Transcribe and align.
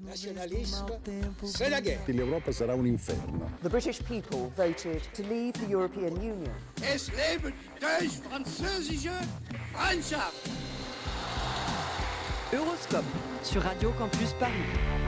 Nationalisme, 0.00 0.86
c'est 1.44 1.70
la 1.70 1.80
guerre. 1.80 2.00
L'Europa 2.08 2.52
sarà 2.52 2.74
un 2.74 2.86
inferno. 2.86 3.50
The 3.62 3.68
British 3.68 4.00
people 4.02 4.50
voted 4.56 5.02
to 5.14 5.22
leave 5.22 5.52
the 5.54 5.68
European 5.68 6.16
Union. 6.16 6.52
Es 6.82 7.10
leben 7.10 7.52
die 7.80 8.08
französische 8.08 9.12
Freundschaft. 9.72 10.48
Euroscope 12.52 13.04
sur 13.42 13.62
Radio 13.62 13.90
Campus 13.98 14.32
Paris. 14.38 15.07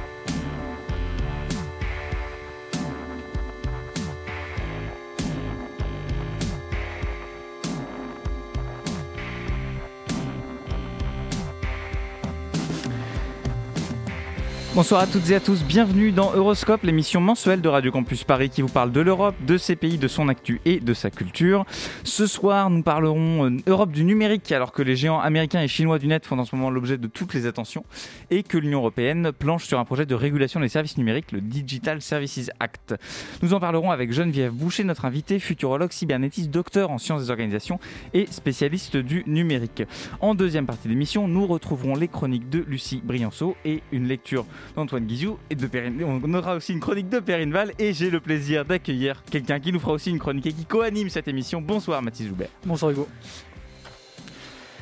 Bonsoir 14.80 15.02
à 15.02 15.06
toutes 15.06 15.28
et 15.28 15.34
à 15.34 15.40
tous, 15.40 15.62
bienvenue 15.62 16.10
dans 16.10 16.32
Euroscope, 16.32 16.84
l'émission 16.84 17.20
mensuelle 17.20 17.60
de 17.60 17.68
Radio 17.68 17.92
Campus 17.92 18.24
Paris 18.24 18.48
qui 18.48 18.62
vous 18.62 18.70
parle 18.70 18.92
de 18.92 19.02
l'Europe, 19.02 19.34
de 19.46 19.58
ses 19.58 19.76
pays, 19.76 19.98
de 19.98 20.08
son 20.08 20.30
actu 20.30 20.62
et 20.64 20.80
de 20.80 20.94
sa 20.94 21.10
culture. 21.10 21.66
Ce 22.02 22.26
soir, 22.26 22.70
nous 22.70 22.82
parlerons 22.82 23.44
euh, 23.44 23.56
Europe 23.66 23.92
du 23.92 24.04
numérique 24.04 24.50
alors 24.52 24.72
que 24.72 24.80
les 24.80 24.96
géants 24.96 25.20
américains 25.20 25.60
et 25.60 25.68
chinois 25.68 25.98
du 25.98 26.06
net 26.06 26.24
font 26.24 26.38
en 26.38 26.46
ce 26.46 26.56
moment 26.56 26.70
l'objet 26.70 26.96
de 26.96 27.08
toutes 27.08 27.34
les 27.34 27.44
attentions 27.44 27.84
et 28.30 28.42
que 28.42 28.56
l'Union 28.56 28.78
européenne 28.78 29.32
planche 29.32 29.66
sur 29.66 29.78
un 29.78 29.84
projet 29.84 30.06
de 30.06 30.14
régulation 30.14 30.60
des 30.60 30.70
services 30.70 30.96
numériques, 30.96 31.32
le 31.32 31.42
Digital 31.42 32.00
Services 32.00 32.50
Act. 32.58 32.94
Nous 33.42 33.52
en 33.52 33.60
parlerons 33.60 33.90
avec 33.90 34.14
Geneviève 34.14 34.52
Boucher, 34.52 34.84
notre 34.84 35.04
invitée, 35.04 35.40
futurologue 35.40 35.92
cybernétiste, 35.92 36.50
docteur 36.50 36.90
en 36.90 36.96
sciences 36.96 37.24
des 37.24 37.30
organisations 37.30 37.78
et 38.14 38.24
spécialiste 38.30 38.96
du 38.96 39.24
numérique. 39.26 39.82
En 40.20 40.34
deuxième 40.34 40.64
partie 40.64 40.88
d'émission, 40.88 41.28
nous 41.28 41.46
retrouverons 41.46 41.96
les 41.96 42.08
chroniques 42.08 42.48
de 42.48 42.64
Lucie 42.66 43.02
Brianceau 43.04 43.56
et 43.66 43.82
une 43.92 44.08
lecture 44.08 44.46
d'Antoine 44.74 45.04
Guizou 45.04 45.38
et 45.50 45.54
de 45.54 45.66
Perrine. 45.66 46.02
On 46.04 46.34
aura 46.34 46.56
aussi 46.56 46.72
une 46.72 46.80
chronique 46.80 47.08
de 47.08 47.18
Perrine 47.18 47.52
Val 47.52 47.72
et 47.78 47.92
j'ai 47.92 48.10
le 48.10 48.20
plaisir 48.20 48.64
d'accueillir 48.64 49.22
quelqu'un 49.30 49.60
qui 49.60 49.72
nous 49.72 49.80
fera 49.80 49.92
aussi 49.92 50.10
une 50.10 50.18
chronique 50.18 50.46
et 50.46 50.52
qui 50.52 50.64
co-anime 50.64 51.08
cette 51.08 51.28
émission. 51.28 51.60
Bonsoir 51.60 52.02
Mathis 52.02 52.26
Joubert. 52.28 52.48
Bonsoir 52.64 52.92
Hugo. 52.92 53.08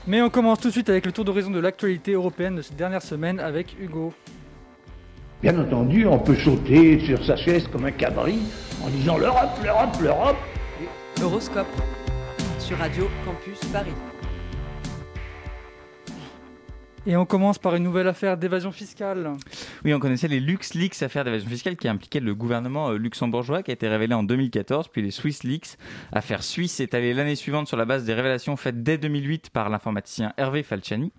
Mais 0.07 0.23
on 0.23 0.31
commence 0.31 0.61
tout 0.61 0.69
de 0.69 0.73
suite 0.73 0.89
avec 0.89 1.05
le 1.05 1.13
tour 1.13 1.25
d'horizon 1.25 1.51
de 1.51 1.61
l'actualité 1.61 2.13
européenne 2.13 2.57
de 2.57 2.63
cette 2.63 2.77
dernière 2.77 3.03
semaine 3.03 3.41
avec 3.41 3.77
Hugo. 3.79 4.13
Bien 5.43 5.59
entendu, 5.59 6.07
on 6.07 6.19
peut 6.19 6.35
sauter 6.37 6.99
sur 7.01 7.25
sa 7.25 7.37
chaise 7.37 7.69
comme 7.69 7.85
un 7.85 7.93
cabri 7.93 8.39
en 8.83 8.89
disant 8.89 9.19
l'Europe, 9.19 9.51
l'Europe, 9.63 9.97
l'Europe. 10.01 10.37
Euroscope 11.21 11.67
sur 12.59 12.79
Radio 12.79 13.09
Campus 13.25 13.59
Paris. 13.73 13.93
Et 17.09 17.17
on 17.17 17.25
commence 17.25 17.59
par 17.59 17.75
une 17.75 17.85
nouvelle 17.85 18.07
affaire 18.07 18.37
d'évasion 18.37 18.71
fiscale. 18.71 19.33
Oui, 19.83 19.95
on 19.95 19.99
connaissait 19.99 20.29
les 20.29 20.41
LuxLeaks, 20.41 21.03
affaire 21.03 21.25
d'évasion 21.25 21.49
fiscale 21.49 21.75
qui 21.75 21.89
impliquait 21.89 22.21
le 22.21 22.35
gouvernement 22.35 22.91
euh, 22.91 22.99
luxembourgeois, 22.99 23.63
qui 23.63 23.71
a 23.71 23.75
été 23.75 23.89
révélé 23.89 24.13
en 24.13 24.23
2014, 24.23 24.89
puis 24.89 25.01
les 25.01 25.11
SwissLeaks, 25.11 25.79
affaire 26.13 26.43
suisse 26.43 26.81
étalée 26.81 27.15
l'année 27.15 27.35
suivante 27.35 27.67
sur 27.67 27.79
la 27.79 27.87
base 27.87 28.05
des 28.05 28.13
révélations 28.13 28.57
faites 28.57 28.83
dès 28.83 28.99
2008 28.99 29.49
par 29.49 29.71
l'informaticien 29.71 30.35
Hervé 30.37 30.63
Falciani. 30.63 31.11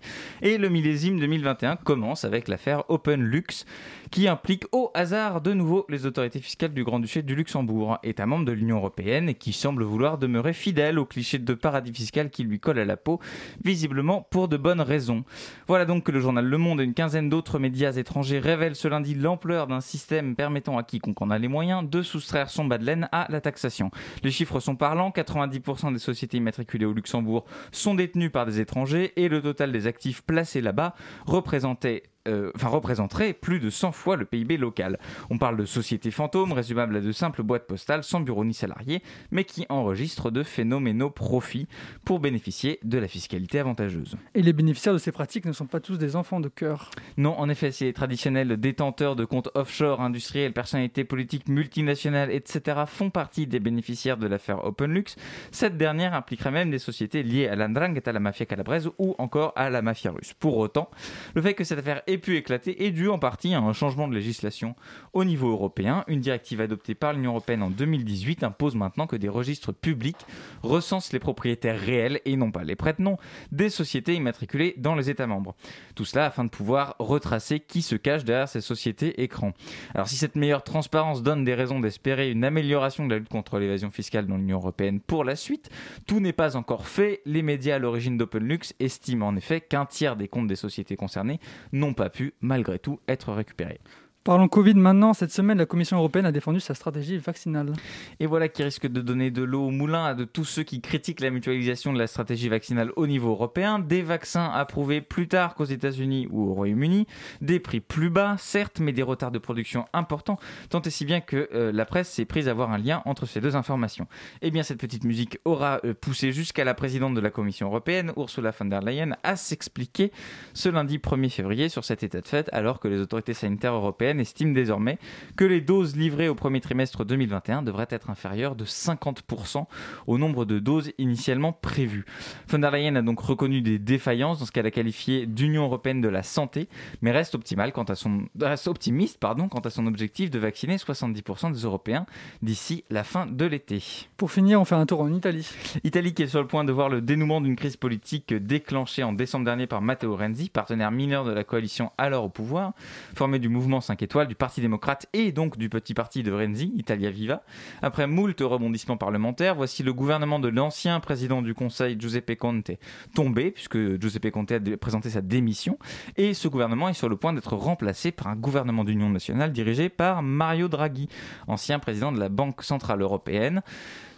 Et 0.42 0.58
le 0.58 0.68
millésime 0.68 1.18
2021 1.18 1.74
commence 1.74 2.24
avec 2.24 2.46
l'affaire 2.46 2.84
OpenLux, 2.88 3.64
qui 4.10 4.26
implique 4.26 4.64
au 4.72 4.90
hasard 4.94 5.40
de 5.40 5.52
nouveau 5.52 5.86
les 5.88 6.04
autorités 6.04 6.40
fiscales 6.40 6.74
du 6.74 6.82
Grand-Duché 6.82 7.22
du 7.22 7.36
Luxembourg, 7.36 7.98
État 8.02 8.26
membre 8.26 8.44
de 8.44 8.52
l'Union 8.52 8.78
européenne 8.78 9.34
qui 9.34 9.52
semble 9.52 9.84
vouloir 9.84 10.18
demeurer 10.18 10.52
fidèle 10.52 10.98
au 10.98 11.06
cliché 11.06 11.38
de 11.38 11.54
paradis 11.54 11.92
fiscal 11.92 12.30
qui 12.30 12.42
lui 12.42 12.58
colle 12.58 12.80
à 12.80 12.84
la 12.84 12.96
peau, 12.96 13.20
visiblement 13.64 14.26
pour 14.30 14.48
de 14.48 14.56
bonnes 14.56 14.80
raisons. 14.80 15.24
Voilà 15.68 15.84
donc 15.84 16.04
que 16.04 16.12
le 16.12 16.20
journal 16.20 16.44
Le 16.44 16.58
Monde 16.58 16.80
et 16.80 16.84
une 16.84 16.94
quinzaine 16.94 17.28
d'autres 17.28 17.60
médias 17.60 17.92
étrangers 17.92 18.40
révèlent 18.40 18.74
ce 18.74 18.88
lundi 18.88 19.14
l'ampleur 19.14 19.68
d'un 19.68 19.80
système 19.80 20.34
permettant 20.34 20.76
à 20.76 20.82
quiconque 20.82 21.22
en 21.22 21.30
a 21.30 21.38
les 21.38 21.48
moyens 21.48 21.88
de 21.88 22.02
soustraire 22.02 22.50
son 22.50 22.64
bas 22.64 22.78
de 22.78 22.84
laine 22.84 23.08
à 23.12 23.26
la 23.30 23.40
taxation. 23.40 23.92
Les 24.24 24.32
chiffres 24.32 24.58
sont 24.58 24.74
parlants, 24.76 25.10
90% 25.10 25.92
des 25.92 25.98
sociétés 26.00 26.38
immatriculées 26.38 26.86
au 26.86 26.92
Luxembourg 26.92 27.44
sont 27.70 27.94
détenues 27.94 28.30
par 28.30 28.44
des 28.44 28.60
étrangers 28.60 29.12
et 29.14 29.28
le 29.28 29.40
total 29.40 29.70
des 29.70 29.86
actifs 29.86 30.22
placés 30.22 30.60
là-bas 30.60 30.94
représentait 31.26 32.02
euh, 32.28 32.50
enfin 32.54 32.68
représenterait 32.68 33.32
plus 33.32 33.60
de 33.60 33.70
100 33.70 33.92
fois 33.92 34.16
le 34.16 34.24
PIB 34.24 34.56
local. 34.56 34.98
On 35.30 35.38
parle 35.38 35.56
de 35.56 35.64
sociétés 35.64 36.10
fantômes, 36.10 36.52
résumables 36.52 36.96
à 36.96 37.00
de 37.00 37.12
simples 37.12 37.42
boîtes 37.42 37.66
postales 37.66 38.04
sans 38.04 38.20
bureau 38.20 38.44
ni 38.44 38.54
salariés, 38.54 39.02
mais 39.30 39.44
qui 39.44 39.64
enregistrent 39.68 40.30
de 40.30 40.42
phénoménaux 40.42 41.10
profits 41.10 41.66
pour 42.04 42.20
bénéficier 42.20 42.78
de 42.82 42.98
la 42.98 43.08
fiscalité 43.08 43.58
avantageuse. 43.58 44.16
Et 44.34 44.42
les 44.42 44.52
bénéficiaires 44.52 44.92
de 44.92 44.98
ces 44.98 45.12
pratiques 45.12 45.46
ne 45.46 45.52
sont 45.52 45.66
pas 45.66 45.80
tous 45.80 45.98
des 45.98 46.16
enfants 46.16 46.40
de 46.40 46.48
cœur. 46.48 46.90
Non, 47.16 47.38
en 47.38 47.48
effet, 47.48 47.72
ces 47.72 47.92
traditionnels 47.92 48.58
détenteurs 48.58 49.16
de 49.16 49.24
comptes 49.24 49.48
offshore, 49.54 50.00
industriels, 50.00 50.52
personnalités 50.52 51.04
politiques 51.04 51.48
multinationales, 51.48 52.30
etc. 52.30 52.82
font 52.86 53.10
partie 53.10 53.46
des 53.46 53.60
bénéficiaires 53.60 54.16
de 54.16 54.26
l'affaire 54.26 54.64
OpenLux. 54.64 55.16
Cette 55.52 55.76
dernière 55.76 56.14
impliquerait 56.14 56.50
même 56.50 56.70
des 56.70 56.78
sociétés 56.78 57.22
liées 57.22 57.48
à 57.48 57.56
l'Andrangheta, 57.56 58.10
à 58.10 58.12
la 58.12 58.20
mafia 58.20 58.46
calabraise 58.46 58.90
ou 58.98 59.14
encore 59.18 59.52
à 59.56 59.70
la 59.70 59.82
mafia 59.82 60.10
russe. 60.10 60.34
Pour 60.38 60.58
autant, 60.58 60.90
le 61.34 61.42
fait 61.42 61.54
que 61.54 61.64
cette 61.64 61.78
affaire 61.78 62.02
pu 62.18 62.36
éclater 62.36 62.86
est 62.86 62.90
dû 62.90 63.08
en 63.08 63.18
partie 63.18 63.54
à 63.54 63.60
un 63.60 63.72
changement 63.72 64.08
de 64.08 64.14
législation 64.14 64.74
au 65.12 65.24
niveau 65.24 65.50
européen. 65.50 66.04
Une 66.08 66.20
directive 66.20 66.60
adoptée 66.60 66.94
par 66.94 67.12
l'Union 67.12 67.30
européenne 67.30 67.62
en 67.62 67.70
2018 67.70 68.44
impose 68.44 68.74
maintenant 68.74 69.06
que 69.06 69.16
des 69.16 69.28
registres 69.28 69.72
publics 69.72 70.26
recensent 70.62 71.12
les 71.12 71.18
propriétaires 71.18 71.78
réels 71.78 72.20
et 72.24 72.36
non 72.36 72.50
pas 72.50 72.64
les 72.64 72.76
prête-noms 72.76 73.18
des 73.52 73.68
sociétés 73.68 74.14
immatriculées 74.14 74.74
dans 74.78 74.94
les 74.94 75.10
États 75.10 75.26
membres. 75.26 75.54
Tout 75.94 76.04
cela 76.04 76.26
afin 76.26 76.44
de 76.44 76.50
pouvoir 76.50 76.96
retracer 76.98 77.60
qui 77.60 77.82
se 77.82 77.96
cache 77.96 78.24
derrière 78.24 78.48
ces 78.48 78.60
sociétés 78.60 79.22
écrans. 79.22 79.52
Alors 79.94 80.08
si 80.08 80.16
cette 80.16 80.36
meilleure 80.36 80.64
transparence 80.64 81.22
donne 81.22 81.44
des 81.44 81.54
raisons 81.54 81.80
d'espérer 81.80 82.30
une 82.30 82.44
amélioration 82.44 83.06
de 83.06 83.12
la 83.12 83.18
lutte 83.18 83.28
contre 83.28 83.58
l'évasion 83.58 83.90
fiscale 83.90 84.26
dans 84.26 84.36
l'Union 84.36 84.58
européenne 84.58 85.00
pour 85.00 85.24
la 85.24 85.36
suite, 85.36 85.70
tout 86.06 86.20
n'est 86.20 86.32
pas 86.32 86.56
encore 86.56 86.86
fait. 86.86 87.20
Les 87.24 87.42
médias 87.42 87.76
à 87.76 87.78
l'origine 87.78 88.16
d'OpenLux 88.16 88.74
estiment 88.80 89.28
en 89.28 89.36
effet 89.36 89.60
qu'un 89.60 89.86
tiers 89.86 90.16
des 90.16 90.28
comptes 90.28 90.46
des 90.46 90.56
sociétés 90.56 90.96
concernées 90.96 91.40
n'ont 91.72 91.94
pas 91.94 91.99
pu, 92.08 92.32
malgré 92.40 92.78
tout, 92.78 93.00
être 93.08 93.32
récupérés. 93.32 93.80
Parlons 94.22 94.48
Covid 94.48 94.74
maintenant. 94.74 95.14
Cette 95.14 95.32
semaine, 95.32 95.56
la 95.56 95.64
Commission 95.64 95.96
européenne 95.96 96.26
a 96.26 96.32
défendu 96.32 96.60
sa 96.60 96.74
stratégie 96.74 97.16
vaccinale. 97.16 97.72
Et 98.20 98.26
voilà 98.26 98.48
qui 98.48 98.62
risque 98.62 98.86
de 98.86 99.00
donner 99.00 99.30
de 99.30 99.42
l'eau 99.42 99.68
au 99.68 99.70
moulin 99.70 100.04
à 100.04 100.14
tous 100.14 100.44
ceux 100.44 100.62
qui 100.62 100.82
critiquent 100.82 101.20
la 101.20 101.30
mutualisation 101.30 101.90
de 101.90 101.98
la 101.98 102.06
stratégie 102.06 102.50
vaccinale 102.50 102.92
au 102.96 103.06
niveau 103.06 103.30
européen. 103.30 103.78
Des 103.78 104.02
vaccins 104.02 104.50
approuvés 104.52 105.00
plus 105.00 105.26
tard 105.26 105.54
qu'aux 105.54 105.64
États-Unis 105.64 106.28
ou 106.30 106.50
au 106.50 106.52
Royaume-Uni, 106.52 107.06
des 107.40 107.60
prix 107.60 107.80
plus 107.80 108.10
bas, 108.10 108.36
certes, 108.38 108.78
mais 108.78 108.92
des 108.92 109.02
retards 109.02 109.30
de 109.30 109.38
production 109.38 109.86
importants, 109.94 110.38
tant 110.68 110.82
et 110.82 110.90
si 110.90 111.06
bien 111.06 111.22
que 111.22 111.48
euh, 111.54 111.72
la 111.72 111.86
presse 111.86 112.10
s'est 112.10 112.26
prise 112.26 112.46
à 112.46 112.52
voir 112.52 112.72
un 112.72 112.78
lien 112.78 113.00
entre 113.06 113.24
ces 113.24 113.40
deux 113.40 113.56
informations. 113.56 114.06
Eh 114.42 114.50
bien, 114.50 114.62
cette 114.62 114.80
petite 114.80 115.04
musique 115.04 115.38
aura 115.46 115.80
euh, 115.86 115.94
poussé 115.94 116.30
jusqu'à 116.32 116.64
la 116.64 116.74
présidente 116.74 117.14
de 117.14 117.20
la 117.20 117.30
Commission 117.30 117.68
européenne, 117.68 118.12
Ursula 118.18 118.50
von 118.50 118.66
der 118.66 118.82
Leyen, 118.82 119.16
à 119.22 119.36
s'expliquer 119.36 120.12
ce 120.52 120.68
lundi 120.68 120.98
1er 120.98 121.30
février 121.30 121.70
sur 121.70 121.86
cet 121.86 122.02
état 122.02 122.20
de 122.20 122.28
fait, 122.28 122.50
alors 122.52 122.80
que 122.80 122.88
les 122.88 123.00
autorités 123.00 123.32
sanitaires 123.32 123.72
européennes 123.72 124.09
estime 124.18 124.52
désormais 124.52 124.98
que 125.36 125.44
les 125.44 125.60
doses 125.60 125.96
livrées 125.96 126.28
au 126.28 126.34
premier 126.34 126.60
trimestre 126.60 127.04
2021 127.04 127.62
devraient 127.62 127.86
être 127.90 128.10
inférieures 128.10 128.56
de 128.56 128.64
50% 128.64 129.66
au 130.06 130.18
nombre 130.18 130.44
de 130.44 130.58
doses 130.58 130.92
initialement 130.98 131.52
prévues. 131.52 132.04
Von 132.48 132.58
der 132.58 132.70
Leyen 132.70 132.96
a 132.96 133.02
donc 133.02 133.20
reconnu 133.20 133.60
des 133.60 133.78
défaillances 133.78 134.38
dans 134.38 134.46
ce 134.46 134.52
qu'elle 134.52 134.66
a 134.66 134.70
qualifié 134.70 135.26
d'Union 135.26 135.64
européenne 135.64 136.00
de 136.00 136.08
la 136.08 136.22
santé, 136.22 136.68
mais 137.02 137.10
reste, 137.10 137.34
optimale 137.34 137.72
quant 137.72 137.84
à 137.84 137.94
son, 137.94 138.28
reste 138.40 138.68
optimiste 138.68 139.18
pardon, 139.18 139.48
quant 139.48 139.60
à 139.60 139.70
son 139.70 139.86
objectif 139.86 140.30
de 140.30 140.38
vacciner 140.38 140.76
70% 140.76 141.52
des 141.52 141.60
Européens 141.60 142.06
d'ici 142.42 142.84
la 142.90 143.04
fin 143.04 143.26
de 143.26 143.44
l'été. 143.44 143.82
Pour 144.16 144.30
finir, 144.30 144.60
on 144.60 144.64
fait 144.64 144.74
un 144.74 144.86
tour 144.86 145.00
en 145.00 145.12
Italie. 145.12 145.48
Italie 145.84 146.14
qui 146.14 146.22
est 146.22 146.28
sur 146.28 146.40
le 146.40 146.46
point 146.46 146.64
de 146.64 146.72
voir 146.72 146.88
le 146.88 147.00
dénouement 147.00 147.40
d'une 147.40 147.56
crise 147.56 147.76
politique 147.76 148.34
déclenchée 148.34 149.02
en 149.02 149.12
décembre 149.12 149.44
dernier 149.44 149.66
par 149.66 149.82
Matteo 149.82 150.16
Renzi, 150.16 150.48
partenaire 150.48 150.90
mineur 150.90 151.24
de 151.24 151.32
la 151.32 151.44
coalition 151.44 151.92
alors 151.98 152.24
au 152.24 152.28
pouvoir, 152.28 152.72
formé 153.14 153.38
du 153.38 153.48
mouvement 153.48 153.80
5 153.80 153.99
étoiles, 154.02 154.28
du 154.28 154.34
Parti 154.34 154.60
démocrate 154.60 155.06
et 155.12 155.32
donc 155.32 155.58
du 155.58 155.68
petit 155.68 155.94
parti 155.94 156.22
de 156.22 156.32
Renzi, 156.32 156.72
Italia 156.76 157.10
Viva. 157.10 157.42
Après 157.82 158.06
moult 158.06 158.40
rebondissements 158.40 158.96
parlementaires, 158.96 159.54
voici 159.54 159.82
le 159.82 159.92
gouvernement 159.92 160.38
de 160.38 160.48
l'ancien 160.48 161.00
président 161.00 161.42
du 161.42 161.54
Conseil, 161.54 161.96
Giuseppe 161.98 162.36
Conte, 162.36 162.72
tombé, 163.14 163.50
puisque 163.50 164.00
Giuseppe 164.00 164.30
Conte 164.30 164.52
a 164.52 164.60
présenté 164.80 165.10
sa 165.10 165.20
démission, 165.20 165.78
et 166.16 166.34
ce 166.34 166.48
gouvernement 166.48 166.88
est 166.88 166.94
sur 166.94 167.08
le 167.08 167.16
point 167.16 167.32
d'être 167.32 167.56
remplacé 167.56 168.12
par 168.12 168.28
un 168.28 168.36
gouvernement 168.36 168.84
d'union 168.84 169.10
nationale 169.10 169.52
dirigé 169.52 169.88
par 169.88 170.22
Mario 170.22 170.68
Draghi, 170.68 171.08
ancien 171.46 171.78
président 171.78 172.12
de 172.12 172.18
la 172.18 172.28
Banque 172.28 172.62
Centrale 172.62 173.02
Européenne. 173.02 173.62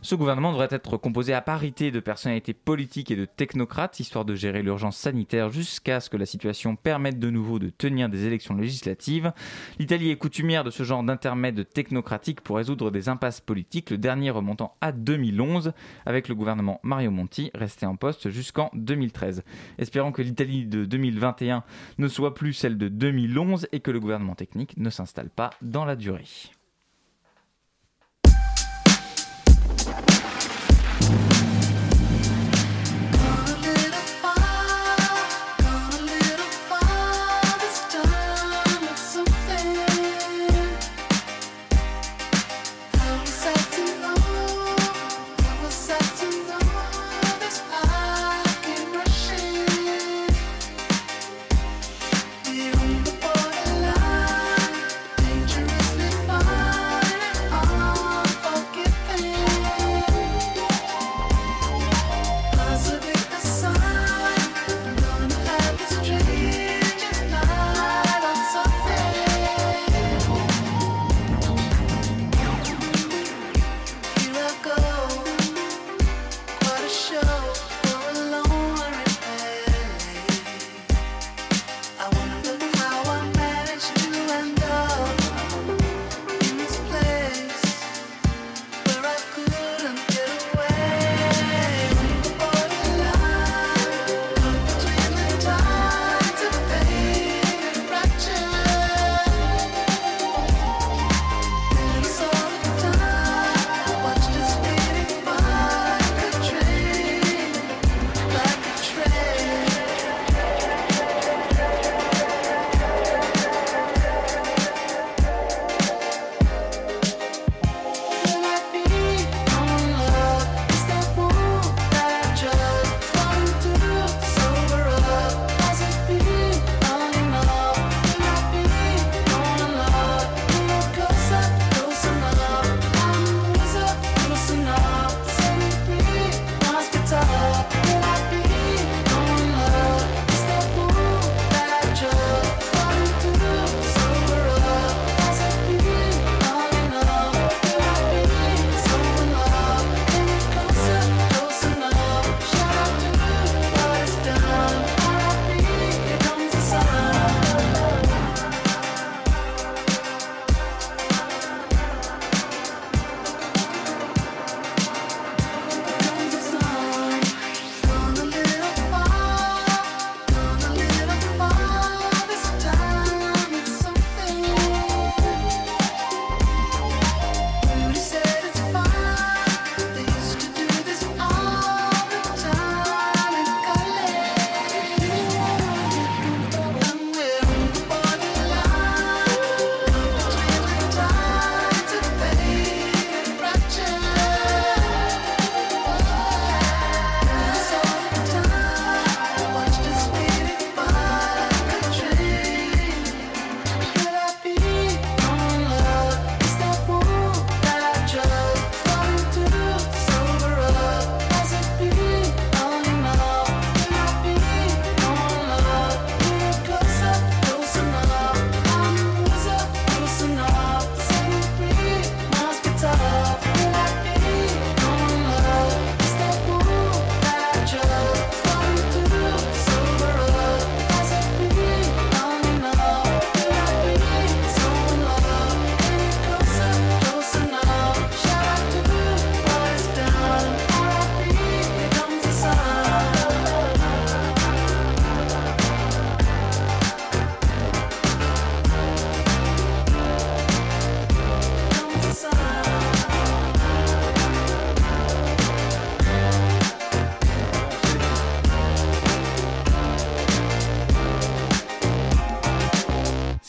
Ce 0.05 0.17
gouvernement 0.17 0.51
devrait 0.51 0.67
être 0.73 0.97
composé 0.97 1.33
à 1.33 1.41
parité 1.41 1.93
de 1.93 2.01
personnalités 2.01 2.55
politiques 2.55 3.13
et 3.13 3.17
de 3.17 3.25
technocrates, 3.25 4.01
histoire 4.01 4.25
de 4.25 4.35
gérer 4.35 4.65
l'urgence 4.65 4.97
sanitaire 4.97 5.51
jusqu'à 5.51 6.01
ce 6.01 6.11
que 6.11 6.17
la 6.17 6.27
situation 6.27 6.75
permette 6.75 7.21
de 7.21 7.31
nouveau 7.31 7.61
de 7.61 7.69
tenir 7.69 8.09
des 8.09 8.27
élections 8.27 8.57
législatives. 8.57 9.33
L'Italie 9.79 10.11
est 10.11 10.17
coutumière 10.17 10.65
de 10.65 10.71
ce 10.71 10.83
genre 10.83 11.05
d'intermède 11.05 11.69
technocratique 11.69 12.41
pour 12.41 12.57
résoudre 12.57 12.91
des 12.91 13.09
impasses 13.09 13.41
politiques, 13.41 13.91
le 13.91 13.99
dernier 13.99 14.31
remontant 14.31 14.75
à 14.81 14.91
2011 14.91 15.73
avec 16.05 16.29
le 16.29 16.35
gouvernement 16.35 16.81
Mario 16.83 17.13
Monti, 17.13 17.53
resté 17.55 17.87
en 17.87 17.95
poste 17.95 18.29
jusqu'en 18.29 18.71
2013. 18.75 19.45
Espérons 19.79 20.11
que 20.11 20.23
l'Italie 20.23 20.67
de 20.67 20.85
2021 20.85 21.63
ne 21.99 22.09
soit 22.09 22.35
plus 22.35 22.55
celle 22.55 22.77
de 22.77 22.89
2011 22.89 23.69
et 23.71 23.79
que 23.79 23.93
le 23.93 24.01
gouvernement 24.01 24.35
technique 24.35 24.77
ne 24.79 24.91
s'installe 24.91 25.31
pas 25.31 25.51
dans 25.63 25.85
la 25.85 25.95
durée. 25.95 26.25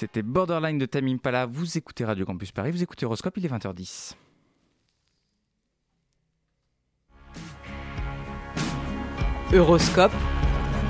C'était 0.04 0.22
Borderline 0.22 0.78
de 0.78 0.86
Tamim 0.86 1.16
Pala. 1.18 1.46
Vous 1.46 1.78
écoutez 1.78 2.04
Radio 2.04 2.26
Campus 2.26 2.52
Paris, 2.52 2.72
vous 2.72 2.84
écoutez 2.84 3.06
Horoscope, 3.06 3.38
il 3.38 3.46
est 3.46 3.50
20h10. 3.50 4.16
Euroscope 9.54 10.12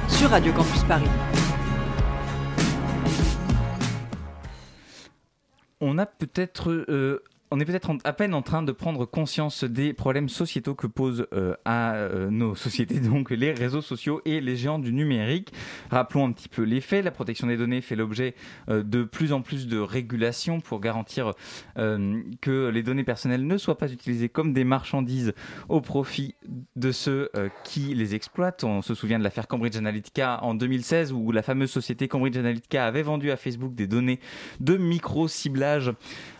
sur 0.07 0.31
Radio 0.31 0.51
Campus 0.51 0.83
Paris. 0.85 1.05
On 5.79 5.99
a 5.99 6.07
peut-être 6.07 6.71
euh, 6.71 7.23
on 7.53 7.59
est 7.59 7.65
peut-être 7.65 7.91
à 8.03 8.13
peine 8.13 8.33
en 8.33 8.41
train 8.41 8.63
de 8.63 8.71
prendre 8.71 9.05
conscience 9.05 9.63
des 9.63 9.93
problèmes 9.93 10.27
sociétaux 10.27 10.73
que 10.73 10.87
posent 10.87 11.27
euh, 11.33 11.53
à 11.65 11.93
euh, 11.93 12.31
nos 12.31 12.55
sociétés, 12.55 12.99
donc 12.99 13.29
les 13.29 13.51
réseaux 13.51 13.81
sociaux 13.81 14.21
et 14.25 14.41
les 14.41 14.55
géants 14.55 14.79
du 14.79 14.91
numérique. 14.91 15.53
Rappelons 15.91 16.25
un 16.25 16.31
petit 16.31 16.49
peu 16.49 16.63
les 16.63 16.81
faits. 16.81 17.05
La 17.05 17.11
protection 17.11 17.45
des 17.45 17.55
données 17.55 17.81
fait 17.81 17.95
l'objet 17.95 18.33
de 18.67 19.03
plus 19.03 19.33
en 19.33 19.41
plus 19.41 19.67
de 19.67 19.77
régulations 19.77 20.61
pour 20.61 20.79
garantir 20.79 21.33
que 21.75 22.69
les 22.69 22.81
données 22.81 23.03
personnelles 23.03 23.45
ne 23.45 23.57
soient 23.57 23.77
pas 23.77 23.91
utilisées 23.91 24.29
comme 24.29 24.53
des 24.53 24.63
marchandises 24.63 25.33
au 25.69 25.81
profit 25.81 26.35
de 26.75 26.91
ceux 26.91 27.29
qui 27.63 27.93
les 27.93 28.15
exploitent. 28.15 28.63
On 28.63 28.81
se 28.81 28.95
souvient 28.95 29.19
de 29.19 29.23
l'affaire 29.23 29.47
Cambridge 29.47 29.77
Analytica 29.77 30.43
en 30.43 30.55
2016 30.55 31.13
où 31.13 31.31
la 31.31 31.43
fameuse 31.43 31.69
société 31.69 32.07
Cambridge 32.07 32.37
Analytica 32.37 32.85
avait 32.85 33.03
vendu 33.03 33.29
à 33.31 33.37
Facebook 33.37 33.75
des 33.75 33.87
données 33.87 34.19
de 34.59 34.77
micro-ciblage 34.77 35.93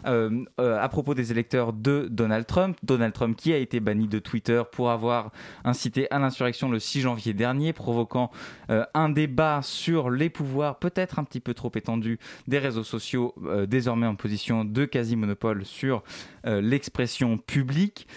euh, 0.05 0.43
euh, 0.59 0.79
à 0.79 0.89
propos 0.89 1.02
des 1.13 1.31
électeurs 1.31 1.73
de 1.73 2.07
Donald 2.09 2.45
Trump. 2.45 2.77
Donald 2.83 3.13
Trump 3.13 3.35
qui 3.35 3.51
a 3.51 3.57
été 3.57 3.79
banni 3.79 4.07
de 4.07 4.19
Twitter 4.19 4.63
pour 4.71 4.91
avoir 4.91 5.31
incité 5.65 6.09
à 6.11 6.19
l'insurrection 6.19 6.69
le 6.71 6.79
6 6.79 7.01
janvier 7.01 7.33
dernier, 7.33 7.73
provoquant 7.73 8.31
euh, 8.69 8.85
un 8.93 9.09
débat 9.09 9.59
sur 9.61 10.09
les 10.09 10.29
pouvoirs 10.29 10.79
peut-être 10.79 11.19
un 11.19 11.25
petit 11.25 11.41
peu 11.41 11.53
trop 11.53 11.71
étendus 11.75 12.19
des 12.47 12.59
réseaux 12.59 12.83
sociaux, 12.83 13.35
désormais 13.67 14.07
en 14.07 14.15
position 14.15 14.63
de 14.63 14.85
quasi-monopole 14.85 15.65
sur 15.65 16.03
l'expression 16.45 17.37
publique. 17.37 18.07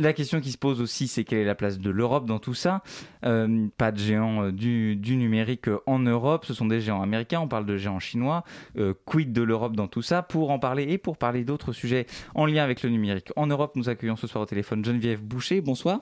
La 0.00 0.14
question 0.14 0.40
qui 0.40 0.50
se 0.50 0.56
pose 0.56 0.80
aussi, 0.80 1.08
c'est 1.08 1.24
quelle 1.24 1.40
est 1.40 1.44
la 1.44 1.54
place 1.54 1.78
de 1.78 1.90
l'Europe 1.90 2.24
dans 2.24 2.38
tout 2.38 2.54
ça 2.54 2.82
euh, 3.26 3.66
Pas 3.76 3.92
de 3.92 3.98
géants 3.98 4.44
euh, 4.44 4.50
du, 4.50 4.96
numérique 4.98 5.68
euh, 5.68 5.80
en 5.84 5.98
Europe, 5.98 6.46
ce 6.46 6.54
sont 6.54 6.64
des 6.64 6.80
géants 6.80 7.02
américains, 7.02 7.40
on 7.40 7.48
parle 7.48 7.66
de 7.66 7.76
géants 7.76 7.98
chinois. 7.98 8.42
quid 9.04 9.34
de 9.34 9.42
l'Europe 9.42 9.76
dans 9.76 9.88
tout 9.88 10.00
ça? 10.00 10.22
Pour 10.22 10.52
en 10.52 10.58
parler 10.58 10.84
et 10.84 10.96
pour 10.96 11.18
parler 11.18 11.44
d'autres 11.44 11.74
sujets 11.74 12.06
en 12.34 12.46
lien 12.46 12.64
avec 12.64 12.82
le 12.82 12.88
numérique 12.88 13.28
en 13.36 13.46
Europe, 13.46 13.76
nous 13.76 13.90
accueillons 13.90 14.16
ce 14.16 14.26
soir 14.26 14.42
au 14.42 14.46
téléphone 14.46 14.82
Geneviève 14.82 15.22
Boucher. 15.22 15.60
Bonsoir. 15.60 16.00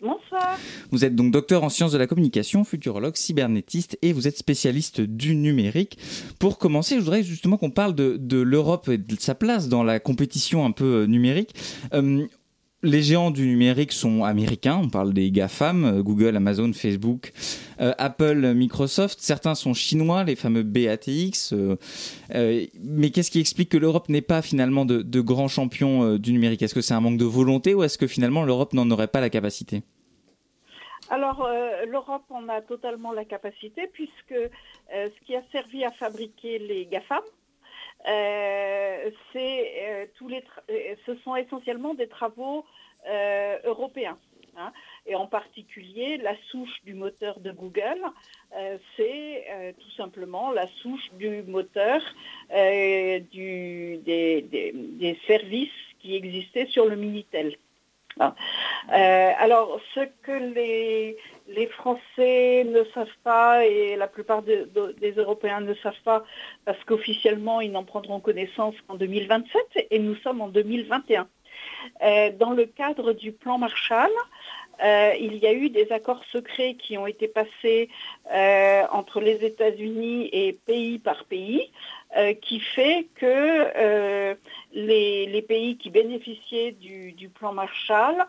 Bonsoir. 0.00 0.56
Vous 0.92 1.04
êtes 1.04 1.16
donc 1.16 1.32
docteur 1.32 1.64
en 1.64 1.68
sciences 1.68 1.92
de 1.92 1.98
la 1.98 2.06
communication, 2.06 2.62
futurologue, 2.64 3.16
cybernétiste 3.16 3.98
et 4.02 4.12
vous 4.12 4.28
êtes 4.28 4.38
spécialiste 4.38 5.00
du 5.00 5.34
numérique. 5.34 5.98
Pour 6.38 6.58
commencer, 6.58 6.94
je 6.94 7.00
voudrais 7.00 7.24
justement 7.24 7.56
qu'on 7.56 7.70
parle 7.70 7.94
de, 7.94 8.40
l'Europe 8.40 8.88
et 8.88 8.98
de 8.98 9.20
sa 9.20 9.34
place 9.34 9.68
dans 9.68 9.82
la 9.82 9.98
compétition 9.98 10.64
un 10.64 10.70
peu 10.70 11.04
numérique 11.04 11.54
les 12.82 13.02
géants 13.02 13.30
du 13.30 13.46
numérique 13.46 13.92
sont 13.92 14.24
américains, 14.24 14.80
on 14.82 14.88
parle 14.88 15.12
des 15.12 15.30
GAFAM, 15.30 15.84
euh, 15.84 16.02
Google, 16.02 16.36
Amazon, 16.36 16.72
Facebook, 16.72 17.32
euh, 17.80 17.92
Apple, 17.98 18.54
Microsoft. 18.54 19.20
Certains 19.20 19.54
sont 19.54 19.74
chinois, 19.74 20.24
les 20.24 20.36
fameux 20.36 20.62
BATX. 20.62 21.52
Euh, 21.52 21.76
mais 22.82 23.10
qu'est-ce 23.10 23.30
qui 23.30 23.40
explique 23.40 23.68
que 23.68 23.76
l'Europe 23.76 24.08
n'est 24.08 24.22
pas 24.22 24.42
finalement 24.42 24.84
de, 24.84 25.20
grands 25.20 25.48
champions 25.48 26.16
du 26.16 26.32
numérique? 26.32 26.62
Est-ce 26.62 26.74
que 26.74 26.80
c'est 26.80 26.94
un 26.94 27.00
manque 27.00 27.18
de 27.18 27.24
volonté 27.24 27.74
ou 27.74 27.82
est-ce 27.82 27.98
que 27.98 28.06
finalement 28.06 28.44
l'Europe 28.44 28.72
n'en 28.72 28.90
aurait 28.90 29.08
pas 29.08 29.20
la 29.20 29.30
capacité? 29.30 29.82
Alors, 31.10 31.46
l'Europe 31.86 32.22
en 32.30 32.48
a 32.48 32.60
totalement 32.60 33.12
la 33.12 33.24
capacité 33.24 33.88
puisque 33.92 34.34
ce 34.90 35.26
qui 35.26 35.34
a 35.34 35.42
servi 35.52 35.84
à 35.84 35.90
fabriquer 35.90 36.58
les 36.58 36.86
GAFAM, 36.86 37.22
c'est 38.04 39.72
euh, 39.82 40.06
tous 40.16 40.28
les 40.28 40.42
euh, 40.70 40.94
ce 41.06 41.14
sont 41.16 41.36
essentiellement 41.36 41.94
des 41.94 42.08
travaux 42.08 42.64
européens. 43.64 44.18
Hein. 44.56 44.72
et 45.06 45.14
en 45.14 45.26
particulier, 45.26 46.18
la 46.18 46.34
souche 46.50 46.82
du 46.84 46.92
moteur 46.92 47.38
de 47.40 47.50
Google, 47.52 48.02
c'est 48.96 49.46
tout 49.78 49.90
simplement 49.92 50.50
la 50.50 50.66
souche 50.82 51.08
du 51.12 51.42
moteur 51.44 52.02
des, 52.50 53.22
services 55.26 55.70
qui 56.00 56.14
existaient 56.14 56.66
sur 56.66 56.84
le 56.84 56.96
Minitel. 56.96 57.56
Hein. 58.18 58.34
alors, 58.88 59.80
ce 59.94 60.00
que 60.22 60.32
les, 60.32 61.16
les 61.54 61.66
Français 61.66 62.64
ne 62.64 62.84
savent 62.94 63.18
pas 63.24 63.66
et 63.66 63.96
la 63.96 64.06
plupart 64.06 64.42
des 64.42 65.12
Européens 65.16 65.60
ne 65.60 65.74
savent 65.74 66.02
pas 66.04 66.24
parce 66.64 66.82
qu'officiellement 66.84 67.60
ils 67.60 67.72
n'en 67.72 67.84
prendront 67.84 68.20
connaissance 68.20 68.74
qu'en 68.86 68.94
2027 68.94 69.86
et 69.90 69.98
nous 69.98 70.16
sommes 70.16 70.40
en 70.40 70.48
2021. 70.48 71.26
Euh, 72.02 72.30
dans 72.38 72.52
le 72.52 72.66
cadre 72.66 73.12
du 73.12 73.32
plan 73.32 73.58
Marshall, 73.58 74.10
euh, 74.82 75.12
il 75.20 75.36
y 75.36 75.46
a 75.46 75.52
eu 75.52 75.68
des 75.68 75.92
accords 75.92 76.24
secrets 76.32 76.74
qui 76.74 76.96
ont 76.96 77.06
été 77.06 77.28
passés 77.28 77.90
euh, 78.32 78.82
entre 78.90 79.20
les 79.20 79.44
États-Unis 79.44 80.30
et 80.32 80.52
pays 80.52 80.98
par 80.98 81.24
pays, 81.24 81.70
qui 82.42 82.58
fait 82.58 83.06
que 83.14 84.34
les, 84.72 85.44
pays 85.46 85.76
qui 85.76 85.90
bénéficiaient 85.90 86.72
du 86.72 87.28
plan 87.28 87.52
Marshall 87.52 88.26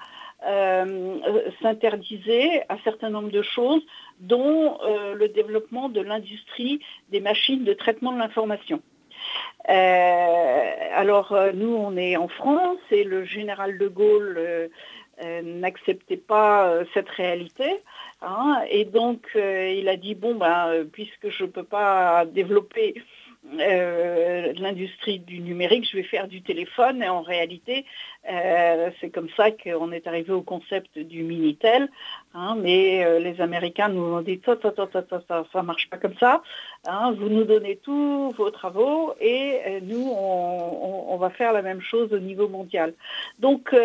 euh, 0.48 1.19
s'interdisait 1.62 2.65
un 2.69 2.77
certain 2.83 3.12
nombre 3.12 3.29
de 3.29 3.43
choses, 3.43 3.83
dont 4.19 4.79
euh, 4.81 5.13
le 5.13 5.27
développement 5.27 5.88
de 5.88 6.01
l'industrie 6.01 6.79
des 7.10 7.19
machines 7.19 7.63
de 7.63 7.74
traitement 7.74 8.12
de 8.12 8.17
l'information. 8.17 8.81
Euh, 9.69 10.71
alors 10.95 11.38
nous, 11.53 11.75
on 11.75 11.95
est 11.95 12.17
en 12.17 12.27
France 12.27 12.79
et 12.89 13.03
le 13.03 13.24
général 13.24 13.77
de 13.77 13.88
Gaulle 13.88 14.69
n'acceptait 15.43 16.17
pas 16.17 16.79
cette 16.95 17.10
réalité. 17.10 17.79
Hein, 18.24 18.63
et 18.67 18.86
donc 18.86 19.27
il 19.36 19.88
a 19.88 19.95
dit, 19.95 20.15
bon, 20.15 20.33
ben, 20.33 20.88
puisque 20.91 21.29
je 21.29 21.43
ne 21.43 21.50
peux 21.50 21.63
pas 21.63 22.25
développer 22.25 22.95
euh, 23.60 24.53
l'industrie 24.57 25.19
du 25.19 25.39
numérique, 25.39 25.89
je 25.89 25.98
vais 25.98 26.03
faire 26.03 26.27
du 26.27 26.43
téléphone. 26.43 27.01
Et 27.01 27.10
en 27.10 27.21
réalité, 27.21 27.86
euh, 28.29 28.91
c'est 29.01 29.10
comme 29.10 29.29
ça 29.36 29.50
qu'on 29.50 29.91
est 29.91 30.05
arrivé 30.05 30.31
au 30.31 30.43
concept 30.43 31.00
du 31.00 31.24
Minitel. 31.24 31.89
Hein, 32.36 32.55
mais 32.60 33.03
euh, 33.03 33.19
les 33.19 33.41
Américains 33.41 33.89
nous 33.89 34.03
ont 34.03 34.21
dit 34.21 34.39
ça, 34.45 34.57
ça, 34.62 34.71
ça, 35.27 35.45
ça, 35.51 35.63
marche 35.63 35.89
pas 35.89 35.98
comme 35.98 36.15
ça. 36.19 36.43
Hein, 36.88 37.13
vous 37.17 37.29
nous 37.29 37.43
donnez 37.43 37.77
tous 37.77 38.29
vos 38.38 38.51
travaux 38.51 39.15
et 39.19 39.79
nous, 39.81 40.07
on, 40.07 41.00
va 41.18 41.30
faire 41.30 41.53
la 41.53 41.62
même 41.62 41.82
chose 41.82 42.13
au 42.13 42.20
niveau 42.20 42.48
mondial. 42.48 42.94
Donc, 43.39 43.75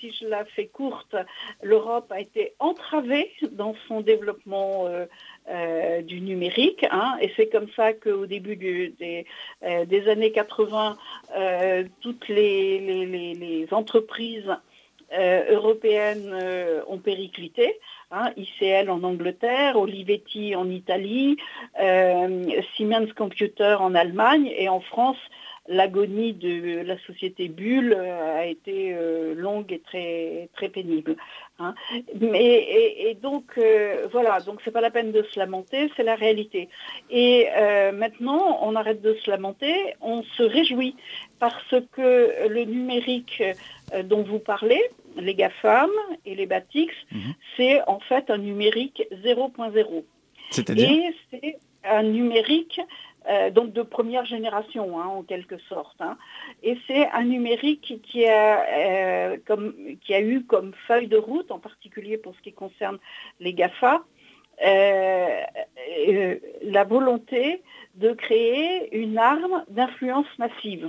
si 0.00 0.12
je 0.12 0.26
la 0.26 0.44
fais 0.44 0.66
courte, 0.66 1.16
l'Europe 1.62 2.10
a 2.10 2.20
été 2.20 2.54
entravée 2.58 3.30
dans 3.52 3.74
son 3.88 4.00
développement 4.00 4.88
euh, 5.48 6.02
du 6.02 6.20
numérique. 6.20 6.84
Hein, 6.90 7.16
et 7.20 7.32
c'est 7.36 7.46
comme 7.46 7.68
ça 7.76 7.92
qu'au 7.92 8.26
début 8.26 8.56
des, 8.56 9.24
euh, 9.62 10.10
années 10.10 10.32
80, 10.32 10.98
euh, 11.36 11.84
toutes 12.00 12.26
les, 12.26 13.68
entreprises 13.70 14.52
européennes 15.12 16.34
ont 16.88 16.98
périclité. 16.98 17.78
Hein, 18.10 18.32
ICL 18.36 18.90
en 18.90 19.04
Angleterre, 19.04 19.76
Olivetti 19.78 20.56
en 20.56 20.68
Italie, 20.68 21.36
Siemens 22.74 23.12
Computer 23.16 23.76
en 23.78 23.94
Allemagne 23.94 24.52
et 24.56 24.68
en 24.68 24.80
France, 24.80 25.18
l'agonie 25.68 26.32
de 26.32 26.82
la 26.82 26.98
société 27.06 27.48
Bull 27.48 27.94
a 27.94 28.46
été 28.46 28.96
longue 29.34 29.72
et 29.72 29.80
très, 29.80 30.48
très 30.54 30.68
pénible. 30.68 31.16
Hein. 31.58 31.74
Mais, 32.20 32.66
et, 32.98 33.14
donc, 33.14 33.52
euh, 33.56 34.08
voilà, 34.12 34.40
donc 34.40 34.60
c'est 34.64 34.70
pas 34.70 34.82
la 34.82 34.90
peine 34.90 35.10
de 35.12 35.22
se 35.22 35.38
lamenter, 35.38 35.90
c'est 35.96 36.02
la 36.02 36.14
réalité. 36.14 36.68
Et 37.08 37.48
euh, 37.56 37.92
maintenant, 37.92 38.58
on 38.62 38.76
arrête 38.76 39.00
de 39.00 39.14
se 39.24 39.30
lamenter, 39.30 39.74
on 40.02 40.22
se 40.22 40.42
réjouit 40.42 40.96
parce 41.38 41.74
que 41.92 42.48
le 42.48 42.64
numérique 42.64 43.42
euh, 43.94 44.02
dont 44.02 44.22
vous 44.22 44.38
parlez, 44.38 44.82
les 45.16 45.34
GAFAM 45.34 45.90
et 46.26 46.34
les 46.34 46.46
BATIX, 46.46 46.92
mhm. 47.10 47.34
c'est 47.56 47.80
en 47.88 48.00
fait 48.00 48.28
un 48.28 48.38
numérique 48.38 49.02
0.0. 49.24 50.04
C'est-à-dire 50.50 50.90
Et 50.90 51.14
c'est 51.30 51.56
un 51.84 52.02
numérique 52.02 52.80
euh, 53.28 53.50
donc 53.50 53.72
de 53.72 53.82
première 53.82 54.24
génération 54.24 55.00
hein, 55.00 55.06
en 55.06 55.22
quelque 55.22 55.58
sorte. 55.58 56.00
Hein. 56.00 56.16
Et 56.62 56.78
c'est 56.86 57.08
un 57.10 57.24
numérique 57.24 58.00
qui 58.02 58.24
a, 58.24 58.64
euh, 58.68 59.36
qui 60.00 60.14
a 60.14 60.20
eu 60.20 60.44
comme 60.44 60.72
feuille 60.86 61.08
de 61.08 61.16
route, 61.16 61.50
en 61.50 61.58
particulier 61.58 62.18
pour 62.18 62.36
ce 62.36 62.40
qui 62.40 62.52
concerne 62.52 62.98
les 63.40 63.52
GAFA, 63.52 64.04
euh, 64.64 65.42
la 66.62 66.84
volonté 66.84 67.62
de 67.96 68.12
créer 68.12 68.96
une 68.96 69.18
arme 69.18 69.64
d'influence 69.68 70.26
massive. 70.38 70.88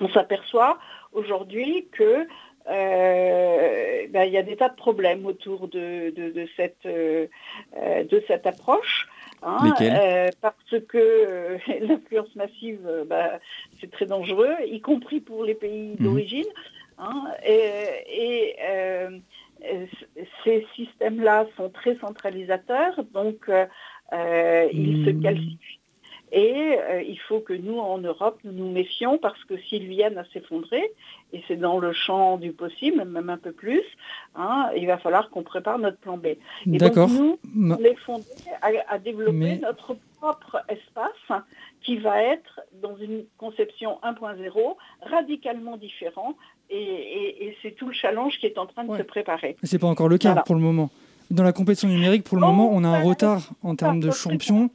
On 0.00 0.08
s'aperçoit 0.10 0.78
aujourd'hui 1.12 1.88
que 1.92 2.26
ben, 2.66 4.24
il 4.24 4.32
y 4.32 4.36
a 4.36 4.42
des 4.42 4.56
tas 4.56 4.68
de 4.68 4.76
problèmes 4.76 5.24
autour 5.24 5.68
de 5.68 6.46
cette 6.56 6.86
approche. 8.46 9.08
Hein, 9.42 9.72
euh, 9.80 10.28
parce 10.40 10.74
que 10.88 10.98
euh, 10.98 11.58
l'influence 11.80 12.34
massive, 12.34 12.80
euh, 12.86 13.04
bah, 13.04 13.38
c'est 13.80 13.90
très 13.90 14.06
dangereux, 14.06 14.54
y 14.66 14.80
compris 14.80 15.20
pour 15.20 15.44
les 15.44 15.54
pays 15.54 15.96
mhm. 15.98 16.06
d'origine. 16.06 16.46
Hein, 16.98 17.24
et, 17.46 18.56
ces 20.44 20.66
systèmes-là 20.76 21.46
sont 21.56 21.68
très 21.68 21.96
centralisateurs, 21.96 23.02
donc 23.12 23.50
ils 23.50 25.04
se 25.04 25.22
calcifient. 25.22 25.77
Et 26.32 26.76
euh, 26.78 27.02
il 27.02 27.18
faut 27.18 27.40
que 27.40 27.54
nous, 27.54 27.78
en 27.78 27.98
Europe, 27.98 28.38
nous 28.44 28.52
nous 28.52 28.70
méfions 28.70 29.18
parce 29.18 29.42
que 29.44 29.56
s'ils 29.56 29.86
viennent 29.86 30.18
à 30.18 30.24
s'effondrer, 30.32 30.90
et 31.32 31.42
c'est 31.48 31.56
dans 31.56 31.78
le 31.78 31.92
champ 31.92 32.36
du 32.36 32.52
possible, 32.52 33.04
même 33.04 33.30
un 33.30 33.38
peu 33.38 33.52
plus, 33.52 33.82
hein, 34.34 34.68
il 34.76 34.86
va 34.86 34.98
falloir 34.98 35.30
qu'on 35.30 35.42
prépare 35.42 35.78
notre 35.78 35.98
plan 35.98 36.18
B. 36.18 36.26
Et 36.26 36.78
donc 36.78 36.96
nous, 36.96 37.38
on 37.56 37.76
est 37.76 37.96
fondé 37.96 38.24
à, 38.60 38.98
développer 38.98 39.58
notre 39.58 39.96
propre 40.18 40.62
espace 40.68 41.40
qui 41.82 41.96
va 41.96 42.22
être 42.22 42.60
dans 42.82 42.96
une 42.96 43.24
conception 43.38 43.98
1.0 44.02 44.76
radicalement 45.02 45.76
différent 45.76 46.34
et, 46.70 47.56
c'est 47.62 47.74
tout 47.74 47.86
le 47.86 47.94
challenge 47.94 48.38
qui 48.38 48.46
est 48.46 48.58
en 48.58 48.66
train 48.66 48.84
de 48.84 48.96
se 48.96 49.02
préparer. 49.02 49.56
Ce 49.62 49.74
n'est 49.74 49.78
pas 49.78 49.86
encore 49.86 50.08
le 50.08 50.18
cas 50.18 50.42
pour 50.44 50.54
le 50.54 50.60
moment. 50.60 50.90
Dans 51.30 51.42
la 51.42 51.52
compétition 51.52 51.88
numérique, 51.88 52.24
pour 52.24 52.36
le 52.36 52.42
moment, 52.42 52.70
on 52.72 52.84
a 52.84 52.88
un 52.88 53.02
retard 53.02 53.50
en 53.62 53.74
termes 53.76 54.00
de 54.00 54.10
champions 54.10 54.70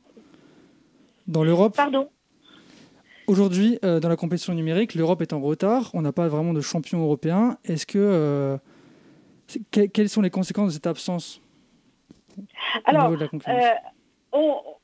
dans 1.27 1.43
l'Europe. 1.43 1.75
Pardon 1.75 2.09
Aujourd'hui, 3.27 3.79
euh, 3.85 3.99
dans 3.99 4.09
la 4.09 4.17
compétition 4.17 4.53
numérique, 4.53 4.95
l'Europe 4.95 5.21
est 5.21 5.31
en 5.31 5.39
retard. 5.39 5.89
On 5.93 6.01
n'a 6.01 6.11
pas 6.11 6.27
vraiment 6.27 6.53
de 6.53 6.59
champion 6.59 7.01
européen. 7.01 7.57
Est-ce 7.63 7.85
que 7.85 7.97
euh, 7.97 8.57
quelles 9.71 10.09
sont 10.09 10.21
les 10.21 10.29
conséquences 10.29 10.69
de 10.69 10.73
cette 10.73 10.87
absence 10.87 11.41
Alors, 12.85 13.11
euh, 13.11 13.73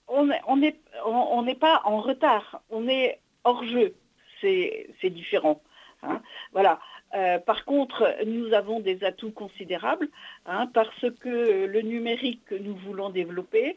on 0.08 0.26
n'est 0.26 0.76
on, 1.06 1.56
pas 1.56 1.82
en 1.84 2.00
retard. 2.00 2.62
On 2.70 2.88
est 2.88 3.20
hors 3.44 3.64
jeu. 3.66 3.94
C'est 4.42 5.10
différent. 5.10 5.62
Hein. 6.02 6.22
voilà. 6.54 6.80
Par 7.46 7.66
contre, 7.66 8.16
nous 8.26 8.54
avons 8.54 8.80
des 8.80 9.04
atouts 9.04 9.32
considérables 9.32 10.10
hein, 10.46 10.68
parce 10.74 11.06
que 11.20 11.66
le 11.66 11.82
numérique 11.82 12.46
que 12.46 12.56
nous 12.56 12.76
voulons 12.76 13.10
développer, 13.10 13.76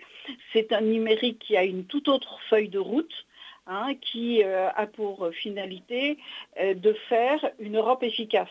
c'est 0.52 0.72
un 0.72 0.82
numérique 0.82 1.38
qui 1.38 1.56
a 1.56 1.64
une 1.64 1.84
toute 1.84 2.08
autre 2.08 2.38
feuille 2.50 2.68
de 2.68 2.78
route 2.78 3.26
Hein, 3.68 3.94
qui 4.00 4.42
euh, 4.42 4.70
a 4.74 4.88
pour 4.88 5.30
finalité 5.34 6.18
euh, 6.58 6.74
de 6.74 6.92
faire 7.08 7.48
une 7.60 7.76
Europe 7.76 8.02
efficace. 8.02 8.48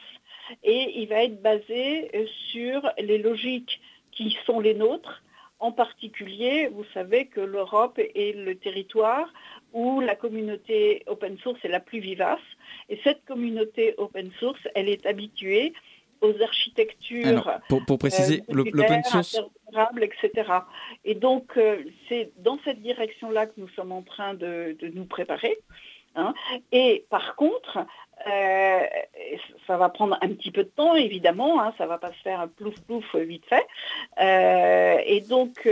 Et 0.63 1.01
il 1.01 1.09
va 1.09 1.23
être 1.23 1.41
basé 1.41 2.09
euh, 2.15 2.25
sur 2.49 2.89
les 2.97 3.17
logiques 3.17 3.81
qui 4.13 4.37
sont 4.45 4.61
les 4.61 4.73
nôtres. 4.73 5.21
En 5.61 5.71
particulier, 5.71 6.69
vous 6.73 6.85
savez 6.91 7.27
que 7.27 7.39
l'Europe 7.39 7.99
est 7.99 8.35
le 8.35 8.55
territoire 8.55 9.31
où 9.73 10.01
la 10.01 10.15
communauté 10.15 11.03
open 11.05 11.37
source 11.37 11.59
est 11.63 11.69
la 11.69 11.79
plus 11.79 11.99
vivace. 11.99 12.41
Et 12.89 12.99
cette 13.03 13.23
communauté 13.25 13.93
open 13.99 14.31
source, 14.39 14.59
elle 14.73 14.89
est 14.89 15.05
habituée 15.05 15.73
aux 16.21 16.33
architectures. 16.41 17.59
pour, 17.69 17.99
préciser, 17.99 18.41
l'open 18.49 19.03
source 19.03 19.39
etc. 20.01 20.51
Et 21.05 21.13
donc, 21.13 21.57
euh, 21.57 21.83
c'est 22.09 22.31
dans 22.37 22.57
cette 22.65 22.81
direction-là 22.81 23.45
que 23.45 23.53
nous 23.57 23.69
sommes 23.69 23.91
en 23.91 24.01
train 24.01 24.33
de, 24.33 24.75
nous 24.93 25.05
préparer. 25.05 25.57
Hein. 26.15 26.33
Et 26.71 27.05
par 27.11 27.35
contre, 27.35 27.85
euh, 28.27 28.79
ça 29.67 29.77
va 29.77 29.89
prendre 29.89 30.17
un 30.21 30.29
petit 30.29 30.51
peu 30.51 30.63
de 30.63 30.69
temps, 30.69 30.95
évidemment, 30.95 31.61
hein, 31.61 31.73
ça 31.77 31.85
ne 31.85 31.89
va 31.89 31.97
pas 31.97 32.11
se 32.11 32.21
faire 32.23 32.47
plouf 32.55 32.79
plouf 32.81 33.15
vite 33.15 33.45
fait. 33.47 33.65
Euh, 34.19 35.01
et 35.05 35.21
donc, 35.21 35.67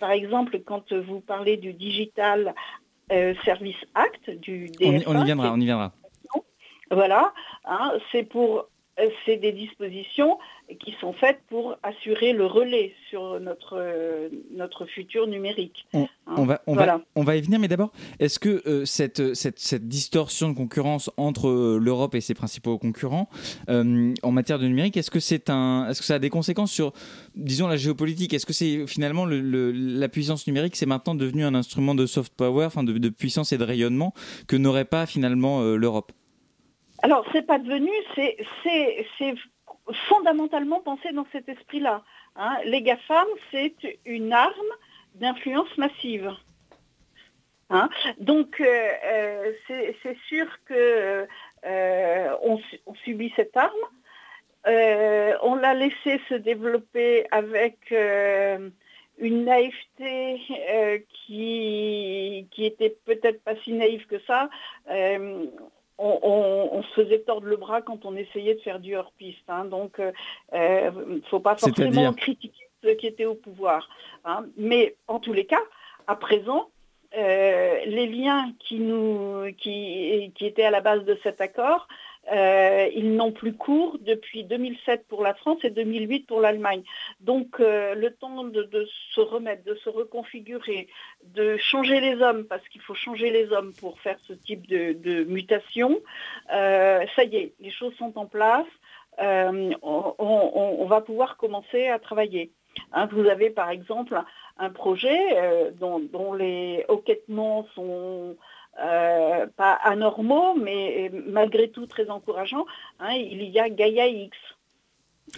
par 0.00 0.10
exemple, 0.10 0.60
quand 0.60 0.92
vous 0.92 1.20
parlez 1.20 1.56
du 1.56 1.72
Digital 1.72 2.54
Service 3.44 3.76
Act, 3.94 4.30
du 4.30 4.66
DSA, 4.66 5.08
on, 5.08 5.20
y, 5.20 5.24
viendra, 5.24 5.52
on 5.52 5.60
y 5.60 5.64
viendra. 5.64 5.92
Voilà, 6.90 7.32
hein, 7.64 7.92
c'est 8.12 8.22
pour 8.22 8.68
c'est 9.24 9.36
des 9.36 9.52
dispositions 9.52 10.38
qui 10.80 10.94
sont 11.00 11.12
faites 11.12 11.38
pour 11.48 11.76
assurer 11.82 12.32
le 12.32 12.46
relais 12.46 12.92
sur 13.08 13.38
notre, 13.40 14.28
notre 14.54 14.86
futur 14.86 15.26
numérique. 15.26 15.86
On, 15.92 16.08
hein, 16.26 16.44
va, 16.44 16.62
on, 16.66 16.74
va, 16.74 17.00
on 17.14 17.22
va 17.22 17.36
y 17.36 17.40
venir, 17.40 17.58
mais 17.60 17.68
d'abord, 17.68 17.92
est-ce 18.18 18.38
que 18.38 18.62
euh, 18.66 18.84
cette, 18.84 19.34
cette, 19.34 19.60
cette, 19.60 19.86
distorsion 19.86 20.48
de 20.48 20.54
concurrence 20.54 21.10
entre 21.16 21.48
euh, 21.48 21.78
l'Europe 21.80 22.14
et 22.14 22.20
ses 22.20 22.34
principaux 22.34 22.78
concurrents 22.78 23.28
euh, 23.68 24.12
en 24.22 24.32
matière 24.32 24.58
de 24.58 24.66
numérique, 24.66 24.96
est-ce 24.96 25.10
que, 25.10 25.20
c'est 25.20 25.50
un, 25.50 25.88
est-ce 25.88 26.00
que 26.00 26.06
ça 26.06 26.16
a 26.16 26.18
des 26.18 26.30
conséquences 26.30 26.72
sur, 26.72 26.92
disons, 27.36 27.68
la 27.68 27.76
géopolitique? 27.76 28.34
Est-ce 28.34 28.46
que 28.46 28.52
c'est 28.52 28.86
finalement 28.86 29.24
le, 29.24 29.70
la 29.70 30.08
puissance 30.08 30.46
numérique, 30.46 30.74
c'est 30.74 30.86
maintenant 30.86 31.14
devenu 31.14 31.44
un 31.44 31.54
instrument 31.54 31.94
de 31.94 32.06
soft 32.06 32.32
power, 32.34 32.66
enfin 32.66 32.82
de, 32.82 32.98
de 32.98 33.08
puissance 33.08 33.52
et 33.52 33.58
de 33.58 33.64
rayonnement 33.64 34.14
que 34.48 34.56
n'aurait 34.56 34.84
pas 34.84 35.06
finalement 35.06 35.62
l'Europe? 35.62 36.12
Alors, 37.02 37.24
c'est 37.32 37.46
pas 37.46 37.58
devenu, 37.58 37.90
c'est 38.14 39.34
fondamentalement 40.08 40.80
pensé 40.80 41.12
dans 41.12 41.26
cet 41.32 41.48
esprit-là. 41.48 42.02
Hein. 42.36 42.56
Les 42.64 42.82
GAFAM, 42.82 43.26
c'est 43.50 43.74
une 44.04 44.32
arme 44.32 44.72
d'influence 45.14 45.76
massive. 45.78 46.32
Hein. 47.70 47.88
Donc, 48.18 48.60
euh, 48.60 48.90
euh, 49.04 49.52
c'est 49.68 50.16
sûr 50.28 50.46
qu'on 50.68 51.26
euh, 51.66 52.36
on 52.42 52.94
subit 53.04 53.32
cette 53.36 53.56
arme. 53.56 53.72
on 55.42 55.54
l'a 55.56 55.74
laissé 55.74 56.20
se 56.28 56.34
développer 56.34 57.26
avec 57.30 57.92
une 59.18 59.44
naïveté 59.44 60.40
qui, 61.08 62.46
qui 62.50 62.66
était 62.66 62.96
peut-être 63.04 63.42
pas 63.42 63.56
si 63.64 63.72
naïve 63.72 64.06
que 64.06 64.20
ça 64.26 64.48
on, 65.98 66.82
se 66.82 67.02
faisait 67.02 67.20
tordre 67.20 67.46
le 67.46 67.56
bras 67.56 67.82
quand 67.82 68.04
on 68.04 68.16
essayait 68.16 68.54
de 68.54 68.60
faire 68.60 68.80
du 68.80 68.96
hors-piste. 68.96 69.48
Hein. 69.48 69.64
donc, 69.64 69.94
il 69.98 70.12
euh, 70.54 70.90
ne 70.90 71.16
euh, 71.16 71.20
faut 71.30 71.40
pas 71.40 71.56
forcément 71.56 72.12
critiquer 72.12 72.68
ceux 72.82 72.94
qui 72.94 73.06
étaient 73.06 73.24
au 73.24 73.34
pouvoir. 73.34 73.88
Hein. 74.24 74.44
Mais 74.56 74.96
en 75.08 75.20
tous 75.20 75.32
les 75.32 75.46
cas, 75.46 75.62
à 76.06 76.16
présent, 76.16 76.68
euh, 77.16 77.78
les 77.86 78.06
liens 78.06 78.52
qui, 78.58 78.78
nous, 78.78 79.44
qui, 79.58 80.32
qui 80.34 80.46
étaient 80.46 80.64
à 80.64 80.70
la 80.70 80.80
base 80.80 81.04
de 81.04 81.18
cet 81.22 81.40
accord 81.40 81.88
euh, 82.32 82.88
ils 82.94 83.14
n'ont 83.14 83.30
plus 83.30 83.52
cours 83.52 83.98
depuis 84.00 84.44
2007 84.44 85.06
pour 85.08 85.22
la 85.22 85.34
France 85.34 85.58
et 85.62 85.70
2008 85.70 86.26
pour 86.26 86.40
l'Allemagne. 86.40 86.82
Donc 87.20 87.60
euh, 87.60 87.94
le 87.94 88.12
temps 88.12 88.44
de, 88.44 88.88
se 89.12 89.20
remettre, 89.20 89.64
de 89.64 89.74
se 89.76 89.88
reconfigurer, 89.88 90.88
de 91.24 91.56
changer 91.56 92.00
les 92.00 92.20
hommes, 92.20 92.44
parce 92.44 92.66
qu'il 92.68 92.80
faut 92.80 92.94
changer 92.94 93.30
les 93.30 93.52
hommes 93.52 93.72
pour 93.74 94.00
faire 94.00 94.18
ce 94.26 94.32
type 94.32 94.66
de, 94.66 95.24
mutation, 95.24 96.00
euh, 96.52 97.04
ça 97.14 97.24
y 97.24 97.36
est, 97.36 97.52
les 97.60 97.70
choses 97.70 97.94
sont 97.96 98.18
en 98.18 98.26
place. 98.26 98.66
On, 99.18 100.86
va 100.88 101.00
pouvoir 101.00 101.36
commencer 101.36 101.88
à 101.88 101.98
travailler. 101.98 102.50
Hein, 102.92 103.08
vous 103.10 103.26
avez 103.26 103.50
par 103.50 103.70
exemple 103.70 104.20
un 104.58 104.70
projet 104.70 105.72
dont, 105.80 105.98
dont, 106.00 106.32
les 106.34 106.84
hoquettements 106.88 107.66
sont 107.74 108.36
euh, 108.78 109.46
pas 109.56 109.72
anormaux, 109.72 110.54
mais 110.54 111.10
malgré 111.26 111.70
tout 111.70 111.86
très 111.86 112.10
encourageants. 112.10 112.66
Hein, 113.00 113.14
il 113.14 113.42
y 113.44 113.58
a 113.58 113.70
Gaia 113.70 114.06
X, 114.06 114.36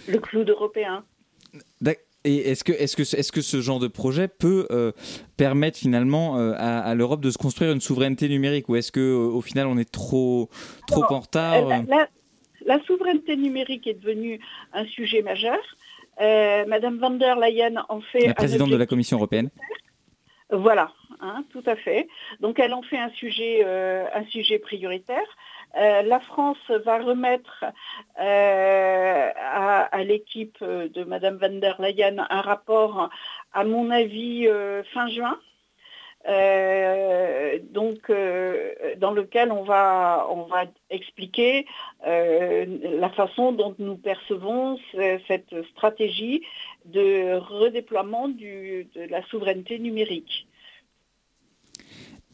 le 0.07 0.19
cloud 0.19 0.49
européen. 0.49 1.05
Et 2.25 2.51
est-ce 2.51 2.65
que, 2.65 2.73
est 2.73 2.93
que, 2.93 3.01
est 3.01 3.31
que 3.31 3.41
ce 3.41 3.61
genre 3.61 3.79
de 3.79 3.87
projet 3.87 4.27
peut 4.27 4.67
euh, 4.71 4.91
permettre 5.37 5.77
finalement 5.77 6.37
euh, 6.37 6.53
à, 6.57 6.93
l'Europe 6.95 7.21
de 7.21 7.31
se 7.31 7.37
construire 7.37 7.71
une 7.71 7.79
souveraineté 7.79 8.27
numérique? 8.27 8.67
Ou 8.67 8.75
est-ce 8.75 8.91
qu'au 8.91 9.37
au 9.37 9.41
final 9.41 9.67
on 9.67 9.77
est 9.77 9.89
trop, 9.89 10.49
trop 10.87 11.05
en 11.09 11.21
retard 11.21 11.65
la, 12.65 12.83
souveraineté 12.83 13.37
numérique 13.37 13.87
est 13.87 13.93
devenue 13.93 14.41
un 14.73 14.85
sujet 14.85 15.21
majeur. 15.21 15.59
Madame 16.19 16.97
van 16.99 17.11
der 17.11 17.39
Leyen 17.39 17.85
en 17.87 18.01
fait... 18.01 18.27
La 18.27 18.33
présidente 18.33 18.69
de 18.69 18.75
la 18.75 18.85
Commission 18.85 19.15
européenne. 19.15 19.49
Voilà, 20.51 20.91
Hein, 21.21 21.43
tout 21.51 21.63
à 21.65 21.75
fait. 21.75 22.07
Donc 22.39 22.59
elle 22.59 22.73
en 22.73 22.81
fait 22.81 22.97
un 22.97 23.09
sujet, 23.09 23.61
euh, 23.65 24.05
prioritaire. 24.63 25.27
Euh, 25.77 26.01
la 26.01 26.21
France 26.21 26.57
va 26.85 26.99
remettre 26.99 27.65
euh, 28.19 29.29
à, 29.35 30.03
l'équipe 30.03 30.63
de 30.63 31.03
Madame 31.03 31.35
van 31.35 31.49
der 31.49 31.75
Leyen 31.81 32.25
un 32.29 32.41
rapport, 32.41 33.09
à 33.53 33.63
mon 33.65 33.89
avis, 33.91 34.47
fin 34.93 35.09
juin. 35.09 35.37
donc, 37.73 38.11
dans 38.97 39.11
lequel 39.11 39.51
on 39.51 39.63
va 39.63 40.25
expliquer 40.89 41.65
la 42.05 43.09
façon 43.09 43.51
dont 43.51 43.75
nous 43.77 43.97
percevons 43.97 44.79
cette 45.27 45.53
stratégie 45.71 46.41
de 46.85 47.35
redéploiement 47.35 48.29
de 48.29 48.85
la 49.09 49.21
souveraineté 49.23 49.79
numérique. 49.79 50.47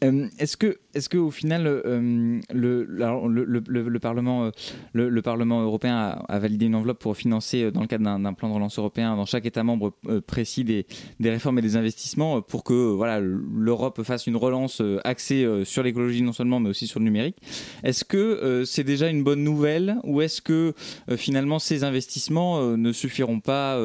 Euh, 0.04 0.28
est-ce 0.38 0.58
que, 0.58 0.78
est-ce 0.92 1.08
que 1.08 1.16
au 1.16 1.30
final, 1.30 1.66
euh, 1.66 2.40
le, 2.52 2.84
le, 2.84 3.98
Parlement, 3.98 4.44
euh, 4.44 4.50
le, 4.92 5.22
Parlement 5.22 5.62
européen 5.62 6.22
a, 6.28 6.38
validé 6.38 6.66
une 6.66 6.74
enveloppe 6.74 6.98
pour 6.98 7.16
financer, 7.16 7.70
dans 7.70 7.80
le 7.80 7.86
cadre 7.86 8.04
d'un, 8.04 8.32
plan 8.34 8.50
de 8.50 8.54
relance 8.54 8.78
européen, 8.78 9.16
dans 9.16 9.24
chaque 9.24 9.46
État 9.46 9.62
membre 9.62 9.94
précis 10.26 10.64
des, 10.64 10.86
des, 11.18 11.30
réformes 11.30 11.58
et 11.60 11.62
des 11.62 11.76
investissements 11.76 12.42
pour 12.42 12.62
que 12.62 12.74
voilà 12.74 13.20
l'Europe 13.20 14.02
fasse 14.02 14.26
une 14.26 14.36
relance 14.36 14.82
axée 15.04 15.46
sur 15.64 15.82
l'écologie 15.82 16.22
non 16.22 16.32
seulement, 16.32 16.60
mais 16.60 16.68
aussi 16.68 16.86
sur 16.86 17.00
le 17.00 17.04
numérique. 17.06 17.38
Est-ce 17.82 18.04
que 18.04 18.64
c'est 18.66 18.84
déjà 18.84 19.08
une 19.08 19.24
bonne 19.24 19.42
nouvelle 19.42 19.96
ou 20.04 20.20
est-ce 20.20 20.42
que 20.42 20.74
finalement 21.16 21.58
ces 21.58 21.84
investissements 21.84 22.76
ne 22.76 22.92
suffiront 22.92 23.40
pas, 23.40 23.80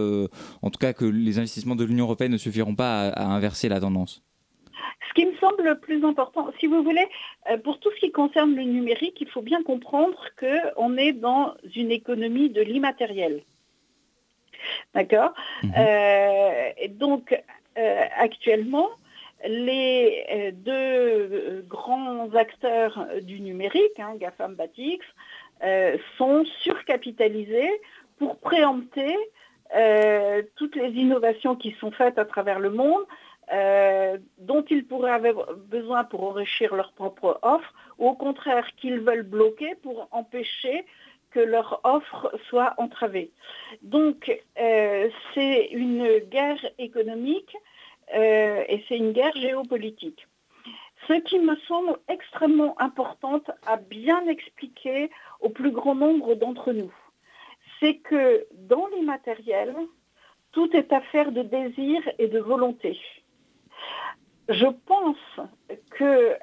en 0.62 0.69
tout 0.69 0.80
cas 0.80 0.91
que 0.91 1.06
les 1.06 1.38
investissements 1.39 1.76
de 1.78 1.86
l'Union 1.86 2.06
européenne 2.06 2.34
ne 2.34 2.38
suffiront 2.38 2.76
pas 2.76 3.10
à 3.10 3.28
inverser 3.28 3.69
la 3.69 3.80
tendance? 3.80 4.21
Ce 5.12 5.21
qui 5.21 5.26
me 5.26 5.36
semble 5.38 5.63
le 5.63 5.78
plus 5.78 6.06
important, 6.06 6.50
si 6.58 6.67
vous 6.67 6.84
voulez, 6.84 7.06
euh, 7.50 7.58
pour 7.58 7.80
tout 7.80 7.91
ce 7.91 8.00
qui 8.00 8.12
concerne 8.13 8.56
le 8.56 8.63
numérique, 8.63 9.19
il 9.19 9.28
faut 9.28 9.41
bien 9.41 9.62
comprendre 9.62 10.17
qu'on 10.39 10.95
est 10.95 11.12
dans 11.12 11.54
une 11.76 11.91
économie 11.91 12.50
de 12.50 12.62
l'immatériel. 12.62 13.43
D'accord? 14.95 15.34
Mhm. 15.63 15.74
Euh, 15.78 16.71
Donc, 16.91 17.38
euh, 17.78 18.02
actuellement, 18.15 18.89
les 19.45 20.52
deux 20.54 21.65
grands 21.67 22.34
acteurs 22.36 23.06
du 23.21 23.41
numérique, 23.41 24.00
hein, 24.00 24.13
GAFAM, 24.17 24.54
Batix, 24.56 25.06
euh, 25.63 25.97
sont 26.17 26.45
surcapitalisés 26.62 27.71
pour 28.17 28.38
préempter 28.38 29.17
toutes 30.58 30.76
les 30.76 30.89
innovations 30.89 31.56
qui 31.56 31.71
sont 31.80 31.91
faites 31.91 32.19
à 32.19 32.26
travers 32.26 32.60
le 32.60 32.69
monde, 32.69 33.06
euh, 33.54 34.17
dont 34.51 34.65
ils 34.69 34.85
pourraient 34.85 35.17
avoir 35.21 35.53
besoin 35.75 36.03
pour 36.03 36.21
enrichir 36.23 36.75
leur 36.75 36.91
propre 36.91 37.39
offre, 37.41 37.73
ou 37.97 38.09
au 38.09 38.15
contraire 38.25 38.67
qu'ils 38.77 38.99
veulent 38.99 39.29
bloquer 39.37 39.75
pour 39.83 39.97
empêcher 40.11 40.77
que 41.33 41.39
leur 41.39 41.79
offre 41.95 42.23
soit 42.49 42.73
entravée. 42.77 43.29
Donc 43.81 44.19
euh, 44.59 45.09
c'est 45.33 45.69
une 45.71 46.05
guerre 46.35 46.63
économique 46.77 47.55
euh, 48.13 48.63
et 48.67 48.83
c'est 48.85 48.97
une 48.97 49.13
guerre 49.13 49.37
géopolitique. 49.45 50.27
Ce 51.07 51.13
qui 51.27 51.39
me 51.39 51.55
semble 51.69 51.93
extrêmement 52.09 52.73
importante 52.89 53.49
à 53.65 53.77
bien 53.77 54.21
expliquer 54.27 55.09
au 55.39 55.49
plus 55.49 55.71
grand 55.71 55.95
nombre 55.95 56.35
d'entre 56.35 56.73
nous, 56.73 56.93
c'est 57.79 57.95
que 58.09 58.45
dans 58.73 58.87
l'immatériel, 58.93 59.73
tout 60.51 60.69
est 60.75 60.91
affaire 60.91 61.31
de 61.31 61.41
désir 61.41 62.01
et 62.19 62.27
de 62.27 62.39
volonté. 62.39 62.99
Je 64.51 64.67
pense 64.85 65.47
que 65.91 66.03
euh, 66.03 66.35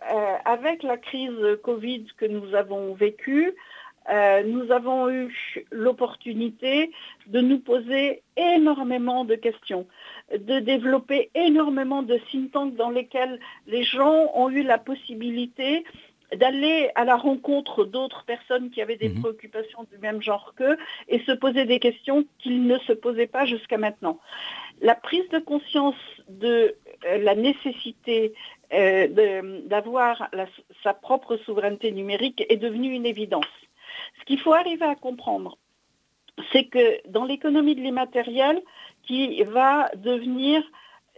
avec 0.45 0.83
la 0.83 0.97
crise 0.97 1.59
Covid 1.63 2.07
que 2.17 2.27
nous 2.27 2.55
avons 2.55 2.95
vécue, 2.95 3.55
euh, 4.11 4.43
nous 4.45 4.73
avons 4.73 5.11
eu 5.11 5.65
l'opportunité 5.71 6.91
de 7.27 7.41
nous 7.41 7.59
poser 7.59 8.23
énormément 8.37 9.25
de 9.25 9.35
questions, 9.35 9.87
de 10.33 10.61
développer 10.61 11.31
énormément 11.35 12.03
de 12.03 12.17
think 12.31 12.53
tanks 12.53 12.75
dans 12.75 12.91
lesquels 12.91 13.39
les 13.67 13.83
gens 13.83 14.31
ont 14.35 14.49
eu 14.49 14.63
la 14.63 14.79
possibilité 14.79 15.85
d'aller 16.35 16.91
à 16.95 17.05
la 17.05 17.17
rencontre 17.17 17.85
d'autres 17.85 18.25
personnes 18.25 18.71
qui 18.71 18.83
avaient 18.83 18.97
des 18.97 19.09
Mhm. 19.09 19.21
préoccupations 19.21 19.85
du 19.91 19.99
même 19.99 20.21
genre 20.23 20.55
qu'eux 20.57 20.77
et 21.09 21.21
se 21.21 21.33
poser 21.33 21.65
des 21.65 21.79
questions 21.79 22.25
qu'ils 22.39 22.67
ne 22.67 22.79
se 22.81 22.93
posaient 22.93 23.27
pas 23.27 23.47
jusqu'à 23.47 23.79
maintenant. 23.79 24.19
La 24.81 24.95
prise 24.95 25.29
de 25.31 25.39
conscience 25.39 25.97
de 26.29 26.77
la 27.05 27.35
nécessité 27.35 28.33
euh, 28.73 29.61
d'avoir 29.67 30.29
sa 30.83 30.95
propre 30.95 31.37
souveraineté 31.39 31.93
numérique 31.93 32.45
est 32.49 32.57
devenue 32.57 32.93
une 32.93 33.07
évidence. 33.07 33.45
Ce 34.21 34.25
qu'il 34.25 34.41
faut 34.41 34.53
arriver 34.53 34.85
à 34.85 34.95
comprendre, 34.95 35.59
c'est 36.53 36.65
que 36.65 37.01
dans 37.09 37.25
l'économie 37.25 37.75
de 37.75 37.81
l'immatériel, 37.81 38.63
qui 39.05 39.43
va 39.45 39.91
devenir 39.97 40.63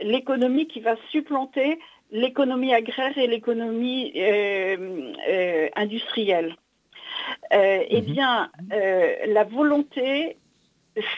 l'économie 0.00 0.66
qui 0.66 0.80
va 0.80 0.96
supplanter 1.10 1.78
l'économie 2.10 2.72
agraire 2.72 3.16
et 3.18 3.26
l'économie 3.26 4.12
euh, 4.16 5.12
euh, 5.28 5.68
industrielle. 5.76 6.56
Euh, 7.52 7.84
Eh 7.88 8.02
Mhm. 8.02 8.06
bien, 8.14 8.50
euh, 8.72 9.14
la 9.26 9.44
volonté, 9.44 10.36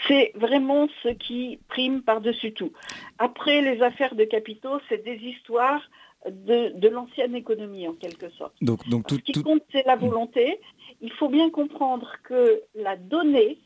c'est 0.07 0.33
vraiment 0.35 0.89
ce 1.03 1.09
qui 1.09 1.59
prime 1.69 2.03
par-dessus 2.03 2.53
tout. 2.53 2.73
Après, 3.19 3.61
les 3.63 3.83
affaires 3.83 4.15
de 4.15 4.25
capitaux, 4.25 4.79
c'est 4.89 5.03
des 5.05 5.17
histoires 5.17 5.83
de, 6.31 6.79
de 6.79 6.89
l'ancienne 6.89 7.35
économie, 7.35 7.89
en 7.89 7.95
quelque 7.95 8.29
sorte. 8.31 8.55
Donc, 8.61 8.89
donc 8.89 9.07
tout, 9.07 9.17
Ce 9.17 9.21
qui 9.21 9.33
tout- 9.33 9.43
compte, 9.43 9.63
c'est 9.73 9.85
la 9.87 9.97
volonté. 9.97 10.61
Il 11.01 11.11
faut 11.13 11.29
bien 11.29 11.51
comprendre 11.51 12.13
que 12.23 12.63
la 12.75 12.97
donnée 12.97 13.59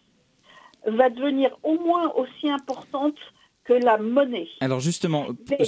va 0.87 1.11
devenir 1.11 1.57
au 1.63 1.79
moins 1.79 2.13
aussi 2.15 2.49
importante 2.49 3.17
que 3.65 3.73
la 3.75 3.99
monnaie. 3.99 4.49
Alors 4.61 4.81
justement, 4.81 5.27
Mais- 5.51 5.59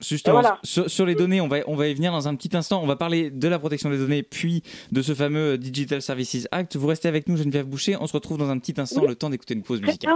justement 0.00 0.40
Voilà. 0.40 0.58
sur, 0.62 0.90
sur 0.90 1.06
les 1.06 1.14
données, 1.14 1.40
on 1.40 1.48
va, 1.48 1.58
on 1.66 1.76
va 1.76 1.88
y 1.88 1.94
venir 1.94 2.12
dans 2.12 2.28
un 2.28 2.34
petit 2.34 2.56
instant. 2.56 2.82
On 2.82 2.86
va 2.86 2.96
parler 2.96 3.30
de 3.30 3.48
la 3.48 3.58
protection 3.58 3.90
des 3.90 3.98
données, 3.98 4.22
puis 4.22 4.62
de 4.92 5.02
ce 5.02 5.14
fameux 5.14 5.58
Digital 5.58 6.02
Services 6.02 6.48
Act. 6.52 6.76
Vous 6.76 6.86
restez 6.86 7.08
avec 7.08 7.28
nous, 7.28 7.36
Geneviève 7.36 7.66
Boucher. 7.66 7.96
On 8.00 8.06
se 8.06 8.12
retrouve 8.12 8.38
dans 8.38 8.48
un 8.50 8.58
petit 8.58 8.80
instant, 8.80 9.02
Oui. 9.02 9.08
le 9.08 9.14
temps 9.14 9.30
d'écouter 9.30 9.54
une 9.54 9.62
pause 9.62 9.80
musicale. 9.80 10.14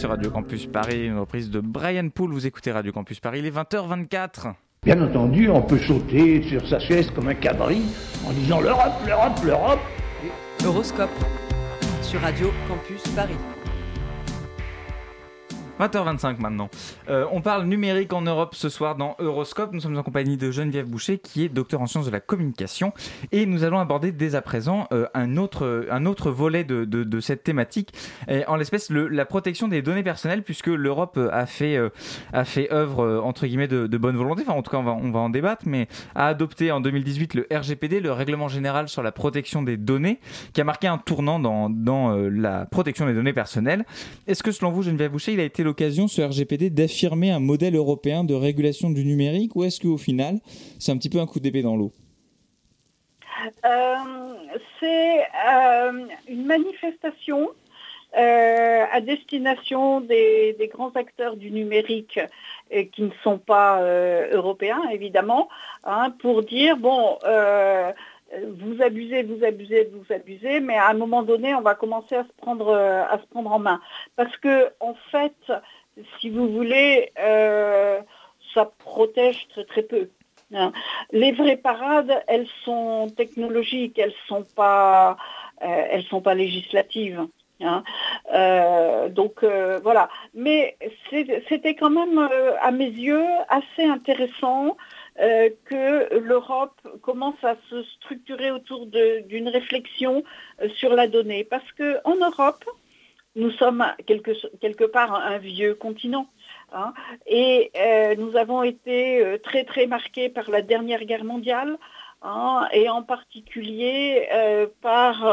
Sur 0.00 0.08
Radio 0.08 0.30
Campus 0.30 0.64
Paris, 0.64 1.08
une 1.08 1.18
reprise 1.18 1.50
de 1.50 1.60
Brian 1.60 2.08
Poole. 2.08 2.32
Vous 2.32 2.46
écoutez 2.46 2.72
Radio 2.72 2.90
Campus 2.90 3.20
Paris, 3.20 3.40
il 3.40 3.46
est 3.46 3.54
20h24. 3.54 4.54
Bien 4.82 4.98
entendu, 5.02 5.50
on 5.50 5.60
peut 5.60 5.78
sauter 5.78 6.42
sur 6.42 6.66
sa 6.66 6.78
chaise 6.78 7.10
comme 7.10 7.28
un 7.28 7.34
cabri 7.34 7.82
en 8.26 8.32
disant 8.32 8.62
l'Europe, 8.62 8.94
l'Europe, 9.06 9.38
l'Europe. 9.44 9.80
Euroscope 10.64 11.10
sur 12.00 12.18
Radio 12.22 12.50
Campus 12.66 13.02
Paris. 13.14 13.36
20h25 15.80 16.40
maintenant. 16.40 16.68
Euh, 17.08 17.26
on 17.32 17.40
parle 17.40 17.64
numérique 17.64 18.12
en 18.12 18.22
Europe 18.22 18.54
ce 18.54 18.68
soir 18.68 18.96
dans 18.96 19.16
Euroscope. 19.18 19.72
Nous 19.72 19.80
sommes 19.80 19.96
en 19.96 20.02
compagnie 20.02 20.36
de 20.36 20.50
Geneviève 20.50 20.86
Boucher 20.86 21.18
qui 21.18 21.44
est 21.44 21.48
docteur 21.48 21.80
en 21.80 21.86
sciences 21.86 22.06
de 22.06 22.10
la 22.10 22.20
communication 22.20 22.92
et 23.32 23.46
nous 23.46 23.64
allons 23.64 23.78
aborder 23.78 24.12
dès 24.12 24.34
à 24.34 24.42
présent 24.42 24.86
euh, 24.92 25.06
un, 25.14 25.36
autre, 25.36 25.86
un 25.90 26.04
autre 26.06 26.30
volet 26.30 26.64
de, 26.64 26.84
de, 26.84 27.20
cette 27.20 27.42
thématique, 27.44 27.92
en 28.46 28.56
l'espèce 28.56 28.90
la 28.90 29.24
protection 29.24 29.68
des 29.68 29.82
données 29.82 30.02
personnelles 30.02 30.42
puisque 30.42 30.66
l'Europe 30.66 31.18
a 31.32 31.46
fait, 31.46 31.76
euh, 31.76 31.88
a 32.32 32.44
fait 32.44 32.72
œuvre 32.72 33.04
euh, 33.04 33.20
entre 33.20 33.46
guillemets 33.46 33.68
de, 33.68 33.86
bonne 33.98 34.16
volonté, 34.16 34.42
enfin 34.46 34.56
en 34.58 34.62
tout 34.62 34.70
cas 34.70 34.78
on 34.78 34.82
va, 34.82 34.92
on 34.92 35.10
va 35.10 35.20
en 35.20 35.30
débattre, 35.30 35.64
mais 35.66 35.88
a 36.14 36.26
adopté 36.26 36.72
en 36.72 36.80
2018 36.80 37.34
le 37.34 37.46
RGPD, 37.52 38.00
le 38.00 38.12
règlement 38.12 38.48
général 38.48 38.88
sur 38.88 39.02
la 39.02 39.12
protection 39.12 39.62
des 39.62 39.76
données, 39.76 40.20
qui 40.52 40.60
a 40.60 40.64
marqué 40.64 40.86
un 40.86 40.98
tournant 40.98 41.38
dans, 41.38 41.68
dans 41.70 42.14
la 42.14 42.66
protection 42.66 43.06
des 43.06 43.14
données 43.14 43.32
personnelles. 43.32 43.84
Est-ce 44.26 44.42
que 44.42 44.52
selon 44.52 44.70
vous, 44.70 44.82
Geneviève 44.82 45.12
Boucher, 45.12 45.32
il 45.32 45.40
a 45.40 45.44
été 45.44 45.62
l'occasion, 45.70 46.08
ce 46.08 46.20
RGPD, 46.20 46.68
d'affirmer 46.68 47.30
un 47.30 47.38
modèle 47.38 47.76
européen 47.76 48.24
de 48.24 48.34
régulation 48.34 48.90
du 48.90 49.04
numérique 49.04 49.54
ou 49.54 49.62
est-ce 49.62 49.80
qu'au 49.80 49.98
final, 49.98 50.40
c'est 50.80 50.90
un 50.90 50.96
petit 50.96 51.08
peu 51.08 51.20
un 51.20 51.26
coup 51.26 51.38
d'épée 51.38 51.62
dans 51.62 51.76
l'eau? 51.76 51.92
Euh, 53.64 53.96
C'est 54.80 55.20
euh, 55.20 56.06
une 56.28 56.44
manifestation 56.44 57.50
euh, 58.18 58.84
à 58.90 59.00
destination 59.00 60.00
des, 60.00 60.68
grands 60.72 60.90
acteurs 60.96 61.36
du 61.36 61.52
numérique 61.52 62.18
qui 62.92 63.02
ne 63.02 63.10
sont 63.22 63.38
pas 63.38 63.80
européens, 64.32 64.82
évidemment, 64.90 65.48
hein, 65.84 66.12
pour 66.20 66.42
dire, 66.42 66.76
bon, 66.76 67.18
euh, 67.24 67.92
vous 68.58 68.80
abusez, 68.82 69.22
vous 69.22 69.44
abusez, 69.44 69.90
vous 69.92 70.12
abusez, 70.12 70.60
mais 70.60 70.76
à 70.76 70.88
un 70.88 70.94
moment 70.94 71.22
donné, 71.22 71.54
on 71.54 71.62
va 71.62 71.74
commencer 71.74 72.14
à 72.14 72.24
se 72.24 72.32
prendre, 72.36 72.68
euh, 72.68 73.02
à 73.08 73.18
se 73.18 73.26
prendre 73.26 73.50
en 73.52 73.58
main. 73.58 73.80
Parce 74.16 74.36
que, 74.36 74.70
en 74.80 74.94
fait, 75.10 75.52
si 76.20 76.30
vous 76.30 76.48
voulez, 76.48 77.12
euh, 77.18 78.00
ça 78.54 78.70
protège 78.78 79.48
très 79.48 79.64
très 79.64 79.82
peu. 79.82 80.10
Hein. 80.54 80.72
Les 81.12 81.32
vraies 81.32 81.56
parades, 81.56 82.22
elles 82.26 82.48
sont 82.64 83.08
technologiques, 83.16 83.98
elles 83.98 84.14
sont 84.26 84.44
pas, 84.56 85.16
euh, 85.62 86.00
sont 86.08 86.20
pas 86.20 86.34
législatives. 86.34 87.26
Hein. 87.60 87.82
Donc 89.10 89.44
voilà. 89.82 90.08
Mais 90.34 90.76
c'était 91.10 91.74
quand 91.74 91.90
même, 91.90 92.28
à 92.60 92.70
mes 92.70 92.88
yeux, 92.88 93.26
assez 93.48 93.84
intéressant 93.84 94.76
euh, 95.20 95.50
que 95.66 96.18
l'Europe 96.18 96.80
commence 97.02 97.42
à 97.42 97.54
se 97.68 97.82
structurer 97.82 98.50
autour 98.50 98.86
d'une 98.86 99.48
réflexion 99.48 100.24
euh, 100.62 100.68
sur 100.76 100.94
la 100.94 101.08
donnée. 101.08 101.44
Parce 101.44 101.70
qu'en 101.72 102.16
Europe, 102.16 102.64
nous 103.36 103.50
sommes 103.50 103.84
quelque, 104.06 104.30
quelque 104.60 104.84
part 104.84 105.14
un 105.14 105.36
vieux 105.36 105.74
continent. 105.74 106.26
Hein, 106.72 106.94
et 107.26 107.70
euh, 107.76 108.14
nous 108.16 108.34
avons 108.36 108.62
été 108.62 109.38
très 109.42 109.64
très 109.64 109.86
marqués 109.86 110.30
par 110.30 110.50
la 110.50 110.62
dernière 110.62 111.04
guerre 111.04 111.24
mondiale. 111.24 111.76
Hein, 112.22 112.68
et 112.72 112.88
en 112.88 113.02
particulier 113.02 114.28
par 114.82 115.24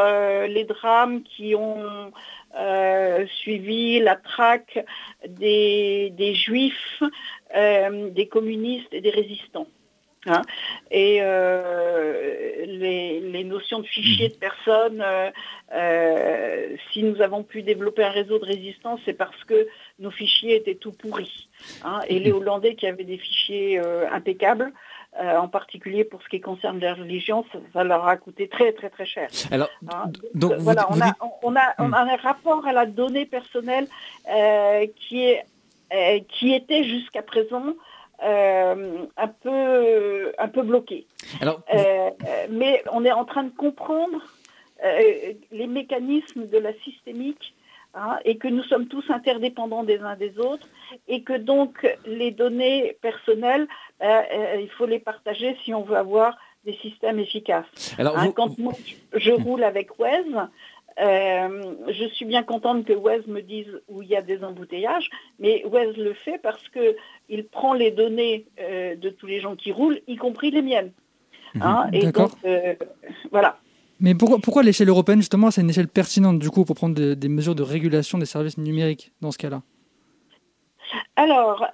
les 0.47 0.63
drames 0.65 1.21
qui 1.23 1.53
ont 1.55 2.11
suivi 3.27 3.99
la 3.99 4.15
traque 4.15 4.83
des 5.27 6.33
juifs, 6.33 7.03
des 7.53 8.27
communistes 8.29 8.93
et 8.93 9.01
des 9.01 9.09
résistants. 9.09 9.67
Hein. 10.27 10.41
Et 10.91 11.19
euh, 11.21 12.65
les, 12.65 13.19
les, 13.19 13.43
notions 13.43 13.79
de 13.79 13.87
fichiers 13.87 14.29
de 14.29 14.35
personnes, 14.35 15.01
euh, 15.05 15.29
euh, 15.73 16.75
si 16.91 17.03
nous 17.03 17.21
avons 17.21 17.43
pu 17.43 17.63
développer 17.63 18.03
un 18.03 18.11
réseau 18.11 18.39
de 18.39 18.45
résistance, 18.45 18.99
c'est 19.05 19.13
parce 19.13 19.43
que 19.45 19.67
nos 19.99 20.11
fichiers 20.11 20.55
étaient 20.55 20.75
tout 20.75 20.91
pourris. 20.91 21.49
Hein. 21.83 22.01
Et 22.07 22.19
les 22.19 22.31
Hollandais 22.31 22.75
qui 22.75 22.87
avaient 22.87 23.03
des 23.03 23.17
fichiers 23.17 23.79
impeccables, 24.11 24.73
euh, 25.19 25.35
en 25.37 25.47
particulier 25.47 26.03
pour 26.03 26.21
ce 26.21 26.29
qui 26.29 26.41
concerne 26.41 26.79
la 26.79 26.93
religion, 26.93 27.43
ça, 27.51 27.57
ça, 27.73 27.83
leur 27.83 28.07
a 28.07 28.17
coûté 28.17 28.47
très 28.47 28.71
très 28.73 28.91
très 28.91 29.07
cher. 29.07 29.29
Alors, 29.49 29.69
hein. 29.91 30.11
donc, 30.35 30.53
vous, 30.53 30.63
voilà, 30.63 30.85
vous 30.91 30.99
on, 30.99 31.01
a, 31.01 31.15
on, 31.41 31.55
a, 31.55 31.73
on, 31.79 31.91
a, 31.91 32.01
un 32.01 32.15
rapport 32.17 32.67
à 32.67 32.71
la 32.71 32.85
donnée 32.85 33.25
personnelle 33.25 33.87
euh, 34.31 34.85
qui 34.95 35.23
est 35.23 35.43
qui 36.27 36.53
était 36.53 36.83
jusqu'à 36.83 37.23
présent 37.23 37.63
euh, 38.23 39.05
un 39.15 39.27
peu 39.27 40.33
un 40.37 40.47
peu 40.47 40.63
bloqué. 40.63 41.05
Alors, 41.41 41.61
euh, 41.73 42.09
mais 42.49 42.83
on 42.91 43.05
est 43.05 43.11
en 43.11 43.25
train 43.25 43.43
de 43.43 43.55
comprendre 43.55 44.21
euh, 44.83 45.33
les 45.51 45.67
mécanismes 45.67 46.47
de 46.47 46.57
la 46.57 46.73
systémique 46.83 47.53
hein, 47.93 48.17
et 48.25 48.37
que 48.37 48.47
nous 48.47 48.63
sommes 48.63 48.87
tous 48.87 49.03
interdépendants 49.09 49.83
des 49.83 49.99
uns 49.99 50.15
des 50.15 50.37
autres 50.39 50.67
et 51.07 51.23
que 51.23 51.33
donc 51.33 51.87
les 52.05 52.31
données 52.31 52.97
personnelles, 53.01 53.67
euh, 54.01 54.21
il 54.59 54.69
faut 54.69 54.85
les 54.85 54.99
partager 54.99 55.57
si 55.63 55.73
on 55.73 55.83
veut 55.83 55.97
avoir 55.97 56.37
des 56.65 56.73
systèmes 56.81 57.19
efficaces. 57.19 57.95
Alors, 57.97 58.17
hein, 58.17 58.25
vous... 58.25 58.33
Quand 58.33 58.57
moi 58.59 58.73
je 59.13 59.31
roule 59.31 59.63
avec 59.63 59.97
Waze, 59.99 60.49
euh, 60.99 61.75
je 61.89 62.05
suis 62.05 62.25
bien 62.25 62.43
contente 62.43 62.85
que 62.85 62.93
Waze 62.93 63.27
me 63.27 63.41
dise 63.41 63.67
où 63.87 64.01
il 64.01 64.09
y 64.09 64.15
a 64.15 64.21
des 64.21 64.43
embouteillages, 64.43 65.09
mais 65.39 65.63
Waze 65.65 65.95
le 65.95 66.13
fait 66.13 66.39
parce 66.39 66.67
que 66.69 66.95
il 67.29 67.45
prend 67.45 67.73
les 67.73 67.91
données 67.91 68.45
euh, 68.59 68.95
de 68.95 69.09
tous 69.09 69.27
les 69.27 69.39
gens 69.39 69.55
qui 69.55 69.71
roulent, 69.71 70.01
y 70.07 70.15
compris 70.15 70.49
les 70.49 70.61
miennes. 70.61 70.91
Hein, 71.61 71.87
et 71.93 72.11
donc, 72.11 72.31
euh, 72.45 72.75
voilà. 73.31 73.59
Mais 73.99 74.15
pourquoi, 74.15 74.39
pourquoi 74.39 74.63
l'échelle 74.63 74.89
européenne, 74.89 75.19
justement, 75.19 75.49
c'est 75.49 75.61
une 75.61 75.69
échelle 75.69 75.87
pertinente, 75.87 76.39
du 76.39 76.49
coup, 76.49 76.65
pour 76.65 76.75
prendre 76.75 76.95
de, 76.95 77.13
des 77.13 77.29
mesures 77.29 77.55
de 77.55 77.63
régulation 77.63 78.17
des 78.17 78.25
services 78.25 78.57
numériques 78.57 79.11
dans 79.21 79.31
ce 79.31 79.37
cas-là? 79.37 79.61
Alors, 81.15 81.67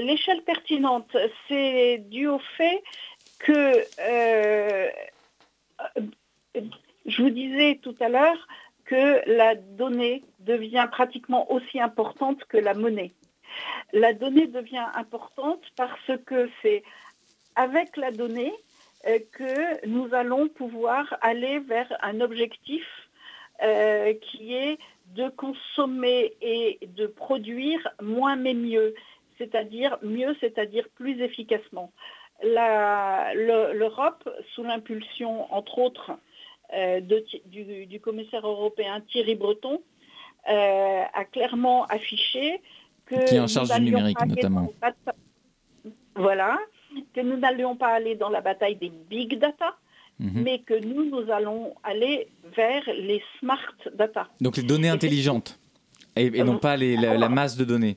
l'échelle 0.00 0.42
pertinente, 0.42 1.14
c'est 1.48 1.98
dû 2.08 2.28
au 2.28 2.40
fait 2.56 2.82
que, 3.38 3.84
je 7.04 7.22
vous 7.22 7.30
disais 7.30 7.78
tout 7.82 7.94
à 8.00 8.08
l'heure, 8.08 8.48
que 8.86 9.28
la 9.28 9.54
donnée 9.54 10.24
devient 10.40 10.88
pratiquement 10.90 11.50
aussi 11.52 11.80
importante 11.80 12.44
que 12.44 12.56
la 12.56 12.74
monnaie. 12.74 13.12
La 13.92 14.12
donnée 14.12 14.46
devient 14.46 14.86
importante 14.94 15.62
parce 15.76 16.10
que 16.24 16.48
c'est 16.62 16.82
avec 17.56 17.96
la 17.96 18.10
donnée 18.10 18.52
euh, 19.06 19.18
que 19.32 19.86
nous 19.86 20.14
allons 20.14 20.48
pouvoir 20.48 21.16
aller 21.20 21.58
vers 21.60 21.92
un 22.02 22.20
objectif 22.20 22.84
euh, 23.62 24.14
qui 24.14 24.54
est 24.54 24.78
de 25.14 25.28
consommer 25.28 26.34
et 26.40 26.78
de 26.96 27.06
produire 27.06 27.80
moins 28.02 28.36
mais 28.36 28.54
mieux, 28.54 28.94
c'est-à-dire 29.38 29.98
mieux, 30.02 30.36
c'est-à-dire 30.40 30.86
plus 30.94 31.20
efficacement. 31.22 31.92
L'Europe, 32.42 34.28
sous 34.54 34.62
l'impulsion, 34.62 35.52
entre 35.54 35.78
autres, 35.78 36.12
de, 36.72 37.24
du, 37.46 37.86
du, 37.86 38.00
commissaire 38.00 38.46
européen 38.46 39.00
Thierry 39.08 39.34
Breton, 39.34 39.80
euh, 40.48 41.02
a 41.12 41.24
clairement 41.24 41.86
affiché 41.86 42.60
que 43.06 43.28
qui 43.28 43.34
est 43.36 43.40
en 43.40 43.46
charge 43.46 43.72
du 43.74 43.80
numérique 43.80 44.24
notamment. 44.26 44.72
Voilà, 46.14 46.58
que 47.14 47.20
nous 47.20 47.36
n'allions 47.36 47.76
pas 47.76 47.88
aller 47.88 48.14
dans 48.14 48.30
la 48.30 48.40
bataille 48.40 48.76
des 48.76 48.90
big 49.10 49.38
data, 49.38 49.76
-hmm. 50.20 50.42
mais 50.44 50.58
que 50.60 50.74
nous, 50.74 51.04
nous 51.04 51.30
allons 51.30 51.74
aller 51.82 52.28
vers 52.56 52.84
les 53.08 53.22
smart 53.38 53.74
data. 53.94 54.28
Donc 54.40 54.56
les 54.56 54.62
données 54.62 54.88
intelligentes, 54.88 55.58
et, 56.14 56.26
et 56.26 56.44
non 56.44 56.58
pas 56.58 56.76
les, 56.76 56.96
la, 56.96 57.18
la, 57.18 57.28
masse 57.28 57.56
de 57.56 57.64
données. 57.64 57.96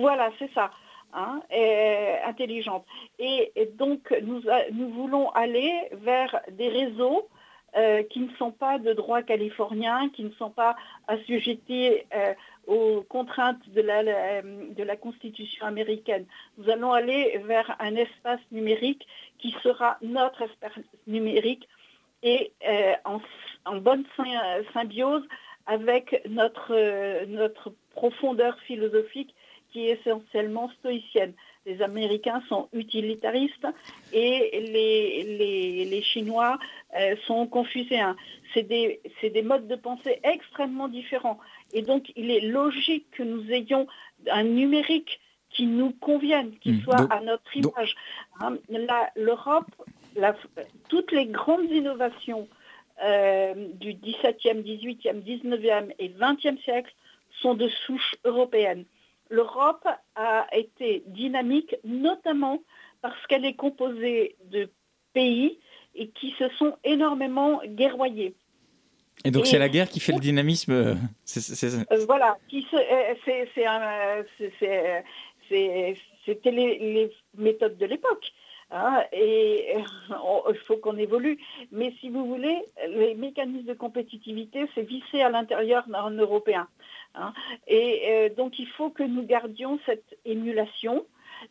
Voilà, 0.00 0.30
c'est 0.38 0.52
ça. 0.54 0.70
Hein, 1.12 1.42
et, 1.50 2.16
intelligente. 2.26 2.86
Et, 3.18 3.52
et, 3.54 3.66
donc, 3.66 4.00
nous, 4.22 4.40
nous 4.72 4.88
voulons 4.98 5.28
aller 5.30 5.72
vers 5.92 6.40
des 6.52 6.68
réseaux 6.68 7.28
euh, 7.74 8.02
qui 8.02 8.20
ne 8.20 8.30
sont 8.36 8.50
pas 8.50 8.78
de 8.78 8.92
droit 8.92 9.22
californien, 9.22 10.10
qui 10.10 10.24
ne 10.24 10.30
sont 10.32 10.50
pas 10.50 10.76
assujettis 11.08 11.90
euh, 12.14 12.34
aux 12.66 13.02
contraintes 13.08 13.66
de 13.70 13.80
la, 13.80 14.42
de 14.42 14.82
la 14.82 14.96
Constitution 14.96 15.64
américaine. 15.64 16.26
Nous 16.58 16.68
allons 16.70 16.92
aller 16.92 17.40
vers 17.46 17.74
un 17.80 17.96
espace 17.96 18.40
numérique 18.50 19.06
qui 19.38 19.52
sera 19.62 19.96
notre 20.02 20.42
espace 20.42 20.72
numérique 21.06 21.66
et 22.22 22.52
euh, 22.68 22.92
en, 23.64 23.76
bonne 23.76 24.04
symbiose 24.74 25.26
avec 25.66 26.22
notre 26.28 27.72
profondeur 27.94 28.58
philosophique 28.60 29.34
qui 29.72 29.88
est 29.88 29.98
essentiellement 29.98 30.68
stoïcienne. 30.80 31.32
Les 31.64 31.80
Américains 31.80 32.42
sont 32.48 32.68
utilitaristes 32.72 33.66
et 34.12 34.50
les, 34.72 35.36
les, 35.38 35.84
les 35.84 36.02
Chinois 36.02 36.58
euh, 36.98 37.14
sont 37.26 37.46
confucéens. 37.46 38.16
C'est 38.52 38.64
des, 38.64 39.00
des 39.22 39.42
modes 39.42 39.68
de 39.68 39.76
pensée 39.76 40.18
extrêmement 40.24 40.88
différents. 40.88 41.38
Et 41.72 41.82
donc, 41.82 42.12
il 42.16 42.30
est 42.30 42.40
logique 42.40 43.06
que 43.12 43.22
nous 43.22 43.50
ayons 43.50 43.86
un 44.30 44.44
numérique 44.44 45.20
qui 45.50 45.66
nous 45.66 45.92
convienne, 45.92 46.52
qui 46.60 46.72
mmh. 46.72 46.82
soit 46.82 46.96
donc, 46.96 47.12
à 47.12 47.20
notre 47.20 47.56
image. 47.56 47.94
Hein, 48.40 48.56
L'Europe, 49.16 49.70
toutes 50.88 51.12
les 51.12 51.26
grandes 51.26 51.70
innovations 51.70 52.48
euh, 53.02 53.54
du 53.74 53.94
17e, 53.94 54.62
18e, 54.62 55.22
19e 55.22 55.94
et 55.98 56.08
20e 56.08 56.62
siècle 56.62 56.92
sont 57.40 57.54
de 57.54 57.68
souche 57.86 58.14
européenne. 58.24 58.84
l'Europe 59.32 59.88
a 60.14 60.46
été 60.52 61.02
dynamique, 61.06 61.74
notamment 61.84 62.62
parce 63.00 63.26
qu'elle 63.26 63.44
est 63.44 63.54
composée 63.54 64.36
de 64.44 64.70
pays 65.14 65.58
et 65.94 66.08
qui 66.10 66.34
se 66.38 66.48
sont 66.58 66.76
énormément 66.84 67.60
guerroyés. 67.64 68.34
Et 69.24 69.30
donc 69.30 69.46
c'est 69.46 69.58
la 69.58 69.68
guerre 69.68 69.88
qui 69.88 70.00
fait 70.00 70.12
le 70.12 70.20
dynamisme. 70.20 70.72
Euh, 70.72 70.94
voilà, 72.06 72.36
c'était 76.26 76.50
les, 76.50 76.78
les 76.78 77.10
méthodes 77.36 77.78
de 77.78 77.86
l'époque. 77.86 78.32
Hein, 78.72 79.02
et 79.12 79.76
euh, 79.76 80.50
il 80.50 80.58
faut 80.66 80.76
qu'on 80.78 80.96
évolue. 80.96 81.38
Mais 81.70 81.92
si 82.00 82.08
vous 82.10 82.26
voulez, 82.26 82.58
les 82.88 83.14
mécanismes 83.14 83.66
de 83.66 83.74
compétitivité, 83.74 84.66
c'est 84.74 84.82
vissé 84.82 85.22
à 85.22 85.30
l'intérieur 85.30 85.84
d'un 85.88 86.10
européen. 86.10 86.66
hein. 87.14 87.32
et 87.66 88.02
euh, 88.08 88.28
donc 88.34 88.58
il 88.58 88.68
faut 88.68 88.90
que 88.90 89.02
nous 89.02 89.24
gardions 89.24 89.78
cette 89.86 90.18
émulation. 90.24 91.04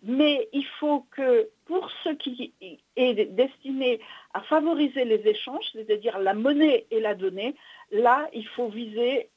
Mais 0.03 0.47
il 0.53 0.65
faut 0.79 1.05
que 1.11 1.49
pour 1.65 1.91
ce 2.03 2.09
qui 2.09 2.53
est 2.95 3.25
destiné 3.25 3.99
à 4.33 4.39
favoriser 4.41 5.03
les 5.03 5.27
échanges, 5.27 5.65
c'est-à-dire 5.73 6.17
la 6.19 6.33
monnaie 6.33 6.85
et 6.91 7.01
la 7.01 7.13
donnée, 7.13 7.55
là, 7.91 8.29
il 8.33 8.47
faut 8.47 8.69
viser 8.69 9.29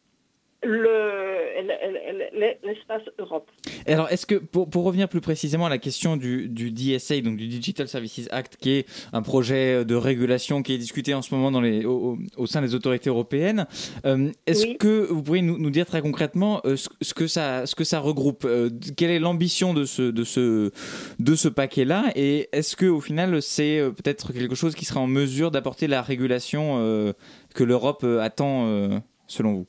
le- 0.65 1.63
le- 1.63 2.41
le- 2.41 2.69
l'espace 2.69 3.03
Europe. 3.19 3.51
Et 3.87 3.93
Alors, 3.93 4.11
est-ce 4.11 4.27
que, 4.27 4.35
pour, 4.37 4.69
pour 4.69 4.85
revenir 4.85 5.09
plus 5.09 5.21
précisément 5.21 5.67
à 5.67 5.69
la 5.69 5.79
question 5.79 6.17
du, 6.17 6.49
du 6.49 6.71
DSA, 6.71 7.21
donc 7.21 7.37
du 7.37 7.47
Digital 7.49 7.89
Services 7.89 8.29
Act, 8.31 8.57
qui 8.57 8.71
est 8.73 8.87
un 9.13 9.23
projet 9.23 9.85
de 9.85 9.95
régulation 9.95 10.63
qui 10.63 10.75
est 10.75 10.79
discuté 10.79 11.15
en 11.15 11.23
ce 11.23 11.35
moment 11.35 11.51
dans 11.51 11.61
les, 11.61 11.85
au, 11.85 12.19
au- 12.37 12.47
sein 12.47 12.63
des 12.63 12.75
autorités 12.75 13.09
européennes, 13.11 13.67
euh, 14.07 14.31
est-ce 14.47 14.67
Oui. 14.67 14.77
que 14.79 15.07
vous 15.11 15.23
pourriez 15.23 15.43
nous, 15.43 15.59
nous 15.59 15.71
dire 15.71 15.87
très 15.87 16.03
concrètement 16.03 16.61
euh, 16.65 16.77
ce, 16.77 16.89
ce 17.03 17.15
que 17.15 17.27
ça, 17.27 17.67
ce 17.67 17.75
que 17.75 17.85
ça 17.85 18.01
regroupe 18.01 18.45
euh, 18.45 18.71
Quelle 18.97 19.11
est 19.11 19.19
l'ambition 19.19 19.75
de 19.75 19.85
ce, 19.85 20.03
de 20.03 20.25
ce, 20.25 20.71
de 21.19 21.35
ce 21.35 21.49
paquet-là 21.49 22.07
Et 22.17 22.49
est-ce 22.53 22.77
que 22.77 22.87
au 22.87 23.01
final, 23.01 23.41
c'est 23.43 23.81
peut-être 23.97 24.33
quelque 24.33 24.55
chose 24.55 24.75
qui 24.75 24.85
sera 24.85 25.01
en 25.01 25.07
mesure 25.07 25.51
d'apporter 25.51 25.87
la 25.87 26.03
régulation 26.03 27.15
que 27.55 27.65
l'Europe 27.65 28.05
attend, 28.21 29.01
selon 29.27 29.53
vous? 29.53 29.67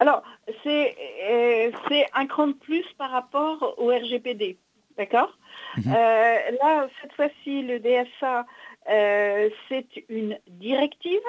Alors, 0.00 0.22
c'est 0.62 0.94
euh, 1.30 1.70
c'est 1.88 2.06
un 2.14 2.26
cran 2.26 2.48
de 2.48 2.52
plus 2.52 2.84
par 2.98 3.10
rapport 3.10 3.74
au 3.78 3.88
RGPD. 3.88 4.56
D'accord? 4.96 5.36
Mhm. 5.78 5.84
Euh, 5.88 6.36
Là, 6.62 6.88
cette 7.02 7.12
fois-ci, 7.14 7.62
le 7.62 7.80
DSA, 7.80 8.46
euh, 8.90 9.50
c'est 9.68 9.86
une 10.08 10.38
directive. 10.48 11.20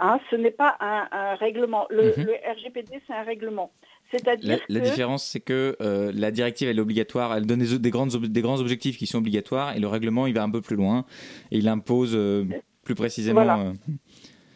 Hein, 0.00 0.18
ce 0.30 0.36
n'est 0.36 0.50
pas 0.50 0.76
un, 0.80 1.06
un 1.12 1.34
règlement. 1.36 1.86
Le, 1.90 2.14
Mhm. 2.16 2.24
le 2.26 2.32
RGPD, 2.52 3.00
c'est 3.06 3.12
un 3.14 3.22
règlement. 3.22 3.70
La, 4.12 4.18
C'est-à-dire 4.18 4.60
la 4.68 4.80
que... 4.80 4.84
différence, 4.84 5.24
c'est 5.24 5.40
que 5.40 5.76
euh, 5.80 6.10
la 6.14 6.30
directive, 6.32 6.68
elle 6.68 6.78
est 6.78 6.82
obligatoire, 6.82 7.34
elle 7.36 7.46
donne 7.46 7.60
des, 7.60 7.78
des, 7.78 7.90
grandes, 7.90 8.10
des 8.10 8.42
grands 8.42 8.58
objectifs 8.60 8.98
qui 8.98 9.06
sont 9.06 9.18
obligatoires, 9.18 9.76
et 9.76 9.80
le 9.80 9.86
règlement, 9.86 10.26
il 10.26 10.34
va 10.34 10.42
un 10.42 10.50
peu 10.50 10.60
plus 10.60 10.76
loin, 10.76 11.04
et 11.50 11.58
il 11.58 11.68
impose 11.68 12.14
euh, 12.16 12.44
plus 12.84 12.94
précisément. 12.94 13.42
Voilà. 13.44 13.58
euh, 13.60 13.72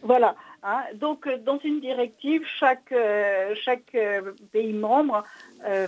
Voilà. 0.03 0.35
Hein. 0.67 0.85
Donc, 0.95 1.27
euh, 1.27 1.39
dans 1.39 1.59
une 1.59 1.81
directive, 1.81 2.45
chaque, 2.59 2.93
euh, 2.93 3.55
euh, 3.95 4.33
pays 4.53 4.73
membre 4.73 5.25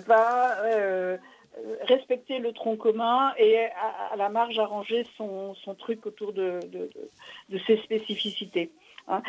va 0.06 0.56
respecter 1.82 2.38
le 2.38 2.52
tronc 2.52 2.76
commun 2.76 3.32
et 3.36 3.66
à, 4.12 4.16
la 4.16 4.28
marge 4.28 4.58
arranger 4.58 5.04
son, 5.16 5.54
truc 5.78 6.06
autour 6.06 6.32
de, 6.32 6.60
ses 7.66 7.76
spécificités. 7.78 8.70
hein. 9.08 9.22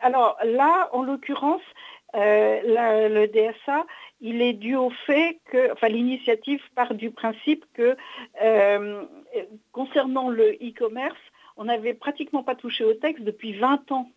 Alors 0.00 0.36
là, 0.44 0.88
en 0.92 1.02
l'occurrence, 1.02 1.62
le 2.14 3.26
DSA, 3.26 3.86
il 4.20 4.42
est 4.42 4.54
dû 4.54 4.74
au 4.74 4.90
fait 4.90 5.38
que, 5.50 5.72
enfin, 5.72 5.88
l'initiative 5.88 6.62
part 6.74 6.94
du 6.94 7.12
principe 7.12 7.64
que 7.74 7.96
concernant 9.72 10.28
le 10.30 10.54
e-commerce, 10.54 11.16
on 11.58 11.64
n'avait 11.64 11.94
pratiquement 11.94 12.42
pas 12.42 12.54
touché 12.54 12.84
au 12.84 12.94
texte 12.94 13.24
depuis 13.24 13.52
20 13.52 13.92
ans. 13.92 14.08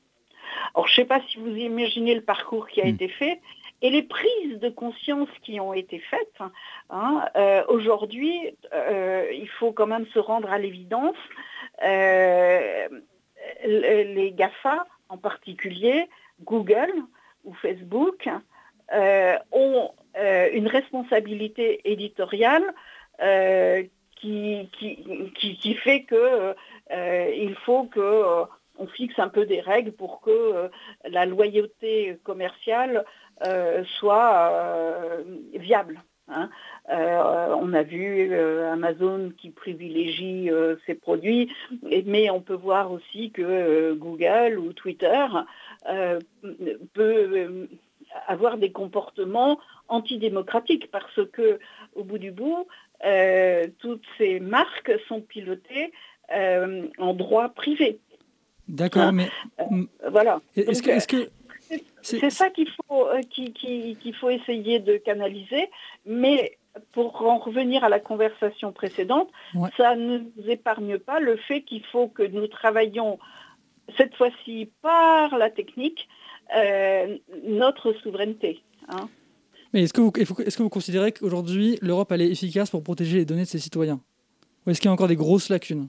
Alors, 0.73 0.87
je 0.87 0.93
ne 0.93 0.95
sais 0.97 1.07
pas 1.07 1.21
si 1.29 1.37
vous 1.39 1.55
imaginez 1.55 2.15
le 2.15 2.21
parcours 2.21 2.67
qui 2.69 2.81
a 2.81 2.85
Mm. 2.85 2.89
été 2.95 3.07
fait 3.09 3.41
et 3.81 3.89
les 3.89 4.03
prises 4.03 4.59
de 4.59 4.69
conscience 4.69 5.29
qui 5.43 5.59
ont 5.59 5.73
été 5.73 5.99
faites. 5.99 6.39
hein. 6.89 7.25
Euh, 7.35 7.63
Aujourd'hui, 7.67 8.37
euh, 8.73 9.25
il 9.33 9.47
faut 9.49 9.71
quand 9.71 9.87
même 9.87 10.05
se 10.13 10.19
rendre 10.19 10.51
à 10.51 10.59
l'évidence. 10.59 11.15
Euh, 11.83 12.87
le- 13.65 14.13
les 14.13 14.31
GAFA, 14.31 14.85
en 15.09 15.17
particulier, 15.17 16.07
Google 16.43 16.93
ou 17.43 17.53
Facebook, 17.55 18.29
ont 19.51 19.91
une 20.53 20.67
responsabilité 20.67 21.81
éditoriale 21.85 22.65
qui, 24.17 24.69
qui, 24.77 25.03
qui, 25.35 25.57
qui 25.57 25.73
fait 25.75 26.03
que 26.03 26.53
il 26.91 27.55
faut 27.55 27.85
que 27.85 27.99
euh, 27.99 28.45
on 28.77 28.87
fixe 28.87 29.17
un 29.19 29.29
peu 29.29 29.45
des 29.45 29.61
règles 29.61 29.91
pour 29.91 30.21
que 30.21 30.29
euh, 30.31 30.67
la 31.07 31.25
loyauté 31.25 32.17
commerciale 32.23 33.05
euh, 33.45 33.83
soit 33.99 34.49
euh, 34.51 35.23
viable. 35.53 36.01
hein. 36.27 36.49
Euh, 36.89 37.55
on 37.59 37.73
a 37.73 37.83
vu 37.83 38.29
euh, 38.31 38.71
Amazon 38.73 39.31
qui 39.37 39.49
privilégie 39.51 40.49
euh, 40.49 40.75
ses 40.85 40.95
produits, 40.95 41.53
mais 42.05 42.29
on 42.29 42.41
peut 42.41 42.55
voir 42.55 42.91
aussi 42.91 43.31
que 43.31 43.41
euh, 43.41 43.95
Google 43.95 44.57
ou 44.57 44.73
Twitter 44.73 45.25
euh, 45.89 46.19
peut 46.93 47.29
euh, 47.37 47.67
avoir 48.27 48.57
des 48.57 48.71
comportements 48.71 49.59
antidémocratiques 49.87 50.89
parce 50.91 51.19
que 51.31 51.59
au 51.95 52.03
bout 52.03 52.17
du 52.17 52.31
bout, 52.31 52.67
euh, 53.05 53.67
toutes 53.79 54.05
ces 54.17 54.39
marques 54.39 54.91
sont 55.07 55.21
pilotées 55.21 55.91
euh, 56.33 56.87
en 56.97 57.13
droit 57.13 57.49
privé. 57.49 57.99
D'accord, 58.67 59.03
Ah. 59.07 59.11
mais 59.11 59.29
Voilà. 60.09 60.39
est-ce 60.55 60.81
que, 60.81 61.25
que 61.25 61.31
c'est- 62.01 62.29
ça 62.29 62.49
qu'il 62.49 62.69
faut, 62.69 63.07
euh, 63.07 63.21
qui- 63.29 63.51
qui- 63.53 63.97
qu'il 64.01 64.15
faut 64.15 64.29
essayer 64.29 64.79
de 64.79 64.97
canaliser, 64.97 65.69
mais 66.05 66.57
pour 66.93 67.21
en 67.23 67.37
revenir 67.39 67.83
à 67.83 67.89
la 67.89 67.99
conversation 67.99 68.71
précédente, 68.71 69.29
Ouais. 69.55 69.69
ça 69.75 69.95
ne 69.95 70.19
nous 70.19 70.49
épargne 70.49 70.97
pas 70.99 71.19
le 71.19 71.35
fait 71.37 71.61
qu'il 71.63 71.83
faut 71.85 72.07
que 72.07 72.23
nous 72.23 72.47
travaillions 72.47 73.19
cette 73.97 74.15
fois-ci 74.15 74.69
par 74.81 75.37
la 75.37 75.49
technique 75.49 76.07
euh, 76.55 77.17
notre 77.45 77.93
souveraineté. 78.03 78.61
hein. 78.89 79.07
Mais 79.73 79.83
est-ce 79.83 79.93
que, 79.93 80.01
vous, 80.01 80.11
est-ce 80.45 80.57
que 80.57 80.63
vous 80.63 80.69
considérez 80.69 81.13
qu'aujourd'hui, 81.13 81.77
l'Europe 81.81 82.11
elle 82.11 82.21
est 82.21 82.29
efficace 82.31 82.69
pour 82.69 82.83
protéger 82.83 83.17
les 83.19 83.25
données 83.25 83.43
de 83.43 83.47
ses 83.47 83.59
citoyens? 83.59 84.01
Ou 84.65 84.69
est-ce 84.71 84.81
qu'il 84.81 84.87
y 84.87 84.89
a 84.89 84.93
encore 84.93 85.07
des 85.07 85.15
grosses 85.15 85.47
lacunes? 85.49 85.87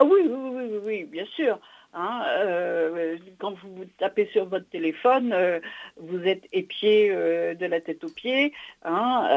Oui, 0.00 0.20
oui, 0.24 0.30
oui, 0.30 0.64
oui, 0.70 0.78
oui, 0.84 1.04
bien 1.04 1.26
sûr. 1.26 1.58
hein, 1.94 2.24
euh, 2.28 3.16
quand 3.38 3.54
vous 3.62 3.84
tapez 3.98 4.26
sur 4.32 4.46
votre 4.46 4.68
téléphone, 4.68 5.32
euh, 5.32 5.60
vous 5.96 6.22
êtes 6.26 6.44
épié 6.52 7.10
euh, 7.10 7.54
de 7.54 7.66
la 7.66 7.80
tête 7.80 8.02
aux 8.04 8.10
pieds, 8.10 8.52
hein, 8.84 9.28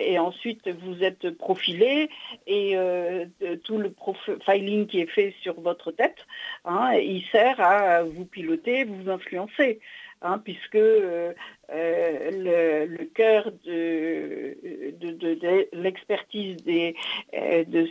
et 0.00 0.18
ensuite 0.18 0.66
vous 0.68 1.02
êtes 1.04 1.30
profilé, 1.36 2.08
et 2.46 2.76
tout 3.64 3.78
le 3.78 3.90
profiling 3.90 4.86
qui 4.86 5.00
est 5.00 5.06
fait 5.10 5.34
sur 5.42 5.60
votre 5.60 5.92
tête, 5.92 6.16
hein, 6.64 6.92
il 6.94 7.22
sert 7.30 7.60
à 7.60 8.02
vous 8.02 8.24
piloter, 8.24 8.84
vous 8.84 9.10
influencer. 9.10 9.80
Hein, 10.24 10.40
puisque 10.42 10.74
euh, 10.74 11.32
euh, 11.72 12.86
le, 12.86 13.04
cœur 13.04 13.52
de, 13.64 14.56
l'expertise 15.72 16.56
euh, 16.66 17.64
de, 17.64 17.88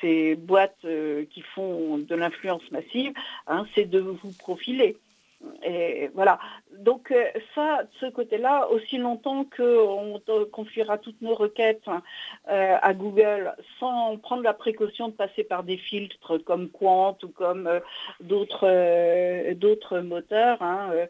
ces 0.00 0.34
boîtes 0.34 0.86
qui 1.30 1.40
font 1.54 1.98
de 1.98 2.14
l'influence 2.14 2.70
massive, 2.70 3.12
hein, 3.46 3.66
c'est 3.74 3.88
de 3.88 4.00
vous 4.00 4.32
profiler. 4.38 4.96
Et 5.62 6.10
voilà. 6.14 6.38
Donc 6.78 7.10
euh, 7.10 7.24
ça, 7.54 7.82
de 7.82 7.88
ce 8.00 8.06
côté-là, 8.06 8.68
aussi 8.70 8.98
longtemps 8.98 9.44
qu'on 9.56 10.20
confiera 10.50 10.98
toutes 10.98 11.20
nos 11.20 11.34
requêtes 11.34 11.82
hein, 11.86 12.02
euh, 12.50 12.76
à 12.80 12.94
Google 12.94 13.54
sans 13.78 14.16
prendre 14.18 14.42
la 14.42 14.54
précaution 14.54 15.08
de 15.08 15.12
passer 15.12 15.44
par 15.44 15.62
des 15.62 15.76
filtres 15.76 16.42
comme 16.44 16.68
Quant 16.70 17.16
ou 17.22 17.28
comme 17.28 17.66
euh, 17.66 17.80
d'autres 18.20 18.64
euh, 18.64 20.02
moteurs, 20.02 20.62
hein, 20.62 20.90
euh, 20.92 21.06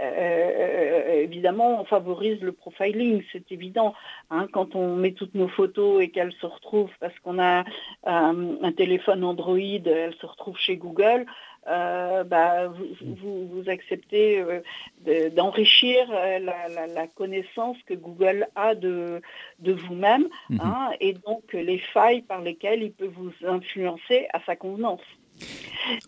euh, 0.00 1.22
évidemment, 1.22 1.80
on 1.80 1.84
favorise 1.84 2.40
le 2.40 2.52
profiling, 2.52 3.22
c'est 3.32 3.50
évident. 3.52 3.94
hein, 4.30 4.46
quand 4.52 4.74
on 4.74 4.96
met 4.96 5.12
toutes 5.12 5.34
nos 5.34 5.48
photos 5.48 6.02
et 6.02 6.10
qu'elles 6.10 6.32
se 6.40 6.46
retrouvent 6.46 6.92
parce 7.00 7.18
qu'on 7.20 7.38
a 7.38 7.60
euh, 8.06 8.56
un 8.62 8.72
téléphone 8.72 9.24
Android, 9.24 9.58
elles 9.58 10.14
se 10.20 10.26
retrouvent 10.26 10.58
chez 10.58 10.76
Google. 10.76 11.26
Euh, 11.68 12.24
bah, 12.24 12.68
vous, 12.68 13.14
vous- 13.16 13.46
vous 13.48 13.68
acceptez 13.68 14.40
euh, 14.40 14.60
de- 15.04 15.28
d'enrichir 15.28 16.08
euh, 16.10 16.38
la, 16.38 16.68
la- 16.68 16.86
la 16.86 17.06
connaissance 17.06 17.76
que 17.86 17.94
Google 17.94 18.46
a 18.54 18.74
de, 18.74 19.20
de 19.58 19.72
vous-même 19.72 20.28
Mhm. 20.48 20.60
hein, 20.62 20.90
et 21.00 21.12
donc 21.12 21.52
les 21.52 21.78
failles 21.78 22.22
par 22.22 22.40
lesquelles 22.40 22.82
il 22.82 22.92
peut 22.92 23.10
vous 23.20 23.32
influencer 23.46 24.26
à 24.32 24.40
sa 24.46 24.56
convenance. 24.56 25.02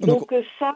Donc- 0.00 0.30
Donc, 0.30 0.44
ça, 0.58 0.74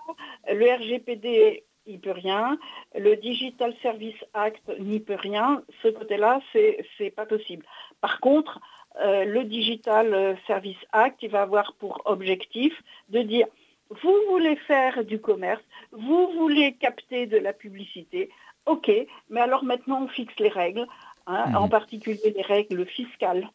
le 0.53 0.67
RGPD 0.71 1.63
il 1.89 2.01
peut 2.01 2.11
rien. 2.11 2.59
Le 2.99 3.15
Digital 3.17 3.73
Service 3.81 4.17
Act 4.35 4.63
n'y 4.81 4.99
peut 4.99 5.15
rien. 5.15 5.63
Ce 5.83 5.89
côté-là, 5.89 6.41
c'est 6.53 6.85
c'est 6.99 7.11
pas 7.11 7.27
possible. 7.27 7.65
Par 8.01 8.19
contre, 8.21 8.59
euh, 9.01 9.25
le 9.25 9.45
Digital 9.45 10.37
Service 10.49 10.83
Act, 10.93 11.23
il 11.23 11.31
va 11.31 11.43
avoir 11.43 11.75
pour 11.75 12.03
objectif 12.07 12.73
de 13.11 13.21
dire 13.23 13.47
vous 13.91 14.17
voulez 14.31 14.57
faire 14.57 15.05
du 15.05 15.19
commerce, 15.21 15.63
vous 15.93 16.29
voulez 16.33 16.75
capter 16.75 17.27
de 17.27 17.39
la 17.39 17.53
publicité, 17.53 18.31
ok, 18.67 18.91
mais 19.31 19.41
alors 19.41 19.65
maintenant 19.65 20.03
on 20.05 20.09
fixe 20.09 20.35
les 20.39 20.49
règles, 20.49 20.87
hein, 21.27 21.47
Mhm. 21.51 21.57
en 21.57 21.69
particulier 21.69 22.33
les 22.37 22.43
règles 22.43 22.85
fiscales, 22.87 23.49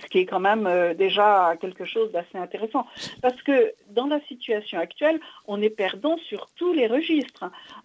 ce 0.00 0.06
qui 0.06 0.18
est 0.18 0.26
quand 0.26 0.40
même 0.40 0.66
euh, 0.66 0.94
déjà 0.94 1.56
quelque 1.60 1.84
chose 1.84 2.10
d'assez 2.12 2.36
intéressant. 2.36 2.86
Parce 3.22 3.40
que 3.42 3.72
dans 3.90 4.06
la 4.06 4.20
situation 4.22 4.78
actuelle, 4.78 5.20
on 5.46 5.62
est 5.62 5.70
perdant 5.70 6.16
sur 6.28 6.48
tous 6.56 6.72
les 6.72 6.86
registres. 6.86 7.44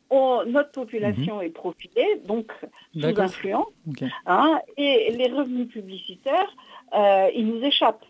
On- 0.09 0.43
notre 0.45 0.71
population 0.71 1.41
est 1.41 1.49
profilée, 1.51 2.19
donc 2.25 2.51
sous 2.93 3.21
influence, 3.21 3.67
hein, 4.25 4.59
et 4.77 5.11
les 5.15 5.27
revenus 5.31 5.69
publicitaires, 5.69 6.53
euh, 6.93 7.29
ils 7.33 7.47
nous 7.47 7.63
échappent. 7.63 8.05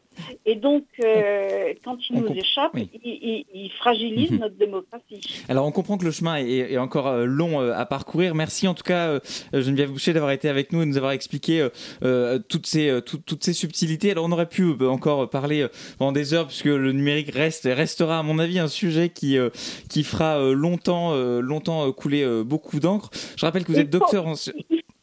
Et 0.46 0.56
donc, 0.56 0.84
euh, 1.04 1.74
quand 1.86 1.98
On 2.12 2.22
nous 2.22 2.28
oui. 2.74 2.90
ils, 3.04 3.12
ils- 3.12 3.46
ils 3.66 3.72
fragilisent 3.72 4.32
Mhm. 4.32 4.40
notre 4.40 4.56
démocratie. 4.56 5.22
Alors 5.48 5.66
on 5.66 5.72
comprend 5.72 5.98
que 5.98 6.04
le 6.06 6.12
chemin 6.12 6.36
est, 6.38 6.74
est 6.74 6.78
encore 6.78 7.08
euh, 7.08 7.26
long 7.26 7.62
euh, 7.62 7.74
à 7.74 7.86
parcourir. 7.86 8.36
Merci 8.36 8.68
en 8.68 8.74
tout 8.74 8.84
cas 8.84 9.08
euh, 9.08 9.20
Geneviève 9.54 9.90
Boucher 9.92 10.12
d'avoir 10.14 10.32
été 10.32 10.50
avec 10.50 10.74
nous 10.74 10.82
et 10.82 10.86
de 10.86 10.90
nous 10.92 10.98
avoir 10.98 11.14
expliqué 11.14 11.68
euh, 12.04 12.40
toutes 12.50 12.68
ces 12.68 13.02
tout- 13.06 13.20
toutes 13.26 13.44
ces 13.44 13.54
subtilités. 13.54 14.12
Alors 14.12 14.26
on 14.26 14.32
aurait 14.32 14.50
pu 14.50 14.66
encore 14.86 15.30
parler 15.30 15.66
pendant 15.98 16.12
des 16.12 16.34
heures 16.34 16.48
puisque 16.48 16.66
le 16.66 16.92
numérique 16.92 17.32
reste 17.34 17.64
restera 17.72 18.20
à 18.20 18.24
mon 18.24 18.38
avis 18.40 18.60
un 18.60 18.68
sujet 18.68 19.10
qui 19.10 19.38
euh, 19.38 19.50
qui 19.90 20.04
fera 20.04 20.40
longtemps 20.52 21.16
longtemps 21.16 21.92
couler 21.94 22.26
beaucoup 22.44 22.80
d'encre. 22.80 23.10
Je 23.38 23.46
rappelle 23.46 23.64
que 23.64 23.72
vous 23.72 23.78
Il 23.78 23.82
êtes 23.82 23.90
docteur 23.90 24.28
en 24.28 24.36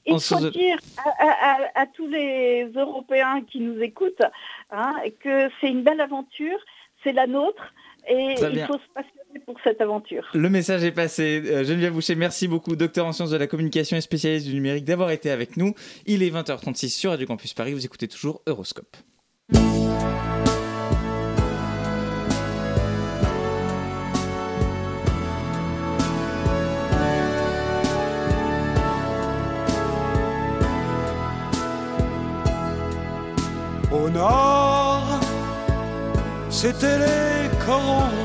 Il 0.09 0.21
faut 0.21 0.51
dire 0.51 0.79
à, 0.99 1.11
à- 1.11 1.53
à- 1.53 1.83
à 1.83 1.87
tous 1.87 2.07
les 2.09 2.69
Européens 2.75 3.43
qui 3.51 3.61
nous 3.61 3.81
écoutent 3.83 4.23
hein, 4.71 4.95
que 5.23 5.49
c'est 5.61 5.69
une 5.69 5.83
belle 5.83 6.01
aventure, 6.01 6.59
c'est 7.05 7.13
la 7.13 7.27
nôtre, 7.27 7.63
et 8.09 8.35
il 8.41 8.49
bien. 8.51 8.67
faut 8.67 8.75
se 8.79 8.89
passionner 8.95 9.41
pour 9.45 9.57
cette 9.63 9.81
aventure. 9.81 10.27
Le 10.35 10.49
message 10.49 10.83
est 10.83 10.93
passé. 10.93 11.43
Euh, 11.45 11.63
Geneviève 11.65 11.93
Boucher, 11.93 12.15
merci 12.15 12.49
beaucoup, 12.49 12.75
docteur 12.75 13.07
en 13.07 13.13
sciences 13.13 13.31
de 13.31 13.37
la 13.37 13.47
communication 13.47 13.97
et 13.97 14.01
spécialiste 14.01 14.47
du 14.47 14.55
numérique, 14.55 14.85
d'avoir 14.85 15.11
été 15.11 15.31
avec 15.31 15.57
nous. 15.57 15.75
Il 16.07 16.23
est 16.23 16.31
20h36 16.31 16.89
sur 16.89 17.11
Radio 17.11 17.27
Campus 17.27 17.53
Paris. 17.55 17.75
Vous 17.75 17.85
écoutez 17.85 18.09
toujours 18.09 18.41
Euroscope. 18.47 18.97
Au 34.09 34.11
nord, 34.11 35.21
c'était 36.49 36.99
les 36.99 37.51
corons. 37.67 38.17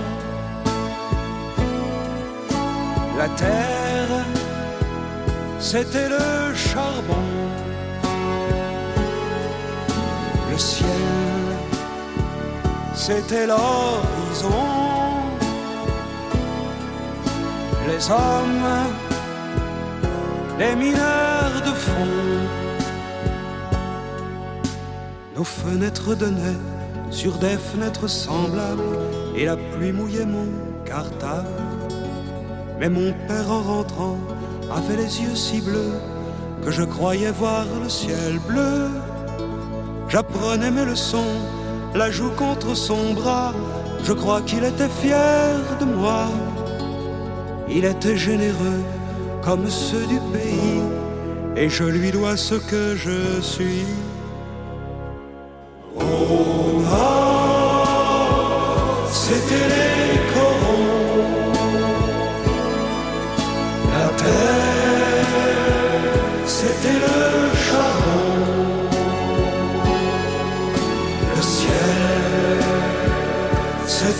La 3.18 3.28
terre, 3.28 4.16
c'était 5.60 6.08
le 6.08 6.56
charbon. 6.56 7.28
Le 10.52 10.58
ciel, 10.58 10.88
c'était 12.96 13.46
l'horizon. 13.46 14.66
Les 17.90 18.10
hommes, 18.10 18.70
les 20.60 20.76
mineurs 20.78 21.62
de 21.66 21.74
fond. 21.74 22.63
Nos 25.36 25.44
fenêtres 25.44 26.16
donnaient 26.16 26.60
sur 27.10 27.38
des 27.38 27.58
fenêtres 27.58 28.08
semblables 28.08 28.84
et 29.36 29.46
la 29.46 29.58
pluie 29.58 29.92
mouillait 29.92 30.26
mon 30.26 30.48
cartable. 30.86 31.48
Mais 32.80 32.90
mon 32.90 33.14
père 33.28 33.50
en 33.50 33.62
rentrant 33.62 34.18
avait 34.72 34.98
les 34.98 35.22
yeux 35.22 35.36
si 35.36 35.62
bleus 35.62 36.00
que 36.64 36.70
je 36.72 36.84
croyais 36.84 37.32
voir 37.32 37.66
le 37.82 37.90
ciel 37.90 38.40
bleu. 38.48 38.90
J'apprenais 40.08 40.70
mes 40.70 40.86
leçons, 40.86 41.36
la 41.96 42.12
joue 42.12 42.32
contre 42.32 42.76
son 42.76 43.14
bras. 43.14 43.54
Je 44.04 44.14
crois 44.14 44.42
qu'il 44.42 44.64
était 44.64 44.90
fier 45.02 45.60
de 45.80 45.86
moi. 45.86 46.28
Il 47.68 47.86
était 47.86 48.18
généreux 48.18 48.84
comme 49.42 49.68
ceux 49.68 50.06
du 50.06 50.20
pays 50.32 50.82
et 51.56 51.70
je 51.70 51.84
lui 51.84 52.12
dois 52.12 52.38
ce 52.38 52.56
que 52.56 52.96
je 52.96 53.42
suis. 53.42 53.88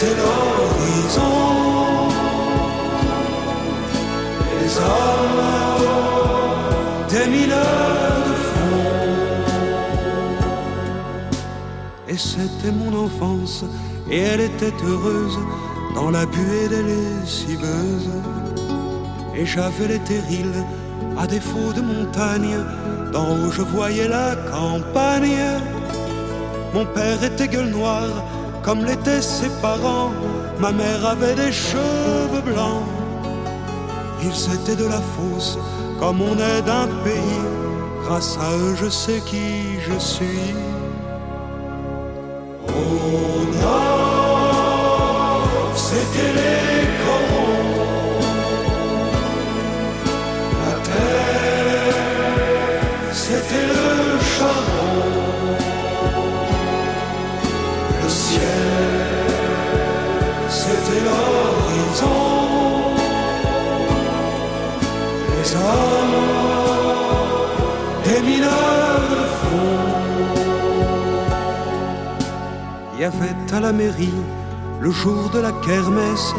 C'était 0.04 0.16
l'horizon. 0.22 1.36
Les 4.60 4.78
hommes, 4.78 5.44
des 7.10 7.28
mineurs 7.32 8.20
de 8.28 8.36
fond. 8.50 8.86
Et 12.08 12.18
c'était 12.18 12.72
mon 12.72 13.06
enfance, 13.06 13.66
et 14.10 14.20
elle 14.20 14.42
était 14.42 14.74
heureuse 14.86 15.40
dans 15.96 16.12
la 16.12 16.26
buée 16.26 16.68
des 16.70 16.84
lessiveuses. 16.84 18.12
Et 19.36 19.46
j'avais 19.46 19.88
les 19.88 20.00
terrils, 20.00 20.64
à 21.18 21.28
défaut 21.28 21.74
de 21.76 21.82
montagne, 21.82 22.58
d'en 23.12 23.32
haut 23.32 23.52
je 23.52 23.62
voyais 23.62 24.08
la 24.08 24.36
campagne. 24.52 25.62
Mon 26.74 26.86
père 26.86 27.24
était 27.24 27.48
gueule 27.48 27.70
noire, 27.70 28.24
comme 28.64 28.86
l'étaient 28.86 29.22
ses 29.22 29.50
parents. 29.62 30.12
Ma 30.60 30.72
mère 30.72 31.06
avait 31.06 31.36
des 31.36 31.52
cheveux 31.52 32.42
blancs. 32.46 32.84
Ils 34.24 34.56
étaient 34.56 34.76
de 34.76 34.88
la 34.88 35.02
fosse, 35.02 35.58
comme 36.00 36.22
on 36.22 36.36
est 36.36 36.62
d'un 36.62 36.88
pays. 37.04 37.44
Grâce 38.06 38.38
à 38.38 38.56
eux, 38.58 38.76
je 38.76 38.90
sais 38.90 39.22
qui 39.26 39.80
je 39.88 39.98
suis. 40.00 40.54
Avait 73.04 73.36
à 73.52 73.60
la 73.60 73.74
mairie, 73.74 74.14
le 74.80 74.92
jour 74.92 75.30
de 75.34 75.40
la 75.40 75.52
kermesse, 75.66 76.34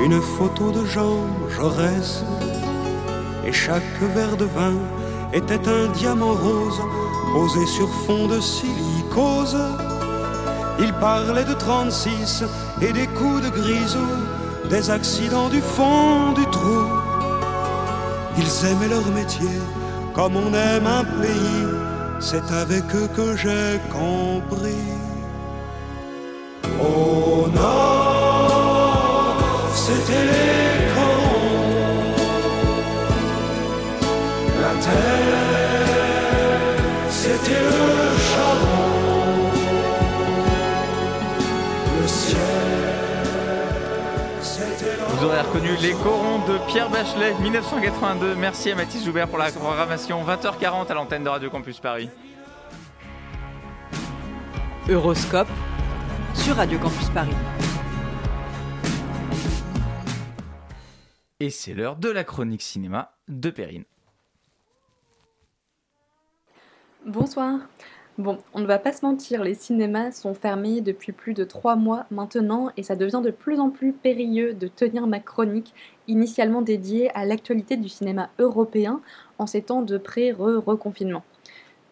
une 0.00 0.20
photo 0.20 0.72
de 0.72 0.84
Jean 0.84 1.26
Jaurès. 1.48 2.24
Et 3.44 3.52
chaque 3.52 4.00
verre 4.14 4.36
de 4.36 4.44
vin 4.44 4.74
était 5.32 5.68
un 5.68 5.88
diamant 5.92 6.32
rose 6.32 6.80
posé 7.32 7.64
sur 7.66 7.88
fond 8.06 8.26
de 8.26 8.40
silicose. 8.40 9.58
Il 10.78 10.92
parlait 10.94 11.44
de 11.44 11.54
36 11.54 12.44
et 12.80 12.92
des 12.92 13.06
coups 13.06 13.42
de 13.44 13.50
grisou, 13.50 14.10
des 14.68 14.90
accidents 14.90 15.48
du 15.48 15.60
fond 15.60 16.32
du 16.32 16.44
trou. 16.46 16.82
Ils 18.36 18.66
aimaient 18.66 18.88
leur 18.88 19.06
métier 19.12 19.58
comme 20.14 20.34
on 20.36 20.52
aime 20.54 20.86
un 20.86 21.04
pays. 21.04 21.66
C'est 22.20 22.50
avec 22.52 22.84
eux 22.94 23.08
que 23.14 23.36
j'ai 23.36 23.80
compris. 23.90 24.99
Reconnu 45.50 45.76
les 45.82 45.94
corons 45.94 46.38
de 46.46 46.58
Pierre 46.70 46.88
Bachelet, 46.90 47.34
1982. 47.40 48.36
Merci 48.36 48.70
à 48.70 48.76
Mathis 48.76 49.04
Joubert 49.04 49.28
pour 49.28 49.38
la 49.38 49.50
programmation. 49.50 50.22
20h40 50.24 50.88
à 50.88 50.94
l'antenne 50.94 51.24
de 51.24 51.28
Radio 51.28 51.50
Campus 51.50 51.80
Paris. 51.80 52.08
Euroscope 54.88 55.48
sur 56.34 56.54
Radio 56.54 56.78
Campus 56.78 57.08
Paris. 57.10 57.34
Et 61.40 61.50
c'est 61.50 61.74
l'heure 61.74 61.96
de 61.96 62.10
la 62.10 62.22
chronique 62.22 62.62
cinéma 62.62 63.12
de 63.26 63.50
Perrine. 63.50 63.84
Bonsoir. 67.06 67.58
Bon, 68.20 68.36
on 68.52 68.60
ne 68.60 68.66
va 68.66 68.78
pas 68.78 68.92
se 68.92 69.06
mentir, 69.06 69.42
les 69.42 69.54
cinémas 69.54 70.12
sont 70.12 70.34
fermés 70.34 70.82
depuis 70.82 71.10
plus 71.10 71.32
de 71.32 71.42
trois 71.42 71.74
mois 71.74 72.04
maintenant 72.10 72.68
et 72.76 72.82
ça 72.82 72.94
devient 72.94 73.22
de 73.24 73.30
plus 73.30 73.58
en 73.60 73.70
plus 73.70 73.94
périlleux 73.94 74.52
de 74.52 74.68
tenir 74.68 75.06
ma 75.06 75.20
chronique 75.20 75.72
initialement 76.06 76.60
dédiée 76.60 77.10
à 77.16 77.24
l'actualité 77.24 77.78
du 77.78 77.88
cinéma 77.88 78.28
européen 78.38 79.00
en 79.38 79.46
ces 79.46 79.62
temps 79.62 79.80
de 79.80 79.96
pré-reconfinement. 79.96 81.22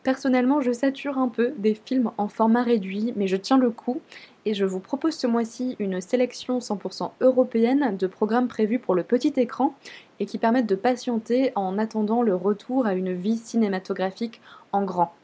Personnellement, 0.03 0.61
je 0.61 0.71
sature 0.71 1.17
un 1.17 1.29
peu 1.29 1.55
des 1.57 1.73
films 1.73 2.11
en 2.19 2.29
format 2.29 2.63
réduit, 2.63 3.15
mais 3.17 3.27
je 3.27 3.39
tiens 3.39 3.57
le 3.57 3.71
coup 3.71 4.03
et 4.45 4.53
je 4.53 4.67
vous 4.67 4.81
propose 4.81 5.15
ce 5.15 5.27
mois-ci 5.27 5.77
une 5.79 6.03
sélection 6.03 6.59
100% 6.59 7.11
européenne 7.23 7.97
de 7.97 8.07
programmes 8.07 8.49
prévus 8.49 8.79
pour 8.79 8.95
le 8.95 9.03
petit 9.03 9.33
écran 9.37 9.75
et 10.21 10.27
qui 10.27 10.37
permettent 10.37 10.69
de 10.69 10.75
patienter 10.75 11.53
en 11.55 11.79
attendant 11.79 12.21
le 12.21 12.35
retour 12.35 12.85
à 12.85 12.93
une 12.93 13.15
vie 13.15 13.39
cinématographique 13.39 14.43
en 14.73 14.83
grand. 14.83 15.15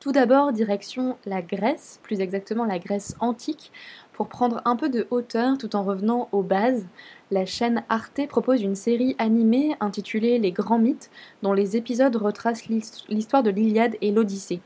Tout 0.00 0.12
d'abord, 0.12 0.52
direction 0.52 1.16
la 1.26 1.42
Grèce, 1.42 1.98
plus 2.04 2.20
exactement 2.20 2.64
la 2.64 2.78
Grèce 2.78 3.16
antique, 3.18 3.72
pour 4.12 4.28
prendre 4.28 4.62
un 4.64 4.76
peu 4.76 4.88
de 4.88 5.08
hauteur 5.10 5.58
tout 5.58 5.74
en 5.74 5.82
revenant 5.82 6.28
aux 6.30 6.44
bases. 6.44 6.86
La 7.32 7.46
chaîne 7.46 7.82
Arte 7.88 8.28
propose 8.28 8.62
une 8.62 8.76
série 8.76 9.16
animée 9.18 9.74
intitulée 9.80 10.38
Les 10.38 10.52
Grands 10.52 10.78
Mythes, 10.78 11.10
dont 11.42 11.52
les 11.52 11.76
épisodes 11.76 12.14
retracent 12.14 12.68
l'histoire 12.68 13.42
de 13.42 13.50
l'Iliade 13.50 13.96
et 14.00 14.12
l'Odyssée. 14.12 14.60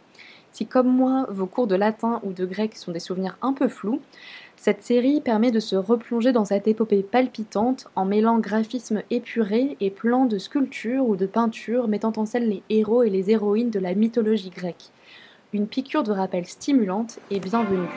Si 0.51 0.66
comme 0.66 0.95
moi, 0.95 1.26
vos 1.30 1.47
cours 1.47 1.66
de 1.66 1.76
latin 1.76 2.20
ou 2.24 2.35
de 2.35 2.45
grec 2.45 2.76
sont 2.76 2.93
des 2.93 3.01
souvenirs 3.01 3.39
un 3.41 3.55
peu 3.55 3.68
flous, 3.68 4.03
cette 4.57 4.83
série 4.83 5.22
permet 5.22 5.51
de 5.51 5.61
se 5.61 5.76
replonger 5.76 6.33
dans 6.33 6.45
cette 6.45 6.68
épopée 6.68 7.03
palpitante 7.03 7.89
en 7.97 8.05
mêlant 8.05 8.39
graphisme 8.39 9.03
épuré 9.09 9.78
et 9.80 9.91
plans 9.91 10.26
de 10.26 10.37
sculpture 10.37 11.07
ou 11.07 11.16
de 11.16 11.24
peinture 11.24 11.89
mettant 11.89 12.12
en 12.18 12.26
scène 12.26 12.51
les 12.51 12.62
héros 12.68 13.03
et 13.03 13.09
les 13.09 13.30
héroïnes 13.30 13.70
de 13.70 13.80
la 13.80 13.95
mythologie 13.95 14.51
grecque 14.51 14.93
une 15.53 15.67
piqûre 15.67 16.03
de 16.03 16.13
rappel 16.13 16.47
stimulante 16.47 17.19
et 17.31 17.39
bienvenue. 17.39 17.89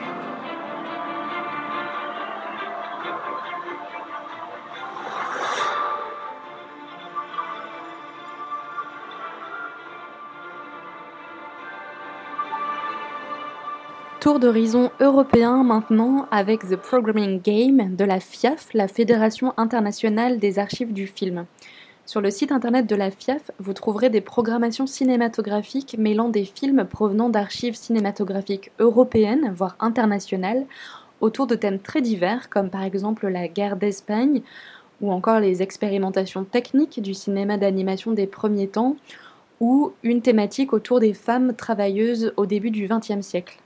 Tour 14.20 14.40
d'horizon 14.40 14.90
européen 15.00 15.62
maintenant 15.62 16.26
avec 16.30 16.60
The 16.68 16.76
Programming 16.76 17.40
Game 17.40 17.94
de 17.94 18.04
la 18.04 18.20
FIAF, 18.20 18.68
la 18.74 18.88
Fédération 18.88 19.54
internationale 19.56 20.38
des 20.38 20.58
archives 20.58 20.92
du 20.92 21.06
film. 21.06 21.46
Sur 22.06 22.20
le 22.20 22.30
site 22.30 22.52
internet 22.52 22.86
de 22.86 22.94
la 22.94 23.10
FIAF, 23.10 23.50
vous 23.58 23.72
trouverez 23.72 24.10
des 24.10 24.20
programmations 24.20 24.86
cinématographiques 24.86 25.96
mêlant 25.98 26.28
des 26.28 26.44
films 26.44 26.84
provenant 26.84 27.28
d'archives 27.30 27.74
cinématographiques 27.74 28.70
européennes, 28.78 29.52
voire 29.56 29.74
internationales, 29.80 30.66
autour 31.20 31.48
de 31.48 31.56
thèmes 31.56 31.80
très 31.80 32.02
divers, 32.02 32.48
comme 32.48 32.70
par 32.70 32.84
exemple 32.84 33.26
la 33.26 33.48
guerre 33.48 33.76
d'Espagne, 33.76 34.42
ou 35.00 35.10
encore 35.10 35.40
les 35.40 35.62
expérimentations 35.62 36.44
techniques 36.44 37.02
du 37.02 37.12
cinéma 37.12 37.56
d'animation 37.56 38.12
des 38.12 38.28
premiers 38.28 38.68
temps, 38.68 38.94
ou 39.58 39.92
une 40.04 40.22
thématique 40.22 40.72
autour 40.72 41.00
des 41.00 41.12
femmes 41.12 41.54
travailleuses 41.56 42.32
au 42.36 42.46
début 42.46 42.70
du 42.70 42.86
XXe 42.86 43.26
siècle. 43.26 43.58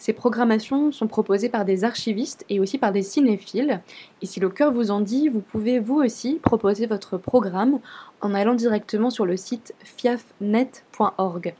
Ces 0.00 0.14
programmations 0.14 0.92
sont 0.92 1.08
proposées 1.08 1.50
par 1.50 1.66
des 1.66 1.84
archivistes 1.84 2.46
et 2.48 2.58
aussi 2.58 2.78
par 2.78 2.90
des 2.90 3.02
cinéphiles. 3.02 3.82
Et 4.22 4.26
si 4.26 4.40
le 4.40 4.48
cœur 4.48 4.72
vous 4.72 4.90
en 4.90 5.02
dit, 5.02 5.28
vous 5.28 5.42
pouvez 5.42 5.78
vous 5.78 5.96
aussi 5.96 6.40
proposer 6.42 6.86
votre 6.86 7.18
programme 7.18 7.80
en 8.22 8.32
allant 8.32 8.54
directement 8.54 9.10
sur 9.10 9.26
le 9.26 9.36
site 9.36 9.74
fiafnet.org. 9.84 11.54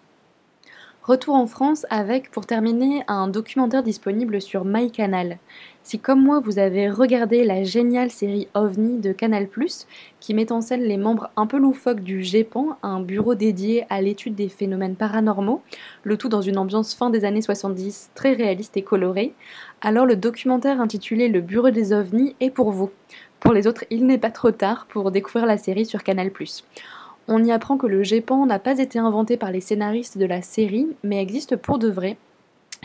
Retour 1.02 1.34
en 1.34 1.46
France 1.46 1.86
avec, 1.88 2.30
pour 2.30 2.44
terminer, 2.44 3.04
un 3.08 3.26
documentaire 3.26 3.82
disponible 3.82 4.42
sur 4.42 4.66
MyCanal. 4.66 5.38
Si 5.82 5.98
comme 5.98 6.22
moi 6.22 6.40
vous 6.40 6.58
avez 6.58 6.90
regardé 6.90 7.42
la 7.42 7.64
géniale 7.64 8.10
série 8.10 8.48
OVNI 8.52 8.98
de 8.98 9.12
Canal+, 9.12 9.48
qui 10.20 10.34
met 10.34 10.52
en 10.52 10.60
scène 10.60 10.82
les 10.82 10.98
membres 10.98 11.30
un 11.36 11.46
peu 11.46 11.56
loufoques 11.56 12.02
du 12.02 12.22
GEPAN, 12.22 12.76
un 12.82 13.00
bureau 13.00 13.34
dédié 13.34 13.86
à 13.88 14.02
l'étude 14.02 14.34
des 14.34 14.50
phénomènes 14.50 14.94
paranormaux, 14.94 15.62
le 16.02 16.18
tout 16.18 16.28
dans 16.28 16.42
une 16.42 16.58
ambiance 16.58 16.94
fin 16.94 17.08
des 17.08 17.24
années 17.24 17.40
70 17.40 18.10
très 18.14 18.34
réaliste 18.34 18.76
et 18.76 18.82
colorée, 18.82 19.32
alors 19.80 20.04
le 20.04 20.16
documentaire 20.16 20.82
intitulé 20.82 21.28
Le 21.28 21.40
bureau 21.40 21.70
des 21.70 21.94
OVNI 21.94 22.36
est 22.40 22.50
pour 22.50 22.72
vous. 22.72 22.90
Pour 23.40 23.54
les 23.54 23.66
autres, 23.66 23.84
il 23.88 24.04
n'est 24.04 24.18
pas 24.18 24.30
trop 24.30 24.50
tard 24.50 24.86
pour 24.90 25.10
découvrir 25.10 25.46
la 25.46 25.56
série 25.56 25.86
sur 25.86 26.04
Canal+. 26.04 26.30
On 27.32 27.44
y 27.44 27.52
apprend 27.52 27.78
que 27.78 27.86
le 27.86 28.02
GEPAN 28.02 28.44
n'a 28.44 28.58
pas 28.58 28.80
été 28.80 28.98
inventé 28.98 29.36
par 29.36 29.52
les 29.52 29.60
scénaristes 29.60 30.18
de 30.18 30.26
la 30.26 30.42
série, 30.42 30.88
mais 31.04 31.22
existe 31.22 31.54
pour 31.54 31.78
de 31.78 31.88
vrai, 31.88 32.16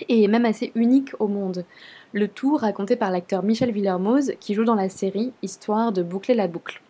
et 0.07 0.23
est 0.23 0.27
même 0.27 0.45
assez 0.45 0.71
unique 0.75 1.13
au 1.19 1.27
monde. 1.27 1.65
Le 2.13 2.27
tout 2.27 2.55
raconté 2.55 2.95
par 2.95 3.09
l'acteur 3.09 3.41
Michel 3.41 3.71
Villermoz 3.71 4.33
qui 4.39 4.53
joue 4.53 4.63
dans 4.63 4.75
la 4.75 4.87
série, 4.87 5.33
histoire 5.41 5.91
de 5.91 6.03
boucler 6.03 6.35
la 6.35 6.47
boucle. 6.47 6.83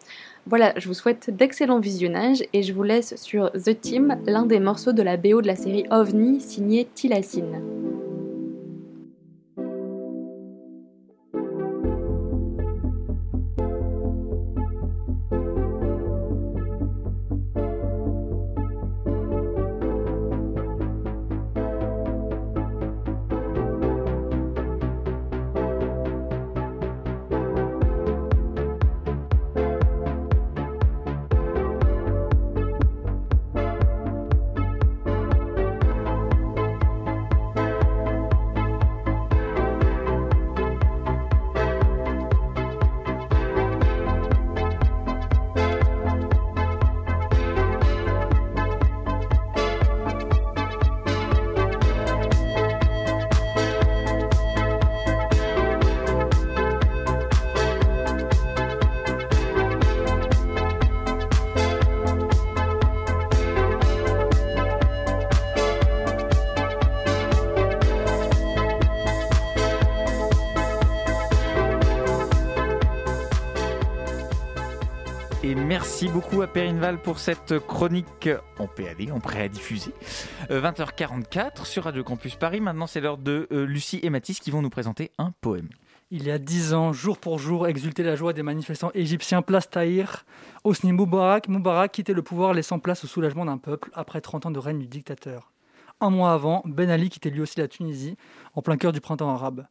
Voilà, 0.46 0.74
je 0.76 0.90
vous 0.90 0.94
souhaite 0.94 1.30
d'excellents 1.34 1.80
visionnages 1.80 2.44
et 2.52 2.62
je 2.62 2.74
vous 2.74 2.84
laisse 2.84 3.16
sur 3.16 3.50
The 3.54 3.80
Team, 3.80 4.18
l'un 4.26 4.46
des 4.46 4.60
morceaux 4.60 4.92
de 4.92 5.02
la 5.02 5.16
BO 5.16 5.42
de 5.42 5.48
la 5.48 5.56
série 5.56 5.86
OVNI 5.92 6.42
signé 6.42 6.90
Tilacine. 6.94 7.62
Merci 75.86 76.10
beaucoup 76.10 76.42
à 76.42 76.48
Perinval 76.48 77.00
pour 77.00 77.20
cette 77.20 77.60
chronique 77.60 78.28
en 78.58 78.66
PAD, 78.66 79.12
en 79.12 79.20
prêt 79.20 79.44
à 79.44 79.48
diffuser. 79.48 79.92
20h44 80.50 81.38
euh, 81.38 81.64
sur 81.64 81.84
Radio 81.84 82.04
Campus 82.04 82.36
Paris. 82.38 82.60
Maintenant, 82.60 82.88
c'est 82.88 83.02
l'heure 83.02 83.20
de 83.20 83.48
euh, 83.52 83.66
Lucie 83.66 84.00
et 84.02 84.10
Mathis 84.10 84.40
qui 84.40 84.50
vont 84.50 84.64
nous 84.64 84.72
présenter 84.72 85.12
un 85.20 85.32
poème. 85.42 85.70
Il 86.10 86.24
y 86.24 86.32
a 86.32 86.40
dix 86.40 86.74
ans, 86.74 86.92
jour 86.92 87.20
pour 87.20 87.38
jour, 87.38 87.68
exultait 87.68 88.02
la 88.02 88.16
joie 88.16 88.34
des 88.34 88.42
manifestants 88.42 88.90
égyptiens 88.96 89.44
place 89.44 89.70
Tahir. 89.70 90.26
Hosni 90.64 90.92
Moubarak, 90.92 91.50
Moubarak 91.50 91.92
quittait 91.92 92.14
le 92.14 92.24
pouvoir, 92.24 92.56
laissant 92.56 92.80
place 92.80 93.04
au 93.04 93.08
soulagement 93.08 93.46
d'un 93.46 93.60
peuple 93.60 93.92
après 93.94 94.22
30 94.22 94.48
ans 94.48 94.52
de 94.52 94.60
règne 94.60 94.80
du 94.80 94.88
dictateur. 94.88 95.52
Un 96.02 96.10
mois 96.10 96.34
avant, 96.34 96.64
Ben 96.66 96.90
Ali 96.90 97.10
quittait 97.12 97.30
lui 97.30 97.42
aussi 97.42 97.60
la 97.60 97.68
Tunisie, 97.68 98.18
en 98.56 98.64
plein 98.64 98.78
cœur 98.78 98.92
du 98.92 99.02
printemps 99.02 99.30
arabe. 99.30 99.68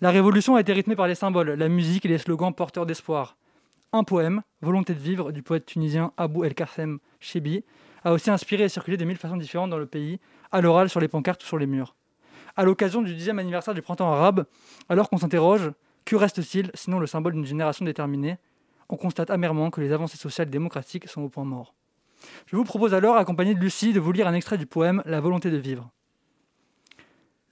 La 0.00 0.12
révolution 0.12 0.54
a 0.54 0.60
été 0.60 0.72
rythmée 0.72 0.96
par 0.96 1.08
les 1.08 1.16
symboles, 1.16 1.50
la 1.50 1.68
musique 1.68 2.06
et 2.06 2.08
les 2.08 2.18
slogans 2.18 2.54
porteurs 2.54 2.86
d'espoir. 2.86 3.36
Un 3.94 4.04
poème, 4.04 4.42
Volonté 4.60 4.92
de 4.92 4.98
vivre, 4.98 5.32
du 5.32 5.42
poète 5.42 5.64
tunisien 5.64 6.12
Abou 6.18 6.44
El 6.44 6.54
Kassem 6.54 6.98
Chebi, 7.20 7.64
a 8.04 8.12
aussi 8.12 8.30
inspiré 8.30 8.64
et 8.64 8.68
circulé 8.68 8.98
de 8.98 9.04
mille 9.06 9.16
façons 9.16 9.38
différentes 9.38 9.70
dans 9.70 9.78
le 9.78 9.86
pays, 9.86 10.20
à 10.52 10.60
l'oral, 10.60 10.90
sur 10.90 11.00
les 11.00 11.08
pancartes 11.08 11.42
ou 11.42 11.46
sur 11.46 11.56
les 11.56 11.66
murs. 11.66 11.96
À 12.54 12.64
l'occasion 12.64 13.00
du 13.00 13.14
dixième 13.14 13.38
anniversaire 13.38 13.72
du 13.72 13.80
printemps 13.80 14.12
arabe, 14.12 14.44
alors 14.90 15.08
qu'on 15.08 15.16
s'interroge, 15.16 15.72
que 16.04 16.16
reste-t-il 16.16 16.70
sinon 16.74 16.98
le 16.98 17.06
symbole 17.06 17.32
d'une 17.32 17.46
génération 17.46 17.86
déterminée? 17.86 18.36
On 18.90 18.96
constate 18.96 19.30
amèrement 19.30 19.70
que 19.70 19.80
les 19.80 19.92
avancées 19.92 20.18
sociales 20.18 20.50
démocratiques 20.50 21.08
sont 21.08 21.22
au 21.22 21.30
point 21.30 21.44
mort. 21.44 21.72
Je 22.44 22.56
vous 22.56 22.64
propose 22.64 22.92
alors, 22.92 23.16
accompagné 23.16 23.54
de 23.54 23.60
Lucie, 23.60 23.94
de 23.94 24.00
vous 24.00 24.12
lire 24.12 24.26
un 24.26 24.34
extrait 24.34 24.58
du 24.58 24.66
poème 24.66 25.02
La 25.06 25.22
volonté 25.22 25.50
de 25.50 25.56
vivre. 25.56 25.90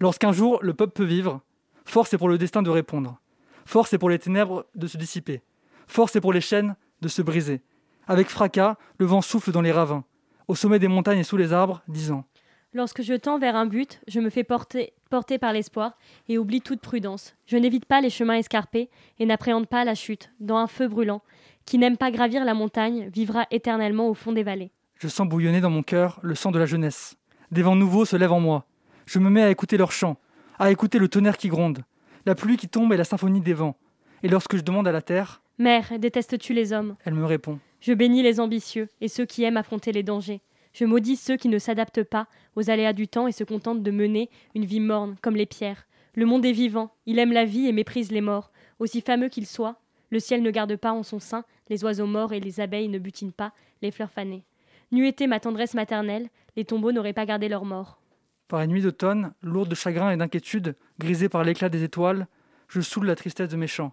Lorsqu'un 0.00 0.32
jour 0.32 0.58
le 0.60 0.74
peuple 0.74 0.92
peut 0.92 1.04
vivre, 1.04 1.40
force 1.86 2.12
est 2.12 2.18
pour 2.18 2.28
le 2.28 2.36
destin 2.36 2.62
de 2.62 2.68
répondre, 2.68 3.18
force 3.64 3.94
est 3.94 3.98
pour 3.98 4.10
les 4.10 4.18
ténèbres 4.18 4.66
de 4.74 4.86
se 4.86 4.98
dissiper, 4.98 5.40
force 5.86 6.16
est 6.16 6.20
pour 6.20 6.32
les 6.32 6.40
chaînes 6.40 6.76
de 7.00 7.08
se 7.08 7.22
briser. 7.22 7.62
Avec 8.06 8.28
fracas, 8.28 8.76
le 8.98 9.06
vent 9.06 9.20
souffle 9.20 9.52
dans 9.52 9.62
les 9.62 9.72
ravins, 9.72 10.04
au 10.48 10.54
sommet 10.54 10.78
des 10.78 10.88
montagnes 10.88 11.18
et 11.18 11.24
sous 11.24 11.36
les 11.36 11.52
arbres, 11.52 11.82
disant 11.88 12.24
Lorsque 12.72 13.02
je 13.02 13.14
tends 13.14 13.38
vers 13.38 13.56
un 13.56 13.66
but, 13.66 14.00
je 14.06 14.20
me 14.20 14.28
fais 14.28 14.44
porter, 14.44 14.92
porter 15.08 15.38
par 15.38 15.52
l'espoir 15.52 15.96
et 16.28 16.36
oublie 16.36 16.60
toute 16.60 16.80
prudence. 16.80 17.34
Je 17.46 17.56
n'évite 17.56 17.86
pas 17.86 18.00
les 18.00 18.10
chemins 18.10 18.34
escarpés 18.34 18.90
et 19.18 19.24
n'appréhende 19.24 19.66
pas 19.66 19.84
la 19.84 19.94
chute, 19.94 20.30
dans 20.40 20.58
un 20.58 20.66
feu 20.66 20.86
brûlant. 20.86 21.22
Qui 21.64 21.78
n'aime 21.78 21.96
pas 21.96 22.10
gravir 22.10 22.44
la 22.44 22.54
montagne 22.54 23.08
vivra 23.08 23.46
éternellement 23.50 24.08
au 24.08 24.14
fond 24.14 24.32
des 24.32 24.42
vallées. 24.42 24.72
Je 24.98 25.08
sens 25.08 25.26
bouillonner 25.26 25.60
dans 25.60 25.70
mon 25.70 25.82
cœur 25.82 26.20
le 26.22 26.34
sang 26.34 26.50
de 26.50 26.58
la 26.58 26.66
jeunesse. 26.66 27.16
Des 27.50 27.62
vents 27.62 27.76
nouveaux 27.76 28.04
se 28.04 28.16
lèvent 28.16 28.32
en 28.32 28.40
moi. 28.40 28.66
Je 29.06 29.18
me 29.18 29.30
mets 29.30 29.42
à 29.42 29.50
écouter 29.50 29.76
leurs 29.76 29.92
chants, 29.92 30.18
à 30.58 30.70
écouter 30.70 30.98
le 30.98 31.08
tonnerre 31.08 31.38
qui 31.38 31.48
gronde, 31.48 31.82
la 32.24 32.34
pluie 32.34 32.56
qui 32.56 32.68
tombe 32.68 32.92
et 32.92 32.96
la 32.96 33.04
symphonie 33.04 33.40
des 33.40 33.54
vents. 33.54 33.76
Et 34.22 34.28
lorsque 34.28 34.56
je 34.56 34.62
demande 34.62 34.86
à 34.86 34.92
la 34.92 35.02
terre 35.02 35.42
Mère, 35.58 35.98
détestes-tu 35.98 36.52
les 36.52 36.74
hommes? 36.74 36.96
Elle 37.04 37.14
me 37.14 37.24
répond 37.24 37.58
Je 37.80 37.94
bénis 37.94 38.22
les 38.22 38.40
ambitieux 38.40 38.88
et 39.00 39.08
ceux 39.08 39.24
qui 39.24 39.42
aiment 39.42 39.56
affronter 39.56 39.90
les 39.90 40.02
dangers. 40.02 40.42
Je 40.74 40.84
maudis 40.84 41.16
ceux 41.16 41.38
qui 41.38 41.48
ne 41.48 41.58
s'adaptent 41.58 42.02
pas 42.02 42.28
aux 42.56 42.68
aléas 42.68 42.92
du 42.92 43.08
temps 43.08 43.26
et 43.26 43.32
se 43.32 43.42
contentent 43.42 43.82
de 43.82 43.90
mener 43.90 44.28
une 44.54 44.66
vie 44.66 44.80
morne, 44.80 45.16
comme 45.22 45.34
les 45.34 45.46
pierres. 45.46 45.86
Le 46.14 46.26
monde 46.26 46.44
est 46.44 46.52
vivant, 46.52 46.92
il 47.06 47.18
aime 47.18 47.32
la 47.32 47.46
vie 47.46 47.66
et 47.66 47.72
méprise 47.72 48.12
les 48.12 48.20
morts. 48.20 48.52
Aussi 48.80 49.00
fameux 49.00 49.30
qu'ils 49.30 49.46
soient, 49.46 49.80
le 50.10 50.20
ciel 50.20 50.42
ne 50.42 50.50
garde 50.50 50.76
pas 50.76 50.92
en 50.92 51.02
son 51.02 51.20
sein 51.20 51.44
les 51.70 51.82
oiseaux 51.84 52.06
morts 52.06 52.34
et 52.34 52.40
les 52.40 52.60
abeilles 52.60 52.88
ne 52.88 52.98
butinent 52.98 53.32
pas 53.32 53.52
les 53.80 53.90
fleurs 53.90 54.10
fanées. 54.10 54.44
N'eût 54.92 55.08
été 55.08 55.26
ma 55.26 55.40
tendresse 55.40 55.72
maternelle, 55.72 56.28
les 56.56 56.66
tombeaux 56.66 56.92
n'auraient 56.92 57.14
pas 57.14 57.26
gardé 57.26 57.48
leurs 57.48 57.64
morts. 57.64 57.98
Par 58.46 58.60
une 58.60 58.72
nuit 58.72 58.82
d'automne, 58.82 59.32
lourde 59.42 59.70
de 59.70 59.74
chagrin 59.74 60.10
et 60.10 60.16
d'inquiétude, 60.18 60.76
grisée 60.98 61.30
par 61.30 61.44
l'éclat 61.44 61.70
des 61.70 61.82
étoiles, 61.82 62.28
je 62.68 62.82
saoule 62.82 63.06
la 63.06 63.16
tristesse 63.16 63.48
de 63.48 63.56
mes 63.56 63.66
chants. 63.66 63.92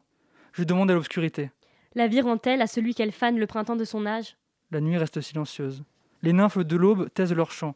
Je 0.54 0.64
demande 0.64 0.92
à 0.92 0.94
l'obscurité. 0.94 1.50
La 1.96 2.08
vie 2.08 2.22
rend-elle 2.22 2.62
à 2.62 2.68
celui 2.68 2.94
qu'elle 2.94 3.12
fane 3.12 3.40
le 3.40 3.48
printemps 3.48 3.76
de 3.76 3.86
son 3.86 4.06
âge? 4.06 4.38
La 4.72 4.82
nuit 4.82 4.98
reste 4.98 5.20
silencieuse. 5.20 5.84
Les 6.22 6.32
nymphes 6.32 6.60
de 6.60 6.76
l'aube 6.76 7.10
taisent 7.14 7.34
leurs 7.34 7.52
chants. 7.52 7.76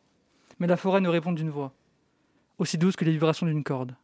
Mais 0.60 0.68
la 0.68 0.78
forêt 0.78 1.02
ne 1.02 1.10
répond 1.10 1.32
d'une 1.32 1.50
voix, 1.50 1.74
aussi 2.58 2.78
douce 2.78 2.96
que 2.96 3.06
les 3.06 3.12
vibrations 3.12 3.46
d'une 3.46 3.64
corde. 3.64 3.96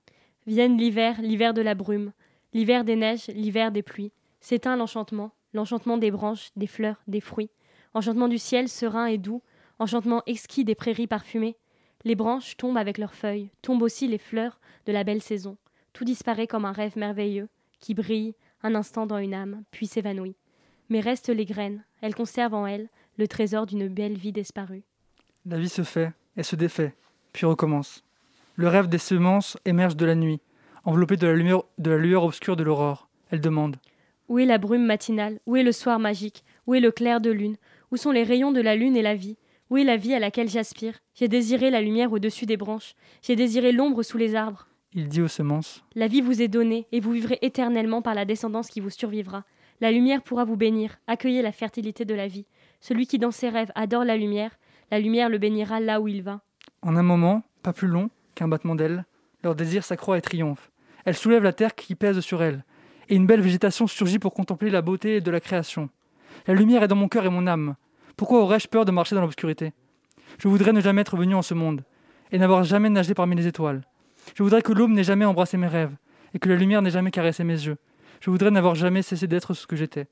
Vienne 0.46 0.78
l'hiver, 0.78 1.20
l'hiver 1.22 1.54
de 1.54 1.62
la 1.62 1.74
brume, 1.74 2.12
l'hiver 2.54 2.84
des 2.84 2.96
neiges, 2.96 3.28
l'hiver 3.28 3.72
des 3.72 3.82
pluies. 3.82 4.12
S'éteint 4.40 4.76
l'enchantement, 4.76 5.32
l'enchantement 5.54 5.98
des 5.98 6.12
branches, 6.12 6.50
des 6.56 6.68
fleurs, 6.68 7.02
des 7.08 7.22
fruits. 7.22 7.50
Enchantement 7.94 8.28
du 8.28 8.38
ciel 8.38 8.70
serein 8.70 9.06
et 9.06 9.18
doux, 9.18 9.42
enchantement 9.80 10.22
exquis 10.28 10.64
des 10.64 10.76
prairies 10.76 11.08
parfumées. 11.08 11.58
Les 12.04 12.16
branches 12.16 12.58
tombent 12.58 12.78
avec 12.78 12.98
leurs 12.98 13.16
feuilles, 13.16 13.50
tombent 13.62 13.84
aussi 13.84 14.08
les 14.08 14.18
fleurs 14.18 14.60
de 14.86 14.92
la 14.92 15.04
belle 15.04 15.22
saison. 15.22 15.58
Tout 15.94 16.06
disparaît 16.06 16.48
comme 16.48 16.66
un 16.66 16.72
rêve 16.72 16.98
merveilleux, 16.98 17.50
qui 17.80 17.94
brille 17.94 18.36
un 18.64 18.76
instant 18.76 19.06
dans 19.06 19.18
une 19.18 19.34
âme, 19.34 19.64
puis 19.72 19.88
s'évanouit. 19.88 20.36
Mais 20.90 21.00
restent 21.00 21.30
les 21.30 21.46
graines, 21.46 21.84
elles 22.02 22.16
conservent 22.16 22.54
en 22.54 22.68
elles 22.68 22.90
le 23.18 23.28
trésor 23.28 23.66
d'une 23.66 23.88
belle 23.88 24.18
vie 24.18 24.32
disparue. 24.32 24.84
La 25.46 25.58
vie 25.58 25.70
se 25.70 25.84
fait 25.84 26.14
et 26.38 26.44
se 26.44 26.56
défait, 26.56 26.96
puis 27.32 27.46
recommence. 27.46 28.04
Le 28.56 28.68
rêve 28.68 28.88
des 28.88 28.98
semences 28.98 29.58
émerge 29.66 29.96
de 29.96 30.06
la 30.06 30.16
nuit, 30.16 30.40
enveloppé 30.84 31.18
de 31.18 31.28
la 31.28 31.34
lumière, 31.34 31.64
de 31.78 31.92
la 31.92 31.98
lueur 31.98 32.24
obscure 32.24 32.56
de 32.56 32.64
l'aurore. 32.64 33.10
Elle 33.30 33.42
demande 33.42 33.78
Où 34.30 34.40
est 34.40 34.46
la 34.46 34.58
brume 34.58 34.86
matinale? 34.86 35.40
Où 35.46 35.56
est 35.56 35.64
le 35.64 35.72
soir 35.72 36.00
magique? 36.00 36.44
Où 36.68 36.76
est 36.76 36.80
le 36.80 36.92
clair 36.92 37.20
de 37.20 37.32
lune? 37.32 37.58
Où 37.92 37.98
sont 37.98 38.12
les 38.12 38.24
rayons 38.24 38.52
de 38.52 38.62
la 38.62 38.76
lune 38.76 38.96
et 38.96 39.02
la 39.02 39.16
vie? 39.16 39.38
Où 39.70 39.78
est 39.78 39.84
la 39.84 39.98
vie 39.98 40.14
à 40.14 40.20
laquelle 40.20 40.50
j'aspire? 40.50 41.00
J'ai 41.16 41.28
désiré 41.28 41.72
la 41.72 41.82
lumière 41.82 42.12
au-dessus 42.12 42.46
des 42.46 42.58
branches. 42.58 42.94
J'ai 43.22 43.36
désiré 43.36 43.72
l'ombre 43.72 44.04
sous 44.04 44.18
les 44.18 44.36
arbres. 44.36 44.68
Il 44.96 45.08
dit 45.08 45.22
aux 45.22 45.28
semences 45.28 45.84
La 45.96 46.08
vie 46.08 46.22
vous 46.22 46.42
est 46.42 46.48
donnée, 46.48 46.88
et 46.92 47.00
vous 47.00 47.12
vivrez 47.12 47.40
éternellement 47.42 48.02
par 48.02 48.14
la 48.14 48.26
descendance 48.26 48.68
qui 48.68 48.80
vous 48.80 48.92
survivra. 48.92 49.44
La 49.82 49.92
lumière 49.92 50.22
pourra 50.22 50.46
vous 50.46 50.56
bénir, 50.56 50.98
accueillez 51.08 51.42
la 51.42 51.52
fertilité 51.52 52.06
de 52.06 52.14
la 52.14 52.28
vie. 52.28 52.46
Celui 52.80 53.08
qui 53.08 53.18
dans 53.18 53.32
ses 53.32 53.50
rêves 53.50 53.72
adore 53.76 54.06
la 54.06 54.18
lumière, 54.18 54.52
la 54.92 55.00
lumière 55.00 55.30
le 55.30 55.40
bénira 55.40 55.80
là 55.80 56.00
où 56.00 56.08
il 56.08 56.22
va. 56.22 56.42
En 56.84 56.96
un 56.96 57.04
moment, 57.04 57.42
pas 57.64 57.74
plus 57.74 57.88
long 57.88 58.10
qu'un 58.36 58.48
battement 58.48 58.76
d'ailes, 58.76 59.06
leur 59.44 59.56
désir 59.56 59.84
s'accroît 59.84 60.18
et 60.18 60.22
triomphe. 60.22 60.72
Elle 61.06 61.16
soulève 61.16 61.44
la 61.44 61.54
terre 61.54 61.76
qui 61.76 61.96
pèse 61.96 62.20
sur 62.20 62.44
elle, 62.44 62.64
et 63.10 63.16
une 63.16 63.26
belle 63.26 63.42
végétation 63.42 63.88
surgit 63.88 64.20
pour 64.20 64.34
contempler 64.34 64.70
la 64.70 64.82
beauté 64.82 65.22
de 65.22 65.32
la 65.32 65.40
création. 65.40 65.90
La 66.46 66.54
lumière 66.54 66.84
est 66.84 66.88
dans 66.88 66.96
mon 66.96 67.08
cœur 67.08 67.26
et 67.26 67.30
mon 67.30 67.48
âme. 67.48 67.76
Pourquoi 68.16 68.42
aurais-je 68.42 68.68
peur 68.68 68.86
de 68.86 68.92
marcher 68.92 69.16
dans 69.16 69.22
l'obscurité? 69.22 69.74
Je 70.38 70.48
voudrais 70.48 70.72
ne 70.72 70.82
jamais 70.82 71.02
être 71.02 71.18
venu 71.18 71.34
en 71.34 71.42
ce 71.42 71.56
monde, 71.56 71.84
et 72.32 72.38
n'avoir 72.38 72.64
jamais 72.64 72.90
nagé 72.90 73.14
parmi 73.14 73.36
les 73.36 73.48
étoiles. 73.48 73.82
Je 74.36 74.44
voudrais 74.44 74.62
que 74.62 74.74
l'aube 74.74 74.92
n'ait 74.92 75.04
jamais 75.04 75.26
embrassé 75.26 75.58
mes 75.58 75.68
rêves, 75.68 75.96
et 76.34 76.40
que 76.40 76.50
la 76.50 76.56
lumière 76.56 76.82
n'ait 76.82 76.92
jamais 76.92 77.12
caressé 77.12 77.44
mes 77.44 77.54
yeux. 77.66 77.78
Je 78.22 78.30
voudrais 78.30 78.52
n'avoir 78.52 78.76
jamais 78.76 79.02
cessé 79.02 79.28
d'être 79.28 79.54
ce 79.54 79.68
que 79.68 79.76
j'étais. 79.76 80.08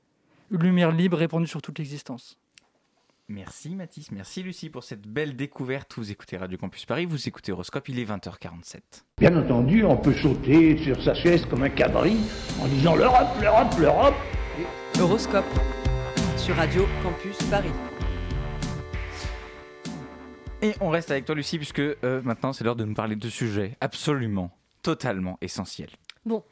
Une 0.50 0.62
lumière 0.62 0.92
libre 0.92 1.16
répandue 1.16 1.46
sur 1.46 1.62
toute 1.62 1.78
l'existence. 1.78 2.38
Merci 3.28 3.74
Mathis, 3.74 4.10
merci 4.10 4.42
Lucie 4.42 4.68
pour 4.68 4.84
cette 4.84 5.06
belle 5.06 5.36
découverte. 5.36 5.94
Vous 5.96 6.10
écoutez 6.10 6.36
Radio 6.36 6.58
Campus 6.58 6.84
Paris, 6.84 7.06
vous 7.06 7.28
écoutez 7.28 7.52
Horoscope, 7.52 7.88
il 7.88 7.98
est 7.98 8.04
20h47. 8.04 8.80
Bien 9.18 9.34
entendu, 9.36 9.84
on 9.84 9.96
peut 9.96 10.12
sauter 10.12 10.76
sur 10.76 11.02
sa 11.02 11.14
chaise 11.14 11.46
comme 11.46 11.62
un 11.62 11.70
cabri 11.70 12.16
en 12.60 12.66
disant 12.68 12.94
l'Europe, 12.94 13.28
l'Europe, 13.40 13.74
l'Europe. 13.78 14.14
Horoscope 15.00 15.60
sur 16.36 16.54
Radio 16.56 16.84
Campus 17.02 17.38
Paris. 17.48 17.70
Et 20.62 20.74
on 20.80 20.90
reste 20.90 21.10
avec 21.10 21.24
toi 21.24 21.34
Lucie 21.34 21.58
puisque 21.58 21.80
euh, 21.80 22.22
maintenant 22.22 22.52
c'est 22.52 22.62
l'heure 22.62 22.76
de 22.76 22.84
nous 22.84 22.94
parler 22.94 23.16
de 23.16 23.28
sujets 23.28 23.76
absolument, 23.80 24.52
totalement 24.82 25.36
essentiels. 25.40 25.90
Bon, 26.24 26.44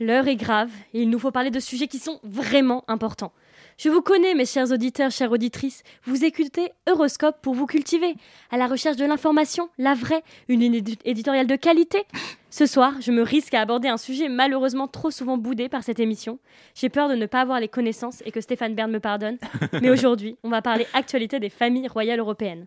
l'heure 0.00 0.26
est 0.26 0.36
grave 0.36 0.70
et 0.94 1.02
il 1.02 1.10
nous 1.10 1.18
faut 1.18 1.30
parler 1.30 1.50
de 1.50 1.60
sujets 1.60 1.86
qui 1.86 1.98
sont 1.98 2.18
vraiment 2.24 2.82
importants. 2.88 3.32
Je 3.76 3.90
vous 3.90 4.00
connais, 4.00 4.34
mes 4.34 4.46
chers 4.46 4.72
auditeurs, 4.72 5.10
chères 5.10 5.32
auditrices. 5.32 5.82
Vous 6.04 6.24
écoutez 6.24 6.70
Euroscope 6.88 7.42
pour 7.42 7.52
vous 7.52 7.66
cultiver, 7.66 8.14
à 8.50 8.56
la 8.56 8.68
recherche 8.68 8.96
de 8.96 9.04
l'information, 9.04 9.68
la 9.76 9.92
vraie, 9.92 10.22
une 10.48 10.60
ligne 10.60 10.82
éditoriale 11.04 11.46
de 11.46 11.56
qualité. 11.56 12.04
Ce 12.48 12.64
soir, 12.64 12.94
je 13.00 13.12
me 13.12 13.20
risque 13.20 13.52
à 13.52 13.60
aborder 13.60 13.88
un 13.88 13.98
sujet 13.98 14.30
malheureusement 14.30 14.88
trop 14.88 15.10
souvent 15.10 15.36
boudé 15.36 15.68
par 15.68 15.82
cette 15.82 16.00
émission. 16.00 16.38
J'ai 16.74 16.88
peur 16.88 17.10
de 17.10 17.14
ne 17.16 17.26
pas 17.26 17.42
avoir 17.42 17.60
les 17.60 17.68
connaissances 17.68 18.22
et 18.24 18.32
que 18.32 18.40
Stéphane 18.40 18.74
Bern 18.74 18.90
me 18.90 19.00
pardonne. 19.00 19.36
Mais 19.82 19.90
aujourd'hui, 19.90 20.38
on 20.42 20.48
va 20.48 20.62
parler 20.62 20.86
actualité 20.94 21.38
des 21.38 21.50
familles 21.50 21.88
royales 21.88 22.20
européennes. 22.20 22.66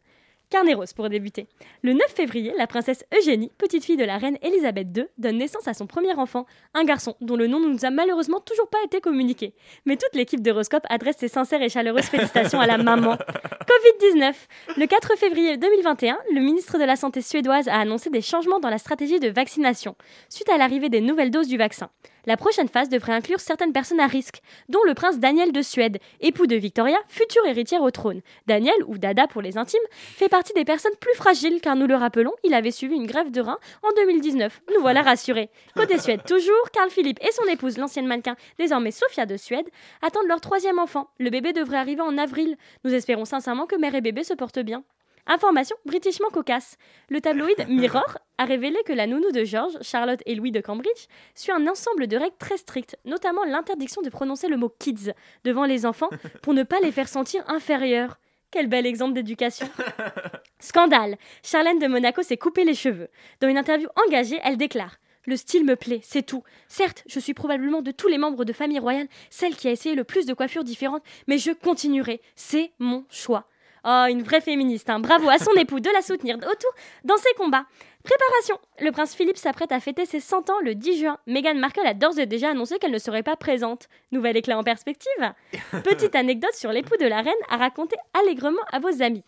Carnet 0.49 0.73
rose 0.73 0.93
pour 0.93 1.09
débuter. 1.09 1.47
Le 1.83 1.93
9 1.93 2.01
février, 2.07 2.53
la 2.57 2.65
princesse 2.65 3.05
Eugénie, 3.15 3.51
petite 3.59 3.85
fille 3.85 3.97
de 3.97 4.03
la 4.03 4.17
reine 4.17 4.37
Elisabeth 4.41 4.87
II, 4.97 5.05
donne 5.19 5.37
naissance 5.37 5.67
à 5.67 5.75
son 5.75 5.85
premier 5.85 6.13
enfant, 6.15 6.47
un 6.73 6.83
garçon 6.83 7.15
dont 7.21 7.35
le 7.35 7.45
nom 7.45 7.59
ne 7.59 7.67
nous 7.67 7.85
a 7.85 7.91
malheureusement 7.91 8.39
toujours 8.39 8.67
pas 8.67 8.79
été 8.83 8.99
communiqué. 8.99 9.53
Mais 9.85 9.95
toute 9.95 10.15
l'équipe 10.15 10.41
d'Horoscope 10.41 10.85
adresse 10.89 11.17
ses 11.17 11.27
sincères 11.27 11.61
et 11.61 11.69
chaleureuses 11.69 12.05
félicitations 12.05 12.59
à 12.59 12.65
la 12.65 12.79
maman. 12.79 13.15
Covid-19. 13.69 14.33
Le 14.77 14.87
4 14.87 15.17
février 15.17 15.57
2021, 15.57 16.17
le 16.33 16.41
ministre 16.41 16.79
de 16.79 16.83
la 16.83 16.95
Santé 16.95 17.21
suédoise 17.21 17.67
a 17.67 17.75
annoncé 17.75 18.09
des 18.09 18.21
changements 18.21 18.59
dans 18.59 18.71
la 18.71 18.79
stratégie 18.79 19.19
de 19.19 19.29
vaccination, 19.29 19.95
suite 20.29 20.49
à 20.49 20.57
l'arrivée 20.57 20.89
des 20.89 21.01
nouvelles 21.01 21.29
doses 21.29 21.47
du 21.47 21.57
vaccin. 21.57 21.91
La 22.29 22.37
prochaine 22.37 22.67
phase 22.67 22.89
devrait 22.89 23.13
inclure 23.13 23.39
certaines 23.39 23.73
personnes 23.73 23.99
à 23.99 24.05
risque, 24.05 24.43
dont 24.67 24.83
le 24.85 24.93
prince 24.93 25.17
Daniel 25.17 25.51
de 25.51 25.63
Suède, 25.63 25.97
époux 26.21 26.45
de 26.45 26.55
Victoria, 26.55 26.99
future 27.07 27.43
héritière 27.47 27.81
au 27.81 27.89
trône. 27.89 28.21
Daniel, 28.45 28.75
ou 28.85 28.99
Dada 28.99 29.25
pour 29.25 29.41
les 29.41 29.57
intimes, 29.57 29.79
fait 29.89 30.29
partie 30.29 30.53
des 30.53 30.63
personnes 30.63 30.93
plus 31.01 31.15
fragiles 31.15 31.59
car 31.59 31.75
nous 31.75 31.87
le 31.87 31.95
rappelons, 31.95 32.33
il 32.43 32.53
avait 32.53 32.69
suivi 32.69 32.93
une 32.93 33.07
grève 33.07 33.31
de 33.31 33.41
rein 33.41 33.57
en 33.81 33.89
2019. 33.95 34.61
Nous 34.75 34.79
voilà 34.79 35.01
rassurés. 35.01 35.49
Côté 35.75 35.97
Suède 35.97 36.21
toujours, 36.23 36.69
Carl 36.71 36.91
Philippe 36.91 37.19
et 37.27 37.31
son 37.31 37.45
épouse, 37.45 37.79
l'ancienne 37.79 38.05
mannequin, 38.05 38.35
désormais 38.59 38.91
Sophia 38.91 39.25
de 39.25 39.35
Suède, 39.35 39.67
attendent 40.03 40.27
leur 40.27 40.39
troisième 40.39 40.77
enfant. 40.77 41.09
Le 41.17 41.31
bébé 41.31 41.51
devrait 41.51 41.77
arriver 41.77 42.01
en 42.01 42.15
avril. 42.19 42.57
Nous 42.83 42.93
espérons 42.93 43.25
sincèrement 43.25 43.65
que 43.65 43.75
mère 43.75 43.95
et 43.95 44.01
bébé 44.01 44.23
se 44.23 44.35
portent 44.35 44.59
bien. 44.59 44.83
Information 45.29 45.75
britishement 45.85 46.29
cocasse. 46.29 46.75
Le 47.09 47.21
tabloïd 47.21 47.65
Mirror 47.69 48.17
a 48.39 48.45
révélé 48.45 48.77
que 48.85 48.93
la 48.93 49.05
nounou 49.05 49.31
de 49.31 49.43
George, 49.43 49.77
Charlotte 49.81 50.23
et 50.25 50.33
Louis 50.33 50.51
de 50.51 50.59
Cambridge 50.59 51.05
suit 51.35 51.51
un 51.51 51.67
ensemble 51.67 52.07
de 52.07 52.17
règles 52.17 52.35
très 52.39 52.57
strictes, 52.57 52.97
notamment 53.05 53.43
l'interdiction 53.43 54.01
de 54.01 54.09
prononcer 54.09 54.47
le 54.47 54.57
mot 54.57 54.73
kids 54.79 55.13
devant 55.43 55.65
les 55.65 55.85
enfants 55.85 56.09
pour 56.41 56.55
ne 56.55 56.63
pas 56.63 56.79
les 56.81 56.91
faire 56.91 57.07
sentir 57.07 57.43
inférieurs. 57.47 58.19
Quel 58.49 58.65
bel 58.65 58.87
exemple 58.87 59.13
d'éducation. 59.13 59.69
Scandale. 60.59 61.17
Charlène 61.43 61.77
de 61.77 61.85
Monaco 61.85 62.23
s'est 62.23 62.37
coupé 62.37 62.63
les 62.63 62.73
cheveux. 62.73 63.09
Dans 63.39 63.47
une 63.47 63.59
interview 63.59 63.87
engagée, 64.07 64.39
elle 64.43 64.57
déclare 64.57 64.97
le 65.25 65.37
style 65.37 65.63
me 65.63 65.75
plaît, 65.75 65.99
c'est 66.01 66.25
tout. 66.25 66.43
Certes, 66.67 67.03
je 67.05 67.19
suis 67.19 67.35
probablement 67.35 67.83
de 67.83 67.91
tous 67.91 68.07
les 68.07 68.17
membres 68.17 68.45
de 68.45 68.53
famille 68.53 68.79
royale 68.79 69.07
celle 69.29 69.55
qui 69.55 69.67
a 69.67 69.71
essayé 69.71 69.93
le 69.93 70.03
plus 70.03 70.25
de 70.25 70.33
coiffures 70.33 70.63
différentes, 70.63 71.03
mais 71.27 71.37
je 71.37 71.51
continuerai. 71.51 72.19
C'est 72.35 72.71
mon 72.79 73.05
choix. 73.11 73.45
Oh, 73.85 74.05
une 74.09 74.23
vraie 74.23 74.41
féministe, 74.41 74.89
hein. 74.89 74.99
bravo 74.99 75.29
à 75.29 75.37
son 75.37 75.53
époux 75.57 75.79
de 75.79 75.89
la 75.93 76.01
soutenir 76.01 76.37
autour 76.37 76.71
dans 77.03 77.17
ses 77.17 77.33
combats. 77.37 77.65
Préparation 78.03 78.57
Le 78.79 78.91
prince 78.91 79.13
Philippe 79.13 79.37
s'apprête 79.37 79.71
à 79.71 79.79
fêter 79.79 80.05
ses 80.05 80.19
100 80.19 80.49
ans 80.49 80.59
le 80.63 80.73
10 80.73 80.99
juin. 80.99 81.17
Meghan 81.27 81.55
Markle 81.55 81.85
a 81.85 81.93
d'ores 81.93 82.17
et 82.17 82.25
déjà 82.25 82.49
annoncé 82.49 82.79
qu'elle 82.79 82.91
ne 82.91 82.97
serait 82.97 83.23
pas 83.23 83.35
présente. 83.35 83.87
Nouvel 84.11 84.37
éclat 84.37 84.57
en 84.57 84.63
perspective 84.63 85.11
Petite 85.83 86.15
anecdote 86.15 86.53
sur 86.53 86.71
l'époux 86.71 86.95
de 86.97 87.05
la 87.05 87.21
reine 87.21 87.33
à 87.49 87.57
raconter 87.57 87.97
allègrement 88.19 88.61
à 88.71 88.79
vos 88.79 89.01
amis. 89.01 89.23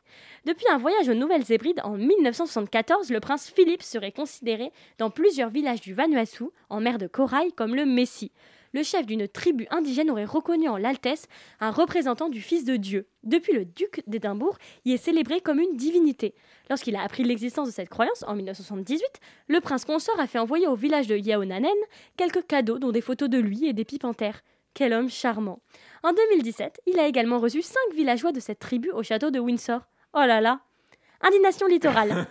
Depuis 0.45 0.65
un 0.71 0.77
voyage 0.77 1.09
aux 1.09 1.13
Nouvelles-Hébrides 1.13 1.81
en 1.83 1.97
1974, 1.97 3.09
le 3.11 3.19
prince 3.19 3.51
Philippe 3.53 3.83
serait 3.83 4.13
considéré 4.13 4.71
dans 4.97 5.09
plusieurs 5.09 5.49
villages 5.49 5.81
du 5.81 5.93
Vanuatu, 5.93 6.45
en 6.69 6.79
mer 6.79 6.97
de 6.97 7.07
Corail, 7.07 7.51
comme 7.53 7.75
le 7.75 7.85
Messie 7.85 8.31
le 8.73 8.83
chef 8.83 9.05
d'une 9.05 9.27
tribu 9.27 9.67
indigène 9.69 10.11
aurait 10.11 10.25
reconnu 10.25 10.67
en 10.67 10.77
l'Altesse 10.77 11.27
un 11.59 11.71
représentant 11.71 12.29
du 12.29 12.41
Fils 12.41 12.65
de 12.65 12.75
Dieu. 12.75 13.07
Depuis, 13.23 13.53
le 13.53 13.65
duc 13.65 14.03
d'Édimbourg 14.07 14.57
y 14.85 14.93
est 14.93 14.97
célébré 14.97 15.41
comme 15.41 15.59
une 15.59 15.75
divinité. 15.75 16.33
Lorsqu'il 16.69 16.95
a 16.95 17.01
appris 17.01 17.23
l'existence 17.23 17.67
de 17.67 17.73
cette 17.73 17.89
croyance, 17.89 18.23
en 18.27 18.35
1978, 18.35 19.03
le 19.47 19.59
prince 19.61 19.85
consort 19.85 20.19
a 20.19 20.27
fait 20.27 20.39
envoyer 20.39 20.67
au 20.67 20.75
village 20.75 21.07
de 21.07 21.17
Yaonanen 21.17 21.69
quelques 22.17 22.45
cadeaux, 22.47 22.79
dont 22.79 22.91
des 22.91 23.01
photos 23.01 23.29
de 23.29 23.37
lui 23.37 23.65
et 23.65 23.73
des 23.73 23.85
pies 23.85 23.99
panthères. 23.99 24.41
Quel 24.73 24.93
homme 24.93 25.09
charmant. 25.09 25.59
En 26.01 26.13
2017, 26.13 26.81
il 26.87 26.97
a 26.97 27.07
également 27.07 27.39
reçu 27.39 27.61
cinq 27.61 27.93
villageois 27.93 28.31
de 28.31 28.39
cette 28.39 28.59
tribu 28.59 28.89
au 28.91 29.03
château 29.03 29.29
de 29.29 29.39
Windsor. 29.39 29.81
Oh 30.13 30.19
là 30.19 30.39
là, 30.39 30.61
Indignation 31.23 31.67
littorale. 31.67 32.25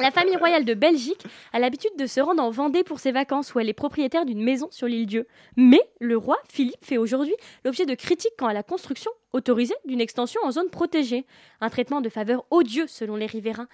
La 0.00 0.10
famille 0.10 0.36
royale 0.36 0.64
de 0.64 0.74
Belgique 0.74 1.24
a 1.52 1.58
l'habitude 1.58 1.96
de 1.98 2.06
se 2.06 2.20
rendre 2.20 2.42
en 2.42 2.50
Vendée 2.50 2.82
pour 2.82 2.98
ses 2.98 3.12
vacances 3.12 3.54
où 3.54 3.60
elle 3.60 3.68
est 3.68 3.74
propriétaire 3.74 4.24
d'une 4.24 4.42
maison 4.42 4.68
sur 4.70 4.86
l'île 4.86 5.06
Dieu. 5.06 5.26
Mais 5.56 5.80
le 6.00 6.16
roi 6.16 6.38
Philippe 6.48 6.84
fait 6.84 6.98
aujourd'hui 6.98 7.34
l'objet 7.64 7.86
de 7.86 7.94
critiques 7.94 8.32
quant 8.38 8.48
à 8.48 8.52
la 8.52 8.62
construction 8.62 9.10
autorisée 9.32 9.76
d'une 9.84 10.00
extension 10.00 10.40
en 10.44 10.50
zone 10.50 10.70
protégée. 10.70 11.24
Un 11.60 11.70
traitement 11.70 12.00
de 12.00 12.08
faveur 12.08 12.44
odieux 12.50 12.86
selon 12.88 13.16
les 13.16 13.26
riverains 13.26 13.68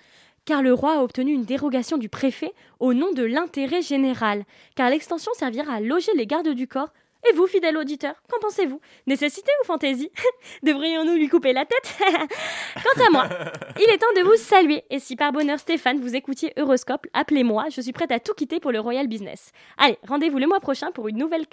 car 0.47 0.63
le 0.63 0.73
roi 0.73 0.99
a 0.99 1.03
obtenu 1.03 1.33
une 1.33 1.45
dérogation 1.45 1.99
du 1.99 2.09
préfet 2.09 2.53
au 2.79 2.95
nom 2.95 3.13
de 3.13 3.25
l'intérêt 3.25 3.83
général, 3.83 4.45
car 4.77 4.89
l'extension 4.89 5.33
servira 5.35 5.75
à 5.75 5.81
loger 5.81 6.13
les 6.15 6.27
gardes 6.27 6.49
du 6.49 6.69
corps 6.69 6.93
et 7.31 7.35
vous, 7.35 7.47
fidèle 7.47 7.77
auditeur, 7.77 8.15
qu'en 8.31 8.39
pensez-vous? 8.41 8.81
Nécessité 9.07 9.51
ou 9.63 9.67
fantaisie? 9.67 10.11
Devrions-nous 10.63 11.15
lui 11.15 11.29
couper 11.29 11.53
la 11.53 11.65
tête? 11.65 11.97
Quant 12.75 13.05
à 13.07 13.11
moi, 13.11 13.29
il 13.77 13.91
est 13.91 13.99
temps 13.99 14.13
de 14.17 14.23
vous 14.23 14.37
saluer. 14.37 14.85
Et 14.91 14.99
si 14.99 15.17
par 15.17 15.33
bonheur 15.33 15.59
Stéphane, 15.59 16.01
vous 16.01 16.15
écoutiez 16.15 16.53
Euroscope, 16.59 17.07
appelez-moi, 17.13 17.67
je 17.71 17.81
suis 17.81 17.93
prête 17.93 18.13
à 18.13 18.21
tout 18.21 18.35
quitter 18.35 18.61
pour 18.61 18.73
le 18.73 18.81
Royal 18.81 19.07
Business. 19.07 19.53
Allez, 19.79 19.99
rendez-vous 20.07 20.39
le 20.39 20.47
mois 20.47 20.61
prochain 20.61 20.91
pour 20.93 21.09
une 21.09 21.19
nouvelle 21.19 21.47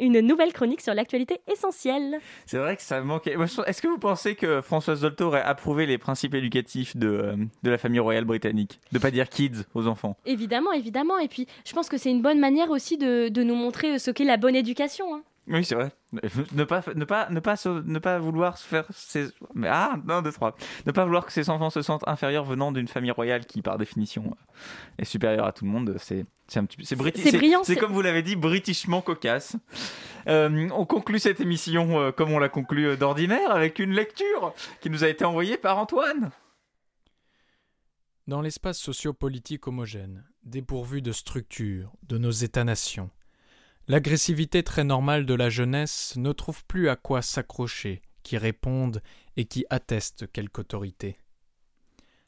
une 0.00 0.20
nouvelle 0.20 0.52
chronique 0.52 0.80
sur 0.80 0.94
l'actualité 0.94 1.40
essentielle. 1.50 2.18
C'est 2.46 2.58
vrai 2.58 2.76
que 2.76 2.82
ça 2.82 3.00
manquait. 3.00 3.36
Est-ce 3.66 3.82
que 3.82 3.88
vous 3.88 3.98
pensez 3.98 4.34
que 4.34 4.60
Françoise 4.60 5.00
Dolto 5.00 5.26
aurait 5.26 5.42
approuvé 5.42 5.86
les 5.86 5.98
principes 5.98 6.34
éducatifs 6.34 6.96
de, 6.96 7.08
euh, 7.08 7.36
de 7.62 7.70
la 7.70 7.78
famille 7.78 8.00
royale 8.00 8.24
britannique? 8.24 8.80
De 8.92 8.98
pas 8.98 9.10
dire 9.10 9.28
kids 9.28 9.64
aux 9.74 9.86
enfants 9.86 10.16
Évidemment, 10.26 10.72
évidemment. 10.72 11.18
Et 11.18 11.28
puis, 11.28 11.46
je 11.64 11.72
pense 11.72 11.88
que 11.88 11.98
c'est 11.98 12.10
une 12.10 12.22
bonne 12.22 12.40
manière 12.40 12.70
aussi 12.70 12.98
de, 12.98 13.28
de 13.28 13.42
nous 13.42 13.54
montrer 13.54 13.98
ce 13.98 14.10
qu'est 14.10 14.24
la 14.24 14.36
bonne 14.36 14.56
éducation. 14.56 15.14
Hein. 15.14 15.22
Oui, 15.48 15.64
c'est 15.64 15.76
vrai. 15.76 15.92
Ne 16.12 16.64
pas, 16.64 16.82
ne 16.94 17.04
pas, 17.04 17.28
ne 17.30 17.40
pas, 17.40 17.56
ne 17.64 17.98
pas 17.98 18.18
vouloir 18.18 18.58
se 18.58 18.66
faire 18.66 18.84
ses... 18.92 19.28
Ah, 19.64 19.94
non, 20.04 20.20
deux, 20.20 20.32
trois. 20.32 20.56
Ne 20.86 20.92
pas 20.92 21.04
vouloir 21.04 21.24
que 21.24 21.32
ses 21.32 21.50
enfants 21.50 21.70
se 21.70 21.82
sentent 21.82 22.06
inférieurs 22.08 22.44
venant 22.44 22.72
d'une 22.72 22.88
famille 22.88 23.12
royale 23.12 23.46
qui, 23.46 23.62
par 23.62 23.78
définition, 23.78 24.36
est 24.98 25.04
supérieure 25.04 25.46
à 25.46 25.52
tout 25.52 25.64
le 25.64 25.70
monde. 25.70 25.94
C'est, 25.98 26.26
c'est 26.48 26.58
un 26.58 26.64
petit 26.64 26.84
c'est, 26.84 26.96
brillant. 26.96 27.62
C'est, 27.62 27.76
comme 27.76 27.92
vous 27.92 28.02
l'avez 28.02 28.22
dit, 28.22 28.34
britichement 28.34 29.02
cocasse. 29.02 29.56
Euh, 30.26 30.68
on 30.72 30.84
conclut 30.84 31.20
cette 31.20 31.40
émission 31.40 32.00
euh, 32.00 32.10
comme 32.10 32.32
on 32.32 32.40
l'a 32.40 32.48
conclu 32.48 32.88
euh, 32.88 32.96
d'ordinaire 32.96 33.52
avec 33.52 33.78
une 33.78 33.92
lecture 33.92 34.52
qui 34.80 34.90
nous 34.90 35.04
a 35.04 35.08
été 35.08 35.24
envoyée 35.24 35.56
par 35.56 35.78
Antoine. 35.78 36.30
Dans 38.26 38.40
l'espace 38.40 38.78
sociopolitique 38.78 39.68
homogène, 39.68 40.24
dépourvu 40.42 41.00
de 41.00 41.12
structure, 41.12 41.92
de 42.02 42.18
nos 42.18 42.32
États-nations, 42.32 43.10
L'agressivité 43.88 44.64
très 44.64 44.82
normale 44.82 45.26
de 45.26 45.34
la 45.34 45.48
jeunesse 45.48 46.14
ne 46.16 46.32
trouve 46.32 46.64
plus 46.64 46.88
à 46.88 46.96
quoi 46.96 47.22
s'accrocher, 47.22 48.02
qui 48.24 48.36
réponde 48.36 49.00
et 49.36 49.44
qui 49.44 49.64
atteste 49.70 50.30
quelque 50.32 50.58
autorité. 50.58 51.18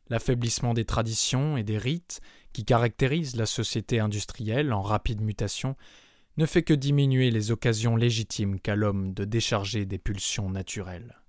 L'affaiblissement 0.09 0.73
des 0.73 0.85
traditions 0.85 1.57
et 1.57 1.65
des 1.65 1.77
rites 1.77 2.21
qui 2.53 2.65
caractérisent 2.65 3.35
la 3.35 3.45
société 3.45 3.99
industrielle 3.99 4.73
en 4.73 4.83
rapide 4.83 5.21
mutation 5.21 5.75
ne 6.37 6.47
fait 6.47 6.63
que 6.63 6.75
diminuer 6.75 7.33
les 7.33 7.51
occasions 7.51 7.97
légitimes 7.97 8.61
qu'a 8.61 8.77
l'homme 8.77 9.13
de 9.13 9.25
décharger 9.25 9.85
des 9.85 9.99
pulsions 9.99 10.51
naturelles. 10.51 11.21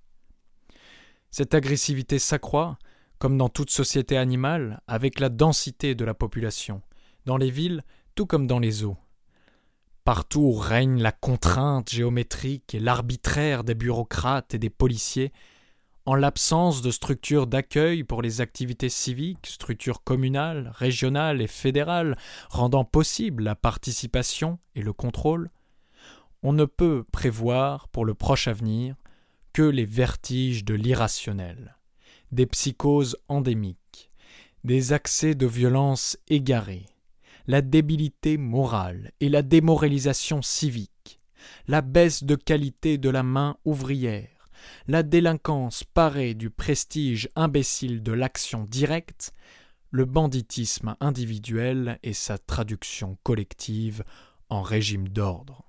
Cette 1.31 1.55
agressivité 1.55 2.19
s'accroît, 2.19 2.77
comme 3.17 3.35
dans 3.35 3.49
toute 3.49 3.71
société 3.71 4.15
animale, 4.15 4.81
avec 4.87 5.19
la 5.19 5.29
densité 5.29 5.95
de 5.95 6.05
la 6.05 6.13
population, 6.13 6.83
dans 7.25 7.37
les 7.37 7.49
villes 7.49 7.83
tout 8.13 8.27
comme 8.27 8.45
dans 8.45 8.59
les 8.59 8.83
eaux, 8.83 8.97
Partout 10.09 10.53
règne 10.53 11.03
la 11.03 11.11
contrainte 11.11 11.91
géométrique 11.91 12.73
et 12.73 12.79
l'arbitraire 12.79 13.63
des 13.63 13.75
bureaucrates 13.75 14.55
et 14.55 14.57
des 14.57 14.71
policiers, 14.71 15.31
en 16.07 16.15
l'absence 16.15 16.81
de 16.81 16.89
structures 16.89 17.45
d'accueil 17.45 18.03
pour 18.03 18.23
les 18.23 18.41
activités 18.41 18.89
civiques, 18.89 19.45
structures 19.45 20.03
communales, 20.03 20.71
régionales 20.73 21.43
et 21.43 21.47
fédérales 21.47 22.17
rendant 22.49 22.85
possible 22.85 23.43
la 23.43 23.53
participation 23.53 24.57
et 24.73 24.81
le 24.81 24.93
contrôle, 24.93 25.51
on 26.41 26.53
ne 26.53 26.65
peut 26.65 27.03
prévoir 27.11 27.87
pour 27.89 28.03
le 28.03 28.15
proche 28.15 28.47
avenir 28.47 28.95
que 29.53 29.61
les 29.61 29.85
vertiges 29.85 30.65
de 30.65 30.73
l'irrationnel, 30.73 31.77
des 32.31 32.47
psychoses 32.47 33.15
endémiques, 33.27 34.09
des 34.63 34.91
accès 34.91 35.35
de 35.35 35.45
violence 35.45 36.17
égarés, 36.29 36.87
la 37.49 37.63
débilité 37.63 38.37
morale 38.37 39.11
et 39.21 39.27
la 39.27 39.41
démoralisation 39.41 40.43
civique, 40.43 41.19
la 41.67 41.81
baisse 41.81 42.23
de 42.23 42.35
qualité 42.35 42.99
de 42.99 43.09
la 43.09 43.23
main 43.23 43.57
ouvrière, 43.65 44.51
la 44.87 45.01
délinquance 45.01 45.83
parée 45.83 46.35
du 46.35 46.51
prestige 46.51 47.27
imbécile 47.35 48.03
de 48.03 48.11
l'action 48.11 48.65
directe, 48.65 49.33
le 49.89 50.05
banditisme 50.05 50.95
individuel 50.99 51.97
et 52.03 52.13
sa 52.13 52.37
traduction 52.37 53.17
collective 53.23 54.03
en 54.49 54.61
régime 54.61 55.07
d'ordre. 55.09 55.65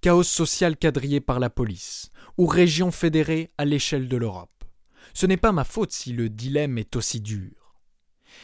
Chaos 0.00 0.22
social 0.22 0.74
quadrillé 0.78 1.20
par 1.20 1.38
la 1.38 1.50
police, 1.50 2.12
ou 2.38 2.46
région 2.46 2.90
fédérée 2.90 3.50
à 3.58 3.66
l'échelle 3.66 4.08
de 4.08 4.16
l'Europe. 4.16 4.64
Ce 5.12 5.26
n'est 5.26 5.36
pas 5.36 5.52
ma 5.52 5.64
faute 5.64 5.92
si 5.92 6.14
le 6.14 6.30
dilemme 6.30 6.78
est 6.78 6.96
aussi 6.96 7.20
dur. 7.20 7.57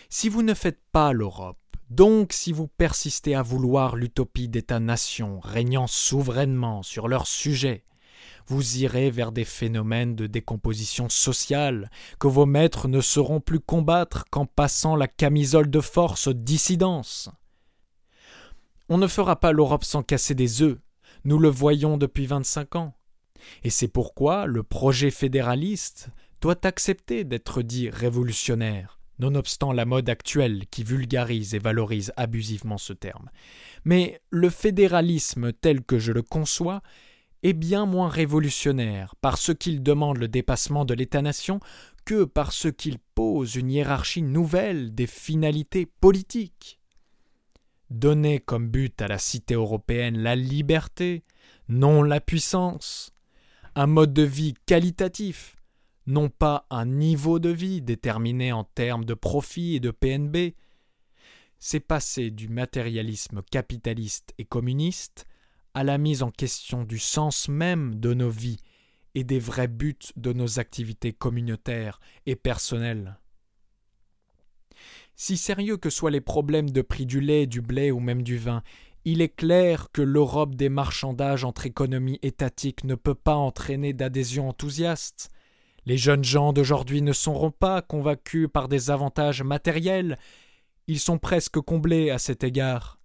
Si 0.08 0.28
vous 0.28 0.42
ne 0.42 0.54
faites 0.54 0.80
pas 0.92 1.12
l'Europe, 1.12 1.58
donc 1.90 2.32
si 2.32 2.52
vous 2.52 2.66
persistez 2.66 3.34
à 3.34 3.42
vouloir 3.42 3.96
l'utopie 3.96 4.48
d'États-nations 4.48 5.40
régnant 5.40 5.86
souverainement 5.86 6.82
sur 6.82 7.08
leur 7.08 7.26
sujet, 7.26 7.84
vous 8.46 8.78
irez 8.78 9.10
vers 9.10 9.32
des 9.32 9.44
phénomènes 9.44 10.14
de 10.14 10.26
décomposition 10.26 11.08
sociale 11.08 11.90
que 12.18 12.26
vos 12.26 12.46
maîtres 12.46 12.88
ne 12.88 13.00
sauront 13.00 13.40
plus 13.40 13.60
combattre 13.60 14.24
qu'en 14.30 14.46
passant 14.46 14.96
la 14.96 15.08
camisole 15.08 15.70
de 15.70 15.80
force 15.80 16.26
aux 16.26 16.34
dissidences. 16.34 17.30
On 18.88 18.98
ne 18.98 19.06
fera 19.06 19.40
pas 19.40 19.52
l'Europe 19.52 19.84
sans 19.84 20.02
casser 20.02 20.34
des 20.34 20.62
œufs, 20.62 20.78
nous 21.24 21.38
le 21.38 21.48
voyons 21.48 21.96
depuis 21.96 22.26
vingt-cinq 22.26 22.76
ans. 22.76 22.94
Et 23.62 23.70
c'est 23.70 23.88
pourquoi 23.88 24.46
le 24.46 24.62
projet 24.62 25.10
fédéraliste 25.10 26.08
doit 26.40 26.66
accepter 26.66 27.24
d'être 27.24 27.62
dit 27.62 27.88
révolutionnaire, 27.88 28.98
nonobstant 29.18 29.72
la 29.72 29.84
mode 29.84 30.08
actuelle 30.08 30.64
qui 30.70 30.84
vulgarise 30.84 31.54
et 31.54 31.58
valorise 31.58 32.12
abusivement 32.16 32.78
ce 32.78 32.92
terme. 32.92 33.30
Mais 33.84 34.20
le 34.30 34.50
fédéralisme 34.50 35.52
tel 35.52 35.82
que 35.82 35.98
je 35.98 36.12
le 36.12 36.22
conçois 36.22 36.82
est 37.42 37.52
bien 37.52 37.86
moins 37.86 38.08
révolutionnaire 38.08 39.14
parce 39.20 39.54
qu'il 39.54 39.82
demande 39.82 40.18
le 40.18 40.28
dépassement 40.28 40.84
de 40.84 40.94
l'État-nation 40.94 41.60
que 42.04 42.24
parce 42.24 42.70
qu'il 42.72 42.98
pose 43.14 43.54
une 43.54 43.70
hiérarchie 43.70 44.22
nouvelle 44.22 44.94
des 44.94 45.06
finalités 45.06 45.86
politiques. 45.86 46.80
Donner 47.90 48.40
comme 48.40 48.68
but 48.68 49.00
à 49.02 49.08
la 49.08 49.18
cité 49.18 49.54
européenne 49.54 50.18
la 50.18 50.36
liberté, 50.36 51.22
non 51.68 52.02
la 52.02 52.20
puissance, 52.20 53.12
un 53.74 53.86
mode 53.86 54.12
de 54.12 54.22
vie 54.22 54.54
qualitatif, 54.66 55.56
non 56.06 56.28
pas 56.28 56.66
un 56.70 56.86
niveau 56.86 57.38
de 57.38 57.50
vie 57.50 57.82
déterminé 57.82 58.52
en 58.52 58.64
termes 58.64 59.04
de 59.04 59.14
profit 59.14 59.76
et 59.76 59.80
de 59.80 59.90
PNB, 59.90 60.54
c'est 61.58 61.80
passer 61.80 62.30
du 62.30 62.48
matérialisme 62.48 63.42
capitaliste 63.50 64.34
et 64.38 64.44
communiste 64.44 65.26
à 65.72 65.82
la 65.82 65.98
mise 65.98 66.22
en 66.22 66.30
question 66.30 66.84
du 66.84 66.98
sens 66.98 67.48
même 67.48 67.94
de 67.96 68.14
nos 68.14 68.30
vies 68.30 68.60
et 69.14 69.24
des 69.24 69.38
vrais 69.38 69.68
buts 69.68 69.96
de 70.16 70.32
nos 70.32 70.58
activités 70.58 71.12
communautaires 71.12 72.00
et 72.26 72.36
personnelles. 72.36 73.18
Si 75.16 75.36
sérieux 75.36 75.76
que 75.76 75.90
soient 75.90 76.10
les 76.10 76.20
problèmes 76.20 76.70
de 76.70 76.82
prix 76.82 77.06
du 77.06 77.20
lait, 77.20 77.46
du 77.46 77.60
blé 77.60 77.90
ou 77.90 78.00
même 78.00 78.22
du 78.22 78.36
vin, 78.36 78.62
il 79.04 79.20
est 79.20 79.34
clair 79.34 79.88
que 79.92 80.02
l'Europe 80.02 80.54
des 80.54 80.68
marchandages 80.68 81.44
entre 81.44 81.66
économies 81.66 82.18
étatiques 82.22 82.84
ne 82.84 82.94
peut 82.94 83.14
pas 83.14 83.36
entraîner 83.36 83.92
d'adhésion 83.92 84.48
enthousiaste. 84.48 85.30
Les 85.86 85.98
jeunes 85.98 86.24
gens 86.24 86.52
d'aujourd'hui 86.52 87.02
ne 87.02 87.12
seront 87.12 87.50
pas 87.50 87.82
convaincus 87.82 88.48
par 88.52 88.68
des 88.68 88.90
avantages 88.90 89.42
matériels, 89.42 90.18
ils 90.86 91.00
sont 91.00 91.18
presque 91.18 91.60
comblés 91.60 92.10
à 92.10 92.18
cet 92.18 92.42
égard. 92.44 92.98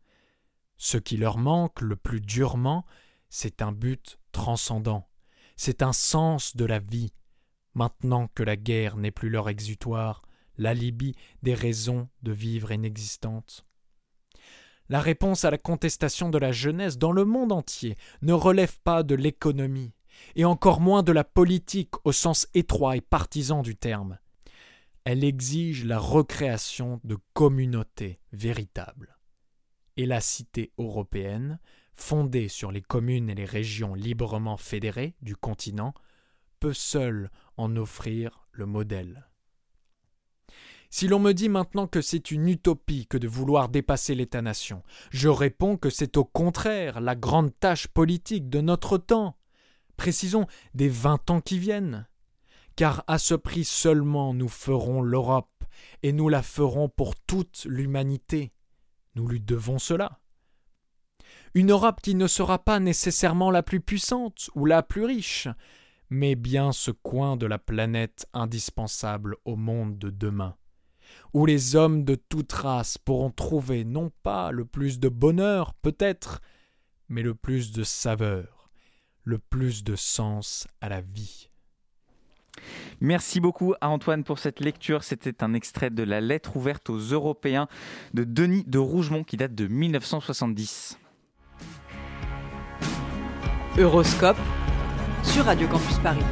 Ce 0.77 0.97
qui 0.97 1.17
leur 1.17 1.37
manque 1.37 1.81
le 1.81 1.97
plus 1.97 2.21
durement, 2.21 2.85
c'est 3.29 3.61
un 3.61 3.73
but 3.73 4.17
transcendant, 4.31 5.09
c'est 5.57 5.83
un 5.83 5.91
sens 5.91 6.55
de 6.55 6.63
la 6.63 6.79
vie, 6.79 7.11
maintenant 7.73 8.29
que 8.33 8.43
la 8.43 8.55
guerre 8.55 8.95
n'est 8.95 9.11
plus 9.11 9.29
leur 9.29 9.49
exutoire, 9.49 10.21
l'alibi 10.57 11.15
des 11.43 11.53
raisons 11.53 12.07
de 12.23 12.31
vivre 12.31 12.71
inexistantes. 12.71 13.65
La 14.87 15.01
réponse 15.01 15.45
à 15.45 15.51
la 15.51 15.57
contestation 15.57 16.29
de 16.29 16.37
la 16.37 16.51
jeunesse 16.51 16.97
dans 16.97 17.11
le 17.11 17.25
monde 17.25 17.51
entier 17.51 17.95
ne 18.21 18.33
relève 18.33 18.79
pas 18.83 19.03
de 19.03 19.15
l'économie, 19.15 19.93
et 20.35 20.45
encore 20.45 20.81
moins 20.81 21.03
de 21.03 21.11
la 21.11 21.23
politique 21.23 21.93
au 22.03 22.11
sens 22.11 22.47
étroit 22.53 22.97
et 22.97 23.01
partisan 23.01 23.61
du 23.61 23.75
terme. 23.75 24.19
Elle 25.03 25.23
exige 25.23 25.85
la 25.85 25.99
recréation 25.99 26.99
de 27.03 27.17
communautés 27.33 28.19
véritables. 28.31 29.17
Et 29.97 30.05
la 30.05 30.21
cité 30.21 30.71
européenne, 30.77 31.59
fondée 31.93 32.47
sur 32.47 32.71
les 32.71 32.81
communes 32.81 33.29
et 33.29 33.35
les 33.35 33.45
régions 33.45 33.93
librement 33.93 34.57
fédérées 34.57 35.15
du 35.21 35.35
continent, 35.35 35.93
peut 36.59 36.73
seule 36.73 37.31
en 37.57 37.75
offrir 37.75 38.47
le 38.51 38.65
modèle. 38.65 39.29
Si 40.91 41.07
l'on 41.07 41.19
me 41.19 41.33
dit 41.33 41.49
maintenant 41.49 41.85
que 41.85 42.01
c'est 42.01 42.31
une 42.31 42.47
utopie 42.47 43.05
que 43.05 43.17
de 43.17 43.27
vouloir 43.27 43.69
dépasser 43.69 44.15
l'État-nation, 44.15 44.83
je 45.11 45.29
réponds 45.29 45.77
que 45.77 45.91
c'est 45.91 46.17
au 46.17 46.25
contraire 46.25 46.99
la 46.99 47.15
grande 47.15 47.51
tâche 47.59 47.87
politique 47.87 48.49
de 48.49 48.59
notre 48.59 48.97
temps, 48.97 49.37
précisons 49.99 50.47
des 50.73 50.87
vingt 50.87 51.29
ans 51.29 51.41
qui 51.41 51.59
viennent. 51.59 52.07
Car 52.77 53.03
à 53.07 53.19
ce 53.19 53.35
prix 53.35 53.65
seulement 53.65 54.33
nous 54.33 54.47
ferons 54.47 55.01
l'Europe, 55.01 55.65
et 56.03 56.13
nous 56.13 56.29
la 56.29 56.41
ferons 56.41 56.87
pour 56.87 57.17
toute 57.17 57.65
l'humanité. 57.65 58.53
Nous 59.15 59.27
lui 59.27 59.41
devons 59.41 59.77
cela. 59.77 60.21
Une 61.53 61.71
Europe 61.71 61.99
qui 62.01 62.15
ne 62.15 62.27
sera 62.27 62.59
pas 62.59 62.79
nécessairement 62.79 63.51
la 63.51 63.61
plus 63.61 63.81
puissante 63.81 64.49
ou 64.55 64.65
la 64.65 64.83
plus 64.83 65.03
riche, 65.03 65.49
mais 66.09 66.35
bien 66.35 66.71
ce 66.71 66.91
coin 66.91 67.35
de 67.35 67.45
la 67.45 67.59
planète 67.59 68.25
indispensable 68.33 69.35
au 69.43 69.57
monde 69.57 69.97
de 69.97 70.09
demain, 70.09 70.55
où 71.33 71.45
les 71.45 71.75
hommes 71.75 72.05
de 72.05 72.15
toute 72.15 72.53
race 72.53 72.97
pourront 72.97 73.31
trouver 73.31 73.83
non 73.83 74.11
pas 74.23 74.51
le 74.51 74.63
plus 74.63 74.99
de 74.99 75.09
bonheur, 75.09 75.73
peut-être, 75.73 76.39
mais 77.09 77.21
le 77.21 77.35
plus 77.35 77.73
de 77.73 77.83
saveur, 77.83 78.58
le 79.29 79.37
plus 79.37 79.83
de 79.83 79.95
sens 79.95 80.67
à 80.81 80.89
la 80.89 81.01
vie. 81.01 81.49
Merci 82.99 83.39
beaucoup 83.39 83.75
à 83.79 83.89
Antoine 83.89 84.23
pour 84.23 84.39
cette 84.39 84.59
lecture. 84.59 85.03
C'était 85.03 85.43
un 85.43 85.53
extrait 85.53 85.91
de 85.91 86.01
la 86.03 86.19
lettre 86.19 86.57
ouverte 86.57 86.89
aux 86.89 86.97
Européens 86.97 87.67
de 88.13 88.23
Denis 88.23 88.63
de 88.65 88.79
Rougemont 88.79 89.23
qui 89.23 89.37
date 89.37 89.53
de 89.53 89.67
1970. 89.67 90.97
Euroscope 93.77 94.37
sur 95.23 95.45
Radio 95.45 95.67
Campus 95.67 95.99
Paris. 95.99 96.25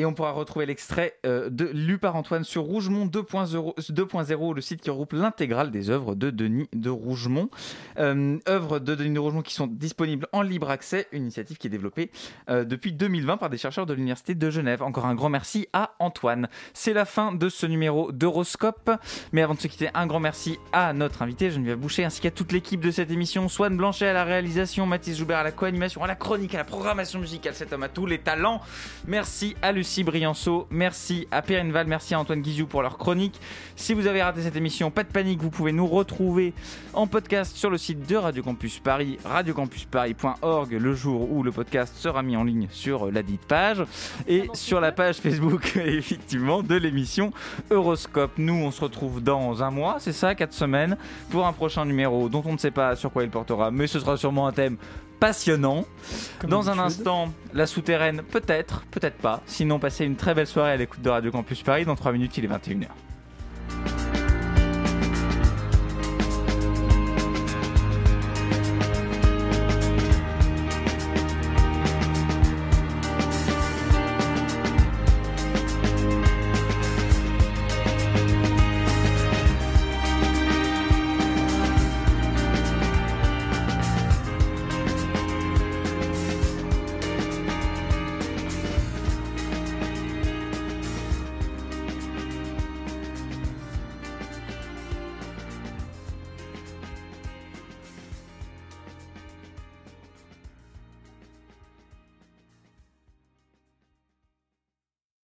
Et 0.00 0.06
on 0.06 0.14
pourra 0.14 0.30
retrouver 0.30 0.64
l'extrait 0.64 1.18
euh, 1.26 1.50
de 1.50 1.66
lu 1.66 1.98
par 1.98 2.16
Antoine 2.16 2.42
sur 2.42 2.62
Rougemont 2.62 3.04
2.0, 3.04 4.54
le 4.54 4.60
site 4.62 4.80
qui 4.80 4.88
regroupe 4.88 5.12
l'intégrale 5.12 5.70
des 5.70 5.90
œuvres 5.90 6.14
de 6.14 6.30
Denis 6.30 6.70
de 6.72 6.88
Rougemont. 6.88 7.50
Euh, 7.98 8.38
œuvres 8.48 8.78
de 8.78 8.94
Denis 8.94 9.12
de 9.12 9.18
Rougemont 9.18 9.42
qui 9.42 9.52
sont 9.52 9.66
disponibles 9.66 10.26
en 10.32 10.40
libre 10.40 10.70
accès, 10.70 11.06
une 11.12 11.24
initiative 11.24 11.58
qui 11.58 11.66
est 11.66 11.70
développée 11.70 12.10
euh, 12.48 12.64
depuis 12.64 12.94
2020 12.94 13.36
par 13.36 13.50
des 13.50 13.58
chercheurs 13.58 13.84
de 13.84 13.92
l'Université 13.92 14.34
de 14.34 14.48
Genève. 14.48 14.82
Encore 14.82 15.04
un 15.04 15.14
grand 15.14 15.28
merci 15.28 15.68
à 15.74 15.90
Antoine. 15.98 16.48
C'est 16.72 16.94
la 16.94 17.04
fin 17.04 17.32
de 17.32 17.50
ce 17.50 17.66
numéro 17.66 18.10
d'Horoscope. 18.10 18.90
Mais 19.32 19.42
avant 19.42 19.52
de 19.52 19.60
se 19.60 19.68
quitter, 19.68 19.90
un 19.92 20.06
grand 20.06 20.20
merci 20.20 20.58
à 20.72 20.94
notre 20.94 21.20
invité 21.20 21.50
Geneviève 21.50 21.76
Boucher 21.76 22.06
ainsi 22.06 22.22
qu'à 22.22 22.30
toute 22.30 22.52
l'équipe 22.52 22.80
de 22.80 22.90
cette 22.90 23.10
émission. 23.10 23.50
Swan 23.50 23.76
Blanchet 23.76 24.08
à 24.08 24.14
la 24.14 24.24
réalisation, 24.24 24.86
Mathis 24.86 25.18
Joubert 25.18 25.40
à 25.40 25.44
la 25.44 25.52
co-animation, 25.52 26.02
à 26.02 26.06
la 26.06 26.14
chronique, 26.14 26.54
à 26.54 26.58
la 26.58 26.64
programmation 26.64 27.18
musicale. 27.18 27.54
Cet 27.54 27.74
homme 27.74 27.82
a 27.82 27.90
tous 27.90 28.06
les 28.06 28.18
talents. 28.18 28.62
Merci 29.06 29.56
à 29.60 29.72
Lucie 29.72 29.89
Brianceau, 29.98 30.68
merci 30.70 31.26
à 31.32 31.40
Val, 31.40 31.86
merci 31.88 32.14
à 32.14 32.20
Antoine 32.20 32.42
Guizou 32.42 32.66
pour 32.66 32.80
leur 32.80 32.96
chronique. 32.96 33.40
Si 33.74 33.92
vous 33.92 34.06
avez 34.06 34.22
raté 34.22 34.40
cette 34.40 34.54
émission, 34.54 34.92
pas 34.92 35.02
de 35.02 35.08
panique, 35.08 35.42
vous 35.42 35.50
pouvez 35.50 35.72
nous 35.72 35.86
retrouver 35.86 36.54
en 36.94 37.08
podcast 37.08 37.56
sur 37.56 37.70
le 37.70 37.76
site 37.76 38.08
de 38.08 38.14
Radio 38.14 38.44
Campus 38.44 38.78
Paris, 38.78 39.18
radiocampusparis.org, 39.24 40.72
le 40.72 40.94
jour 40.94 41.32
où 41.32 41.42
le 41.42 41.50
podcast 41.50 41.96
sera 41.96 42.22
mis 42.22 42.36
en 42.36 42.44
ligne 42.44 42.68
sur 42.70 43.10
la 43.10 43.24
dite 43.24 43.44
page 43.46 43.84
et 44.28 44.48
sur 44.54 44.80
la 44.80 44.92
page 44.92 45.16
Facebook 45.16 45.76
effectivement 45.84 46.62
de 46.62 46.76
l'émission 46.76 47.32
Euroscope. 47.72 48.38
Nous, 48.38 48.54
on 48.54 48.70
se 48.70 48.80
retrouve 48.80 49.20
dans 49.20 49.60
un 49.64 49.72
mois, 49.72 49.96
c'est 49.98 50.12
ça, 50.12 50.36
quatre 50.36 50.54
semaines, 50.54 50.96
pour 51.30 51.48
un 51.48 51.52
prochain 51.52 51.84
numéro 51.84 52.28
dont 52.28 52.44
on 52.46 52.52
ne 52.52 52.58
sait 52.58 52.70
pas 52.70 52.94
sur 52.94 53.10
quoi 53.10 53.24
il 53.24 53.30
portera, 53.30 53.72
mais 53.72 53.88
ce 53.88 53.98
sera 53.98 54.16
sûrement 54.16 54.46
un 54.46 54.52
thème 54.52 54.76
passionnant. 55.20 55.84
Dans 56.48 56.70
un 56.70 56.78
instant, 56.78 57.32
la 57.54 57.66
souterraine, 57.66 58.22
peut-être, 58.22 58.84
peut-être 58.90 59.18
pas. 59.18 59.42
Sinon, 59.46 59.78
passez 59.78 60.04
une 60.04 60.16
très 60.16 60.34
belle 60.34 60.46
soirée 60.46 60.72
à 60.72 60.76
l'écoute 60.76 61.02
de 61.02 61.10
Radio 61.10 61.30
Campus 61.30 61.62
Paris. 61.62 61.84
Dans 61.84 61.96
3 61.96 62.12
minutes, 62.12 62.36
il 62.38 62.46
est 62.46 62.48
21h. 62.48 62.88